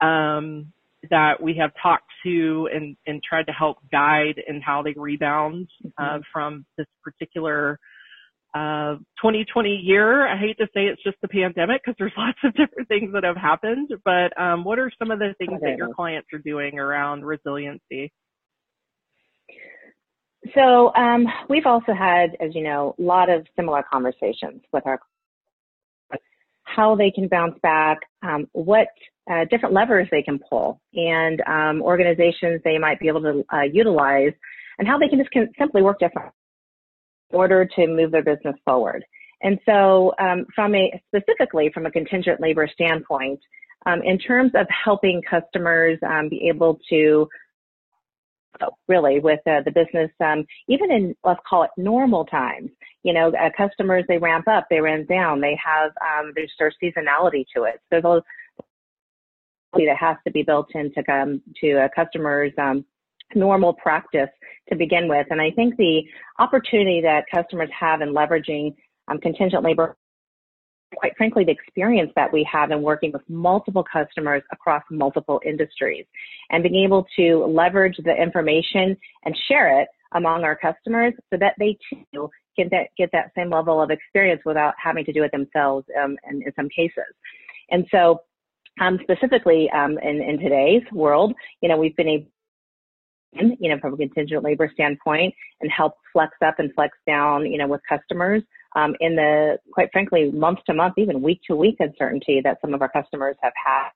um, 0.00 0.72
that 1.10 1.42
we 1.42 1.56
have 1.60 1.70
talked 1.80 2.10
to 2.24 2.68
and, 2.72 2.96
and 3.06 3.22
tried 3.22 3.46
to 3.46 3.52
help 3.52 3.78
guide 3.90 4.42
in 4.46 4.60
how 4.60 4.82
they 4.82 4.94
rebound 4.96 5.68
uh, 5.98 6.02
mm-hmm. 6.02 6.20
from 6.32 6.66
this 6.76 6.86
particular 7.02 7.78
uh, 8.56 8.96
2020 9.20 9.68
year. 9.68 10.26
I 10.26 10.38
hate 10.38 10.56
to 10.58 10.66
say 10.66 10.86
it's 10.86 11.02
just 11.02 11.18
the 11.20 11.28
pandemic 11.28 11.82
because 11.84 11.96
there's 11.98 12.12
lots 12.18 12.38
of 12.44 12.54
different 12.54 12.88
things 12.88 13.12
that 13.12 13.24
have 13.24 13.36
happened, 13.36 13.90
but 14.04 14.38
um, 14.40 14.64
what 14.64 14.78
are 14.78 14.90
some 14.98 15.10
of 15.10 15.18
the 15.18 15.34
things 15.38 15.60
that 15.60 15.76
your 15.76 15.92
clients 15.92 16.28
are 16.32 16.38
doing 16.38 16.78
around 16.78 17.24
resiliency? 17.24 18.12
So 20.54 20.94
um, 20.94 21.26
we've 21.50 21.66
also 21.66 21.92
had, 21.92 22.36
as 22.40 22.54
you 22.54 22.62
know, 22.62 22.94
a 22.98 23.02
lot 23.02 23.28
of 23.28 23.46
similar 23.56 23.82
conversations 23.90 24.62
with 24.72 24.86
our 24.86 25.00
how 26.62 26.96
they 26.96 27.12
can 27.12 27.28
bounce 27.28 27.56
back, 27.62 27.98
um, 28.22 28.48
what 28.52 28.88
uh, 29.30 29.44
different 29.50 29.72
levers 29.72 30.08
they 30.10 30.22
can 30.22 30.38
pull, 30.50 30.80
and 30.94 31.40
um, 31.46 31.80
organizations 31.80 32.60
they 32.64 32.76
might 32.76 32.98
be 32.98 33.06
able 33.08 33.22
to 33.22 33.44
uh, 33.52 33.62
utilize, 33.62 34.32
and 34.78 34.88
how 34.88 34.98
they 34.98 35.08
can 35.08 35.18
just 35.18 35.30
can 35.30 35.48
simply 35.58 35.80
work 35.80 35.98
different 36.00 36.32
in 36.32 36.32
order 37.30 37.64
to 37.76 37.86
move 37.86 38.10
their 38.10 38.22
business 38.22 38.56
forward. 38.64 39.04
And 39.42 39.58
so, 39.66 40.12
um, 40.18 40.46
from 40.54 40.74
a 40.74 41.00
specifically 41.08 41.70
from 41.72 41.86
a 41.86 41.90
contingent 41.90 42.40
labor 42.40 42.68
standpoint, 42.72 43.40
um, 43.84 44.02
in 44.02 44.18
terms 44.18 44.52
of 44.54 44.66
helping 44.84 45.22
customers 45.22 45.98
um, 46.06 46.28
be 46.28 46.48
able 46.48 46.78
to 46.90 47.28
really 48.88 49.20
with 49.20 49.40
uh, 49.46 49.60
the 49.64 49.70
business, 49.70 50.10
um, 50.24 50.44
even 50.68 50.90
in 50.90 51.14
let's 51.24 51.40
call 51.48 51.64
it 51.64 51.70
normal 51.76 52.24
times. 52.24 52.70
You 53.02 53.12
know, 53.12 53.28
uh, 53.28 53.50
customers 53.56 54.04
they 54.08 54.18
ramp 54.18 54.48
up, 54.48 54.66
they 54.70 54.80
ramp 54.80 55.08
down, 55.08 55.40
they 55.40 55.58
have 55.62 55.92
um, 56.00 56.32
there's 56.34 56.52
their 56.58 56.72
seasonality 56.82 57.44
to 57.54 57.64
it. 57.64 57.80
So 57.92 58.22
that 59.74 59.96
has 60.00 60.16
to 60.26 60.32
be 60.32 60.42
built 60.42 60.68
into 60.74 61.02
um, 61.12 61.42
to 61.60 61.72
a 61.72 61.90
customer's 61.94 62.52
um, 62.58 62.84
normal 63.34 63.72
practice 63.74 64.30
to 64.68 64.76
begin 64.76 65.08
with. 65.08 65.26
And 65.30 65.40
I 65.40 65.50
think 65.50 65.76
the 65.76 66.02
opportunity 66.38 67.00
that 67.02 67.24
customers 67.32 67.70
have 67.78 68.00
in 68.00 68.14
leveraging 68.14 68.74
um, 69.08 69.18
contingent 69.18 69.62
labor 69.62 69.96
quite 70.94 71.16
frankly, 71.16 71.44
the 71.44 71.52
experience 71.52 72.10
that 72.16 72.32
we 72.32 72.48
have 72.50 72.70
in 72.70 72.80
working 72.80 73.12
with 73.12 73.22
multiple 73.28 73.84
customers 73.90 74.42
across 74.52 74.82
multiple 74.90 75.40
industries 75.44 76.06
and 76.50 76.62
being 76.62 76.84
able 76.84 77.06
to 77.16 77.44
leverage 77.44 77.96
the 78.04 78.14
information 78.14 78.96
and 79.24 79.36
share 79.48 79.80
it 79.80 79.88
among 80.14 80.44
our 80.44 80.56
customers 80.56 81.12
so 81.30 81.38
that 81.38 81.54
they 81.58 81.76
too 82.14 82.30
can 82.58 82.70
get 82.96 83.10
that 83.12 83.30
same 83.36 83.50
level 83.50 83.82
of 83.82 83.90
experience 83.90 84.40
without 84.46 84.72
having 84.82 85.04
to 85.04 85.12
do 85.12 85.22
it 85.22 85.30
themselves 85.32 85.84
um, 86.02 86.16
in, 86.30 86.42
in 86.42 86.52
some 86.56 86.68
cases. 86.68 87.04
And 87.70 87.86
so 87.90 88.20
um, 88.80 88.98
specifically 89.02 89.68
um, 89.74 89.98
in, 89.98 90.22
in 90.22 90.38
today's 90.38 90.82
world, 90.92 91.34
you 91.60 91.68
know, 91.68 91.76
we've 91.76 91.96
been 91.96 92.08
able 92.08 92.26
you 93.60 93.70
know, 93.70 93.78
from 93.80 93.94
a 93.94 93.96
contingent 93.96 94.42
labor 94.42 94.70
standpoint 94.72 95.34
and 95.60 95.70
help 95.70 95.94
flex 96.12 96.32
up 96.44 96.58
and 96.58 96.72
flex 96.74 96.96
down, 97.06 97.46
you 97.46 97.58
know, 97.58 97.66
with 97.66 97.80
customers 97.88 98.42
um, 98.74 98.94
in 99.00 99.16
the, 99.16 99.58
quite 99.72 99.88
frankly, 99.92 100.30
month 100.30 100.58
to 100.66 100.74
month, 100.74 100.94
even 100.98 101.22
week 101.22 101.40
to 101.48 101.56
week 101.56 101.76
uncertainty 101.80 102.40
that 102.42 102.58
some 102.60 102.74
of 102.74 102.82
our 102.82 102.90
customers 102.90 103.36
have 103.42 103.52
had. 103.64 103.88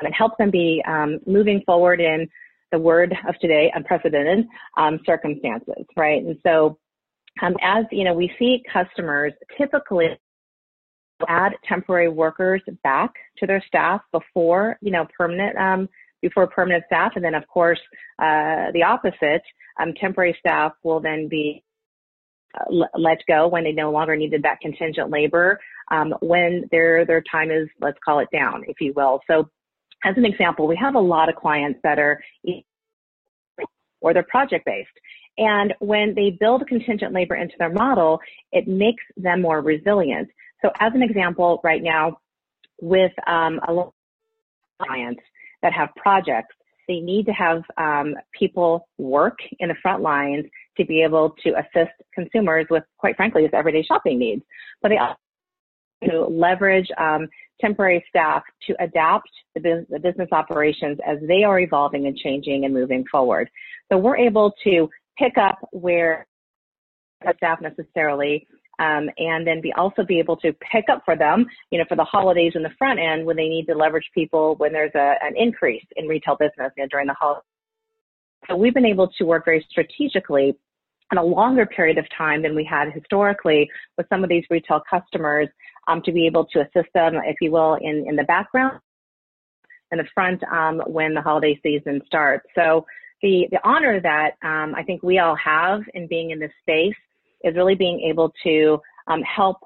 And 0.00 0.14
help 0.14 0.38
them 0.38 0.50
be 0.50 0.82
um, 0.86 1.18
moving 1.26 1.62
forward 1.66 2.00
in 2.00 2.28
the 2.70 2.78
word 2.78 3.14
of 3.28 3.34
today, 3.40 3.72
unprecedented 3.74 4.46
um, 4.76 5.00
circumstances, 5.04 5.84
right? 5.96 6.22
And 6.22 6.36
so, 6.44 6.78
um, 7.42 7.56
as 7.62 7.84
you 7.90 8.04
know, 8.04 8.14
we 8.14 8.30
see 8.38 8.62
customers 8.72 9.32
typically 9.56 10.08
add 11.26 11.52
temporary 11.68 12.08
workers 12.08 12.62
back 12.84 13.12
to 13.38 13.46
their 13.46 13.62
staff 13.66 14.02
before, 14.12 14.76
you 14.80 14.92
know, 14.92 15.06
permanent, 15.16 15.56
um, 15.56 15.88
before 16.22 16.46
permanent 16.46 16.84
staff. 16.86 17.12
And 17.16 17.24
then, 17.24 17.34
of 17.34 17.46
course, 17.48 17.80
uh, 18.18 18.72
the 18.72 18.82
opposite, 18.86 19.42
um, 19.80 19.94
temporary 20.00 20.36
staff 20.40 20.72
will 20.82 21.00
then 21.00 21.28
be 21.28 21.62
let 22.94 23.18
go 23.28 23.48
when 23.48 23.64
they 23.64 23.72
no 23.72 23.90
longer 23.90 24.16
needed 24.16 24.42
that 24.42 24.60
contingent 24.60 25.10
labor 25.10 25.60
um, 25.90 26.14
when 26.20 26.68
their 26.70 27.04
their 27.04 27.22
time 27.30 27.50
is 27.50 27.68
let's 27.80 27.98
call 28.04 28.20
it 28.20 28.28
down 28.32 28.64
if 28.66 28.80
you 28.80 28.92
will 28.96 29.20
so 29.30 29.48
as 30.04 30.16
an 30.16 30.24
example 30.24 30.66
we 30.66 30.76
have 30.76 30.94
a 30.94 31.00
lot 31.00 31.28
of 31.28 31.36
clients 31.36 31.78
that 31.82 31.98
are 31.98 32.20
or 34.00 34.14
they're 34.14 34.22
project 34.24 34.64
based 34.64 34.88
and 35.36 35.74
when 35.78 36.14
they 36.14 36.30
build 36.30 36.66
contingent 36.66 37.12
labor 37.12 37.34
into 37.34 37.54
their 37.58 37.70
model 37.72 38.18
it 38.50 38.66
makes 38.66 39.04
them 39.16 39.42
more 39.42 39.60
resilient 39.60 40.28
so 40.62 40.70
as 40.80 40.92
an 40.94 41.02
example 41.02 41.60
right 41.62 41.82
now 41.82 42.18
with 42.80 43.12
um, 43.26 43.60
a 43.68 43.84
clients 44.82 45.22
that 45.62 45.72
have 45.72 45.88
projects 45.96 46.54
they 46.88 47.00
need 47.00 47.26
to 47.26 47.32
have 47.32 47.62
um, 47.76 48.14
people 48.32 48.88
work 48.96 49.36
in 49.60 49.68
the 49.68 49.74
front 49.82 50.02
lines 50.02 50.46
to 50.78 50.86
be 50.86 51.02
able 51.02 51.34
to 51.44 51.50
assist 51.50 51.92
consumers 52.14 52.66
with, 52.70 52.82
quite 52.96 53.14
frankly, 53.14 53.42
just 53.42 53.54
everyday 53.54 53.82
shopping 53.82 54.18
needs. 54.18 54.42
But 54.82 54.88
they 54.88 54.96
also 54.96 55.16
to 56.04 56.24
leverage 56.26 56.86
um, 56.96 57.26
temporary 57.60 58.04
staff 58.08 58.42
to 58.68 58.74
adapt 58.80 59.28
the, 59.56 59.84
the 59.90 59.98
business 59.98 60.28
operations 60.30 60.96
as 61.04 61.18
they 61.26 61.42
are 61.42 61.58
evolving 61.58 62.06
and 62.06 62.16
changing 62.16 62.64
and 62.64 62.72
moving 62.72 63.04
forward. 63.10 63.50
So 63.90 63.98
we're 63.98 64.16
able 64.16 64.52
to 64.62 64.88
pick 65.18 65.36
up 65.36 65.58
where 65.72 66.26
staff 67.36 67.58
necessarily 67.60 68.46
um, 68.78 69.10
and 69.18 69.46
then 69.46 69.60
be 69.60 69.72
also 69.72 70.04
be 70.04 70.18
able 70.18 70.36
to 70.36 70.52
pick 70.72 70.84
up 70.90 71.02
for 71.04 71.16
them, 71.16 71.46
you 71.70 71.78
know, 71.78 71.84
for 71.88 71.96
the 71.96 72.04
holidays 72.04 72.52
in 72.54 72.62
the 72.62 72.70
front 72.78 73.00
end 73.00 73.26
when 73.26 73.36
they 73.36 73.48
need 73.48 73.66
to 73.66 73.74
leverage 73.74 74.08
people 74.14 74.54
when 74.56 74.72
there's 74.72 74.94
a, 74.94 75.14
an 75.22 75.34
increase 75.36 75.84
in 75.96 76.06
retail 76.06 76.36
business 76.36 76.72
you 76.76 76.84
know, 76.84 76.88
during 76.90 77.06
the 77.06 77.14
holidays. 77.14 77.42
So 78.48 78.56
we've 78.56 78.74
been 78.74 78.86
able 78.86 79.08
to 79.18 79.24
work 79.24 79.44
very 79.44 79.66
strategically 79.68 80.56
in 81.10 81.18
a 81.18 81.22
longer 81.24 81.66
period 81.66 81.98
of 81.98 82.04
time 82.16 82.42
than 82.42 82.54
we 82.54 82.64
had 82.64 82.92
historically 82.92 83.68
with 83.96 84.06
some 84.08 84.22
of 84.22 84.28
these 84.28 84.44
retail 84.50 84.80
customers 84.88 85.48
um, 85.88 86.02
to 86.04 86.12
be 86.12 86.26
able 86.26 86.44
to 86.46 86.60
assist 86.60 86.92
them, 86.94 87.14
if 87.24 87.36
you 87.40 87.50
will, 87.50 87.78
in, 87.80 88.04
in 88.06 88.14
the 88.14 88.24
background, 88.24 88.78
in 89.90 89.98
the 89.98 90.04
front 90.14 90.42
um, 90.44 90.82
when 90.86 91.14
the 91.14 91.22
holiday 91.22 91.58
season 91.62 92.00
starts. 92.06 92.46
So 92.54 92.84
the, 93.22 93.48
the 93.50 93.58
honor 93.64 94.00
that 94.00 94.32
um, 94.42 94.74
I 94.76 94.82
think 94.84 95.02
we 95.02 95.18
all 95.18 95.36
have 95.36 95.80
in 95.94 96.06
being 96.06 96.30
in 96.30 96.38
this 96.38 96.52
space 96.60 96.94
is 97.42 97.56
really 97.56 97.74
being 97.74 98.00
able 98.10 98.32
to 98.44 98.78
um, 99.06 99.22
help 99.22 99.58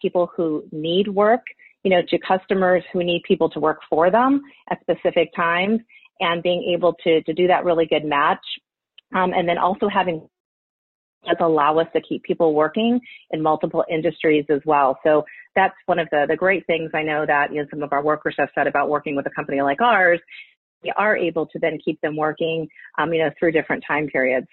people 0.00 0.30
who 0.36 0.64
need 0.72 1.08
work, 1.08 1.42
you 1.82 1.90
know, 1.90 2.02
to 2.08 2.18
customers 2.18 2.82
who 2.92 3.02
need 3.02 3.22
people 3.26 3.48
to 3.50 3.60
work 3.60 3.80
for 3.88 4.10
them 4.10 4.42
at 4.70 4.80
specific 4.80 5.30
times 5.34 5.80
and 6.20 6.42
being 6.42 6.74
able 6.74 6.94
to, 7.04 7.22
to 7.22 7.32
do 7.32 7.46
that 7.46 7.64
really 7.64 7.86
good 7.86 8.04
match 8.04 8.44
um, 9.14 9.32
and 9.32 9.48
then 9.48 9.58
also 9.58 9.88
having 9.88 10.28
does 11.26 11.36
allow 11.40 11.78
us 11.78 11.86
to 11.94 12.02
keep 12.02 12.22
people 12.22 12.54
working 12.54 13.00
in 13.30 13.42
multiple 13.42 13.82
industries 13.90 14.44
as 14.50 14.60
well. 14.66 14.98
So 15.02 15.24
that's 15.54 15.74
one 15.86 15.98
of 15.98 16.06
the, 16.10 16.26
the 16.28 16.36
great 16.36 16.66
things 16.66 16.90
I 16.92 17.02
know 17.02 17.24
that 17.26 17.52
you 17.52 17.62
know, 17.62 17.68
some 17.70 17.82
of 17.82 17.92
our 17.92 18.02
workers 18.02 18.34
have 18.38 18.50
said 18.54 18.66
about 18.66 18.90
working 18.90 19.16
with 19.16 19.26
a 19.26 19.30
company 19.30 19.62
like 19.62 19.80
ours. 19.80 20.20
We 20.82 20.92
are 20.98 21.16
able 21.16 21.46
to 21.46 21.58
then 21.58 21.78
keep 21.82 21.98
them 22.02 22.14
working, 22.14 22.68
um, 22.98 23.12
you 23.12 23.20
know, 23.20 23.30
through 23.38 23.52
different 23.52 23.84
time 23.86 24.06
periods. 24.08 24.46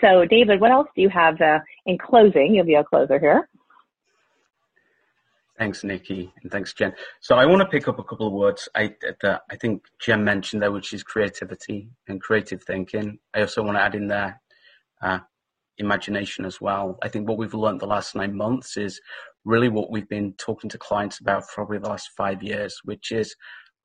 So, 0.00 0.24
David, 0.24 0.60
what 0.60 0.70
else 0.70 0.88
do 0.94 1.02
you 1.02 1.08
have 1.08 1.40
uh, 1.40 1.60
in 1.86 1.98
closing? 1.98 2.54
You'll 2.54 2.66
be 2.66 2.74
a 2.74 2.84
closer 2.84 3.18
here. 3.18 3.48
Thanks, 5.58 5.84
Nikki, 5.84 6.32
and 6.42 6.50
thanks, 6.50 6.72
Jen. 6.72 6.94
So 7.20 7.36
I 7.36 7.46
want 7.46 7.60
to 7.60 7.68
pick 7.68 7.86
up 7.86 8.00
a 8.00 8.02
couple 8.02 8.26
of 8.26 8.32
words 8.32 8.68
I, 8.74 8.96
that 9.22 9.42
I 9.48 9.56
think 9.56 9.84
Jen 10.00 10.24
mentioned 10.24 10.62
there, 10.62 10.72
which 10.72 10.92
is 10.92 11.04
creativity 11.04 11.90
and 12.08 12.20
creative 12.20 12.64
thinking. 12.64 13.18
I 13.32 13.42
also 13.42 13.62
want 13.62 13.76
to 13.76 13.82
add 13.82 13.94
in 13.94 14.08
there 14.08 14.40
uh, 15.00 15.20
imagination 15.78 16.44
as 16.44 16.60
well. 16.60 16.98
I 17.02 17.08
think 17.08 17.28
what 17.28 17.38
we've 17.38 17.54
learned 17.54 17.80
the 17.80 17.86
last 17.86 18.16
nine 18.16 18.36
months 18.36 18.76
is 18.76 19.00
really 19.44 19.68
what 19.68 19.92
we've 19.92 20.08
been 20.08 20.32
talking 20.38 20.70
to 20.70 20.78
clients 20.78 21.20
about 21.20 21.46
probably 21.46 21.78
the 21.78 21.88
last 21.88 22.10
five 22.16 22.42
years, 22.42 22.80
which 22.82 23.12
is 23.12 23.36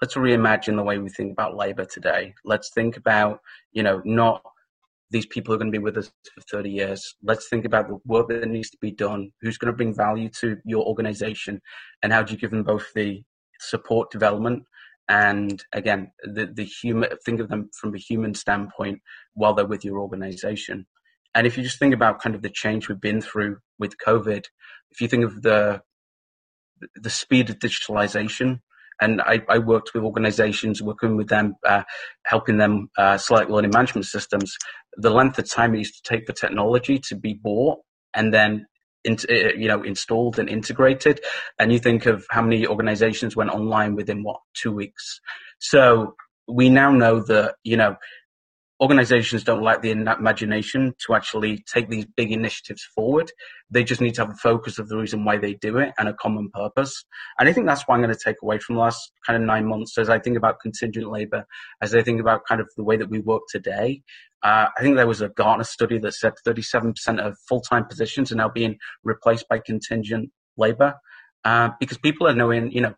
let's 0.02 0.16
reimagine 0.16 0.76
the 0.76 0.84
way 0.84 0.98
we 0.98 1.10
think 1.10 1.32
about 1.32 1.56
labor 1.56 1.86
today. 1.86 2.34
Let's 2.44 2.72
think 2.72 2.98
about, 2.98 3.42
you 3.74 3.84
know, 3.84 4.02
not 4.06 4.42
these 5.12 5.26
people 5.26 5.53
are 5.53 5.57
going 5.57 5.72
to 5.72 5.78
be 5.78 5.84
with 5.84 5.97
us 5.97 6.12
for 6.34 6.41
30 6.51 6.70
years. 6.70 7.16
Let's 7.24 7.49
think 7.49 7.66
about 7.66 7.88
the 7.88 7.97
work 8.05 8.30
that 8.30 8.47
needs 8.47 8.70
to 8.72 8.78
be 8.80 8.91
done. 8.91 9.32
Who's 9.41 9.57
going 9.57 9.72
to 9.74 9.78
bring 9.78 9.95
value 9.95 10.30
to 10.39 10.57
your 10.66 10.86
organization? 10.86 11.62
And 12.03 12.14
how 12.14 12.22
do 12.22 12.34
you 12.34 12.39
give 12.39 12.51
them 12.51 12.64
both 12.64 12.93
the 12.93 13.24
support 13.60 14.12
development 14.12 14.64
and 15.10 15.64
again, 15.74 16.12
the, 16.24 16.45
the 16.45 16.64
human, 16.64 17.10
think 17.26 17.39
of 17.39 17.49
them 17.49 17.72
from 17.74 17.95
a 17.95 17.97
human 17.97 18.36
standpoint 18.36 19.01
while 19.34 19.55
they're 19.55 19.66
with 19.66 19.84
your 19.84 19.99
organization. 19.99 20.86
And 21.34 21.47
if 21.47 21.57
you 21.57 21.64
just 21.64 21.80
think 21.80 21.95
about 21.95 22.22
kind 22.22 22.36
of 22.36 22.43
the 22.43 22.49
change 22.49 22.88
we've 22.88 23.01
been 23.01 23.20
through 23.20 23.57
with 23.80 23.97
COVID, 23.97 24.45
if 24.91 25.01
you 25.01 25.07
think 25.07 25.26
of 25.26 25.41
the, 25.41 25.82
the 26.95 27.10
speed 27.10 27.49
of 27.49 27.57
digitalization, 27.57 28.62
and 29.02 29.22
I, 29.22 29.41
I 29.50 29.60
worked 29.60 29.93
with 29.93 30.04
organizations, 30.04 30.82
working 30.82 31.16
with 31.16 31.30
them, 31.30 31.56
uh, 31.66 31.84
helping 32.26 32.58
them 32.58 32.89
uh, 32.97 33.18
select 33.18 33.50
learning 33.50 33.72
management 33.74 34.06
systems. 34.06 34.56
The 34.97 35.10
length 35.10 35.39
of 35.39 35.50
time 35.50 35.76
it 35.76 35.80
used 35.80 36.04
to 36.04 36.10
take 36.10 36.26
for 36.26 36.34
technology 36.34 37.00
to 37.08 37.16
be 37.16 37.34
bought 37.34 37.80
and 38.14 38.34
then 38.34 38.66
uh, 39.08 39.14
you 39.56 39.68
know, 39.68 39.82
installed 39.82 40.39
and 40.39 40.50
integrated. 40.50 41.22
And 41.58 41.72
you 41.72 41.80
think 41.80 42.06
of 42.06 42.26
how 42.30 42.41
many 42.41 42.68
organizations 42.68 43.36
went 43.36 43.50
online 43.50 43.95
within 43.95 44.24
what, 44.24 44.41
two 44.54 44.74
weeks. 44.74 45.22
So 45.60 46.16
we 46.47 46.70
now 46.70 46.91
know 46.91 47.22
that, 47.24 47.56
you 47.64 47.78
know, 47.78 47.95
organizations 48.82 49.43
don't 49.43 49.61
lack 49.61 49.82
the 49.82 49.91
imagination 49.91 50.93
to 51.05 51.13
actually 51.13 51.63
take 51.71 51.89
these 51.89 52.05
big 52.05 52.32
initiatives 52.32 52.82
forward. 52.95 53.32
They 53.69 53.84
just 53.84 53.99
need 53.99 54.15
to 54.15 54.21
have 54.21 54.32
a 54.32 54.38
focus 54.38 54.80
of 54.80 54.88
the 54.88 54.97
reason 54.97 55.25
why 55.25 55.38
they 55.38 55.53
do 55.55 55.77
it 55.77 55.93
and 55.97 56.07
a 56.07 56.13
common 56.13 56.49
purpose. 56.53 57.03
And 57.38 57.49
I 57.49 57.53
think 57.53 57.67
that's 57.67 57.84
what 57.84 57.95
I'm 57.95 58.01
going 58.01 58.15
to 58.15 58.23
take 58.23 58.38
away 58.41 58.59
from 58.59 58.75
the 58.75 58.82
last 58.82 59.11
kind 59.27 59.41
of 59.41 59.45
nine 59.45 59.67
months 59.67 59.97
as 59.97 60.09
I 60.09 60.19
think 60.19 60.38
about 60.38 60.61
contingent 60.61 61.11
labor, 61.11 61.45
as 61.82 61.93
I 61.93 62.01
think 62.01 62.21
about 62.21 62.45
kind 62.47 62.61
of 62.61 62.69
the 62.77 62.84
way 62.84 62.95
that 62.95 63.09
we 63.09 63.19
work 63.19 63.43
today. 63.49 64.01
Uh, 64.41 64.67
I 64.77 64.82
think 64.82 64.95
there 64.95 65.07
was 65.07 65.21
a 65.21 65.30
Gartner 65.30 65.65
study 65.65 65.97
that 65.99 66.13
said 66.13 66.34
37% 66.47 67.19
of 67.19 67.38
full-time 67.49 67.86
positions 67.86 68.32
are 68.32 68.36
now 68.36 68.47
being 68.47 68.77
replaced 69.03 69.49
by 69.49 69.59
contingent 69.59 70.32
labor 70.55 70.95
uh, 71.43 71.71
because 71.82 71.97
people 71.97 72.27
are 72.27 72.36
knowing, 72.36 72.71
you 72.71 72.80
know, 72.80 72.95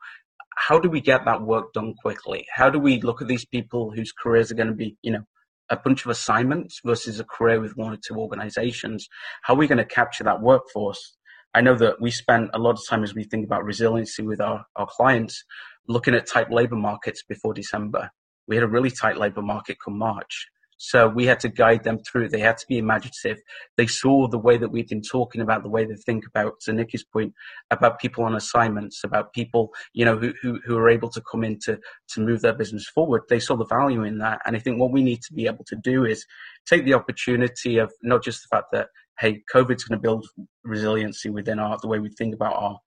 how 0.56 0.78
do 0.78 0.90
we 0.90 1.02
get 1.02 1.26
that 1.26 1.42
work 1.42 1.74
done 1.74 1.96
quickly? 1.96 2.46
How 2.54 2.70
do 2.70 2.78
we 2.78 3.02
look 3.02 3.22
at 3.22 3.28
these 3.28 3.46
people 3.46 3.92
whose 3.92 4.12
careers 4.12 4.52
are 4.52 4.56
going 4.56 4.68
to 4.68 4.76
be, 4.76 4.96
you 5.02 5.12
know, 5.12 5.24
a 5.72 5.78
bunch 5.78 6.06
of 6.06 6.12
assignments 6.12 6.82
versus 6.86 7.20
a 7.20 7.24
career 7.24 7.60
with 7.60 7.78
one 7.78 7.94
or 7.94 7.98
two 7.98 8.16
organizations? 8.16 9.08
How 9.42 9.56
are 9.56 9.58
we 9.58 9.68
going 9.68 9.78
to 9.78 9.86
capture 9.86 10.24
that 10.26 10.42
workforce? 10.42 11.18
I 11.54 11.62
know 11.62 11.76
that 11.76 12.00
we 12.00 12.12
spent 12.12 12.52
a 12.54 12.60
lot 12.60 12.78
of 12.78 12.86
time 12.88 13.04
as 13.04 13.16
we 13.16 13.24
think 13.24 13.46
about 13.46 13.66
resiliency 13.66 14.22
with 14.22 14.40
our, 14.40 14.66
our 14.76 14.88
clients 14.88 15.44
looking 15.88 16.14
at 16.14 16.28
tight 16.28 16.52
labor 16.52 16.76
markets 16.76 17.24
before 17.28 17.54
December. 17.54 18.10
We 18.48 18.56
had 18.56 18.64
a 18.64 18.68
really 18.68 18.92
tight 18.92 19.18
labor 19.18 19.42
market 19.42 19.78
come 19.84 19.98
March. 19.98 20.48
So 20.84 21.08
we 21.08 21.28
had 21.28 21.40
to 21.42 21.48
guide 21.48 21.84
them 21.84 22.00
through. 22.00 22.30
They 22.30 22.40
had 22.40 22.58
to 22.58 22.66
be 22.68 22.80
imaginative. 22.80 23.38
They 23.78 23.86
saw 23.86 24.28
the 24.28 24.40
way 24.40 24.58
that 24.58 24.72
we've 24.72 24.88
been 24.90 25.04
talking 25.04 25.40
about 25.40 25.62
the 25.62 25.70
way 25.70 25.86
they 25.86 25.94
think 25.94 26.26
about, 26.26 26.60
to 26.62 26.74
Nikki's 26.74 27.04
point, 27.04 27.36
about 27.70 28.00
people 28.00 28.24
on 28.24 28.34
assignments, 28.36 29.04
about 29.04 29.32
people, 29.32 29.70
you 29.94 30.06
know, 30.06 30.18
who, 30.18 30.34
who, 30.42 30.60
who 30.66 30.76
are 30.76 30.90
able 30.90 31.10
to 31.10 31.22
come 31.22 31.44
in 31.44 31.60
to, 31.66 31.80
to 32.10 32.22
move 32.22 32.42
their 32.42 32.56
business 32.56 32.90
forward. 32.96 33.22
They 33.30 33.40
saw 33.40 33.56
the 33.56 33.66
value 33.66 34.04
in 34.04 34.18
that. 34.18 34.42
And 34.44 34.56
I 34.56 34.60
think 34.60 34.80
what 34.80 34.92
we 34.92 35.04
need 35.04 35.22
to 35.22 35.34
be 35.36 35.46
able 35.46 35.66
to 35.66 35.76
do 35.76 36.04
is 36.04 36.26
take 36.68 36.84
the 36.84 36.96
opportunity 36.96 37.78
of 37.78 37.94
not 38.02 38.24
just 38.24 38.42
the 38.42 38.56
fact 38.56 38.70
that, 38.72 38.88
hey, 39.20 39.44
COVID's 39.54 39.84
going 39.84 40.00
to 40.00 40.02
build 40.02 40.26
resiliency 40.64 41.30
within 41.30 41.60
our, 41.60 41.78
the 41.80 41.88
way 41.88 42.00
we 42.00 42.10
think 42.10 42.34
about 42.34 42.56
our, 42.56 42.80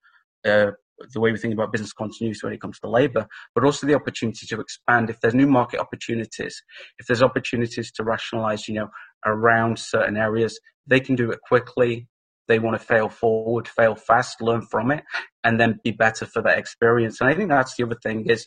uh, 0.45 0.71
the 1.13 1.21
way 1.21 1.33
we 1.33 1.39
think 1.39 1.55
about 1.55 1.73
business 1.73 1.93
continuity 1.93 2.39
when 2.43 2.53
it 2.53 2.61
comes 2.61 2.79
to 2.81 2.89
labor, 2.89 3.27
but 3.55 3.65
also 3.65 3.87
the 3.87 3.95
opportunity 3.95 4.47
to 4.47 4.61
expand. 4.61 5.11
If 5.11 5.21
there's 5.21 5.35
new 5.35 5.47
market 5.47 5.81
opportunities, 5.81 6.63
if 6.99 7.07
there's 7.07 7.23
opportunities 7.23 7.91
to 7.93 8.05
rationalize, 8.05 8.69
you 8.69 8.75
know, 8.75 8.89
around 9.27 9.79
certain 9.79 10.17
areas, 10.17 10.59
they 10.87 11.01
can 11.01 11.17
do 11.17 11.31
it 11.31 11.41
quickly. 11.47 12.09
They 12.47 12.59
want 12.59 12.79
to 12.79 12.87
fail 12.87 13.09
forward, 13.09 13.67
fail 13.67 13.95
fast, 13.95 14.43
learn 14.43 14.63
from 14.63 14.91
it, 14.91 15.03
and 15.43 15.59
then 15.59 15.81
be 15.83 15.93
better 15.93 16.27
for 16.27 16.43
that 16.43 16.59
experience. 16.59 17.21
And 17.21 17.31
I 17.31 17.35
think 17.35 17.49
that's 17.49 17.75
the 17.77 17.85
other 17.85 17.97
thing 18.03 18.27
is 18.29 18.47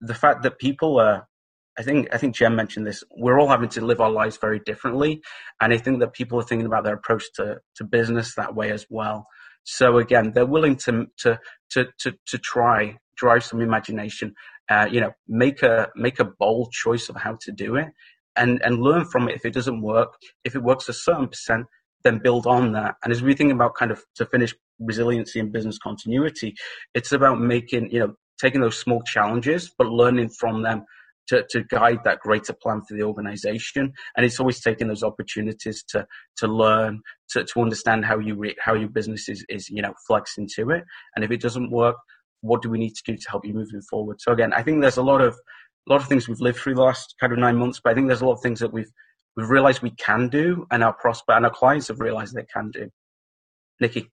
the 0.00 0.14
fact 0.14 0.42
that 0.42 0.58
people 0.58 1.00
are 1.00 1.26
I 1.78 1.82
think 1.82 2.08
I 2.14 2.18
think 2.18 2.34
Jen 2.34 2.54
mentioned 2.54 2.86
this. 2.86 3.02
We're 3.16 3.40
all 3.40 3.48
having 3.48 3.70
to 3.70 3.80
live 3.80 4.00
our 4.00 4.10
lives 4.10 4.36
very 4.36 4.58
differently, 4.58 5.22
and 5.60 5.72
I 5.72 5.78
think 5.78 6.00
that 6.00 6.12
people 6.12 6.38
are 6.38 6.42
thinking 6.42 6.66
about 6.66 6.84
their 6.84 6.94
approach 6.94 7.24
to 7.36 7.60
to 7.76 7.84
business 7.84 8.34
that 8.34 8.54
way 8.54 8.70
as 8.70 8.86
well. 8.90 9.26
So 9.64 9.98
again, 9.98 10.32
they're 10.34 10.46
willing 10.46 10.76
to 10.76 11.06
to 11.18 11.38
to 11.70 11.86
to, 12.00 12.14
to 12.26 12.38
try 12.38 12.98
drive 13.16 13.44
some 13.44 13.60
imagination. 13.60 14.34
Uh, 14.68 14.88
you 14.90 15.00
know, 15.00 15.12
make 15.28 15.62
a 15.62 15.88
make 15.96 16.20
a 16.20 16.24
bold 16.24 16.72
choice 16.72 17.08
of 17.08 17.16
how 17.16 17.36
to 17.42 17.52
do 17.52 17.76
it, 17.76 17.88
and 18.36 18.62
and 18.64 18.80
learn 18.80 19.04
from 19.04 19.28
it. 19.28 19.36
If 19.36 19.44
it 19.44 19.54
doesn't 19.54 19.82
work, 19.82 20.14
if 20.44 20.54
it 20.54 20.62
works 20.62 20.88
a 20.88 20.92
certain 20.92 21.28
percent, 21.28 21.66
then 22.04 22.18
build 22.18 22.46
on 22.46 22.72
that. 22.72 22.96
And 23.02 23.12
as 23.12 23.22
we 23.22 23.34
think 23.34 23.52
about 23.52 23.74
kind 23.74 23.90
of 23.90 24.04
to 24.16 24.26
finish 24.26 24.54
resiliency 24.78 25.40
and 25.40 25.52
business 25.52 25.78
continuity, 25.78 26.54
it's 26.94 27.12
about 27.12 27.40
making 27.40 27.90
you 27.90 28.00
know 28.00 28.14
taking 28.40 28.60
those 28.60 28.78
small 28.78 29.02
challenges, 29.02 29.72
but 29.76 29.88
learning 29.88 30.30
from 30.30 30.62
them 30.62 30.84
to, 31.28 31.44
to 31.50 31.64
guide 31.64 32.00
that 32.04 32.20
greater 32.20 32.52
plan 32.52 32.82
for 32.88 32.96
the 32.96 33.02
organization. 33.02 33.92
And 34.16 34.26
it's 34.26 34.40
always 34.40 34.60
taking 34.60 34.88
those 34.88 35.02
opportunities 35.02 35.84
to, 35.90 36.06
to 36.38 36.46
learn, 36.46 37.00
to, 37.30 37.44
to 37.44 37.60
understand 37.60 38.04
how 38.04 38.18
you, 38.18 38.34
re, 38.34 38.54
how 38.60 38.74
your 38.74 38.88
business 38.88 39.28
is, 39.28 39.44
is, 39.48 39.68
you 39.68 39.82
know, 39.82 39.94
flex 40.06 40.36
into 40.36 40.70
it. 40.70 40.84
And 41.14 41.24
if 41.24 41.30
it 41.30 41.40
doesn't 41.40 41.70
work, 41.70 41.96
what 42.40 42.62
do 42.62 42.70
we 42.70 42.78
need 42.78 42.94
to 42.94 43.02
do 43.06 43.16
to 43.16 43.30
help 43.30 43.44
you 43.46 43.54
moving 43.54 43.82
forward? 43.88 44.20
So 44.20 44.32
again, 44.32 44.52
I 44.52 44.62
think 44.62 44.80
there's 44.80 44.96
a 44.96 45.02
lot 45.02 45.20
of, 45.20 45.34
a 45.88 45.92
lot 45.92 46.00
of 46.00 46.08
things 46.08 46.28
we've 46.28 46.40
lived 46.40 46.58
through 46.58 46.74
the 46.74 46.82
last 46.82 47.14
kind 47.20 47.32
of 47.32 47.38
nine 47.38 47.56
months, 47.56 47.80
but 47.82 47.90
I 47.90 47.94
think 47.94 48.08
there's 48.08 48.20
a 48.20 48.26
lot 48.26 48.34
of 48.34 48.42
things 48.42 48.60
that 48.60 48.72
we've, 48.72 48.90
we've 49.36 49.50
realized 49.50 49.82
we 49.82 49.90
can 49.90 50.28
do 50.28 50.66
and 50.70 50.82
our 50.82 50.92
prospect 50.92 51.36
and 51.36 51.46
our 51.46 51.52
clients 51.52 51.88
have 51.88 52.00
realized 52.00 52.34
they 52.34 52.44
can 52.44 52.70
do. 52.70 52.90
Nikki. 53.80 54.10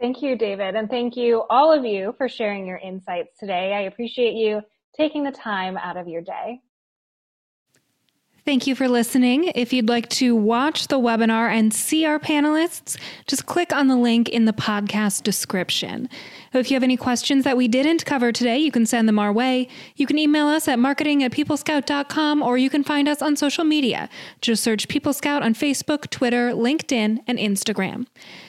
Thank 0.00 0.20
you, 0.22 0.36
David. 0.36 0.74
And 0.76 0.90
thank 0.90 1.16
you, 1.16 1.44
all 1.48 1.72
of 1.72 1.84
you, 1.84 2.14
for 2.18 2.28
sharing 2.28 2.66
your 2.66 2.78
insights 2.78 3.38
today. 3.38 3.72
I 3.72 3.82
appreciate 3.82 4.34
you 4.34 4.60
taking 4.94 5.24
the 5.24 5.32
time 5.32 5.76
out 5.76 5.96
of 5.96 6.08
your 6.08 6.22
day. 6.22 6.60
Thank 8.46 8.68
you 8.68 8.76
for 8.76 8.88
listening. 8.88 9.50
If 9.56 9.72
you'd 9.72 9.88
like 9.88 10.08
to 10.10 10.36
watch 10.36 10.86
the 10.86 11.00
webinar 11.00 11.50
and 11.50 11.74
see 11.74 12.04
our 12.04 12.20
panelists, 12.20 12.96
just 13.26 13.46
click 13.46 13.72
on 13.74 13.88
the 13.88 13.96
link 13.96 14.28
in 14.28 14.44
the 14.44 14.52
podcast 14.52 15.24
description. 15.24 16.08
If 16.52 16.70
you 16.70 16.76
have 16.76 16.84
any 16.84 16.96
questions 16.96 17.42
that 17.42 17.56
we 17.56 17.66
didn't 17.66 18.06
cover 18.06 18.30
today, 18.30 18.58
you 18.58 18.70
can 18.70 18.86
send 18.86 19.08
them 19.08 19.18
our 19.18 19.32
way. 19.32 19.66
You 19.96 20.06
can 20.06 20.16
email 20.16 20.46
us 20.46 20.68
at 20.68 20.78
marketing 20.78 21.24
at 21.24 21.32
peoplescout.com 21.32 22.40
or 22.40 22.56
you 22.56 22.70
can 22.70 22.84
find 22.84 23.08
us 23.08 23.20
on 23.20 23.34
social 23.34 23.64
media. 23.64 24.08
Just 24.40 24.62
search 24.62 24.86
People 24.86 25.12
Scout 25.12 25.42
on 25.42 25.52
Facebook, 25.52 26.08
Twitter, 26.10 26.52
LinkedIn, 26.52 27.18
and 27.26 27.40
Instagram. 27.40 28.06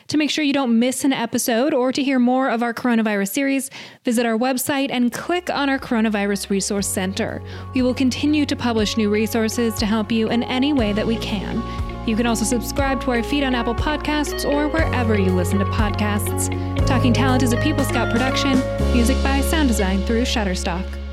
To 0.08 0.18
make 0.18 0.30
sure 0.30 0.44
you 0.46 0.54
don't 0.54 0.80
miss 0.80 1.04
an 1.04 1.12
episode 1.12 1.74
or 1.74 1.92
to 1.92 2.02
hear 2.02 2.18
more 2.18 2.50
of 2.50 2.64
our 2.64 2.74
coronavirus 2.74 3.30
series, 3.30 3.70
visit 4.06 4.26
our 4.26 4.38
website 4.38 4.88
and 4.90 5.12
click 5.12 5.50
on 5.50 5.70
our 5.70 5.78
Coronavirus 5.78 6.50
Resource 6.50 6.88
Center. 6.88 7.44
We 7.74 7.82
will 7.82 7.94
continue 7.94 8.46
to 8.46 8.56
publish 8.56 8.96
new 8.96 9.10
resources 9.10 9.76
to 9.76 9.86
help 9.86 10.10
you 10.10 10.30
in 10.30 10.44
any 10.44 10.72
way 10.72 10.94
that 10.94 11.06
we 11.06 11.18
can. 11.18 11.62
You 12.08 12.16
can 12.16 12.26
also 12.26 12.46
subscribe 12.46 13.02
to 13.02 13.12
our 13.12 13.22
feed 13.22 13.44
on 13.44 13.54
Apple 13.54 13.76
Podcasts 13.76 14.50
or 14.50 14.70
wherever 14.70 15.20
you 15.20 15.32
listen 15.32 15.60
to 15.60 15.66
podcasts. 15.66 16.48
Talking 16.88 17.12
Talent 17.12 17.44
is 17.44 17.52
a 17.52 17.58
People 17.58 17.84
Scout 17.84 18.10
production, 18.10 18.58
music 18.94 19.22
by 19.22 19.42
Sound 19.42 19.68
Design 19.68 20.02
through 20.06 20.22
Shutterstock. 20.22 21.07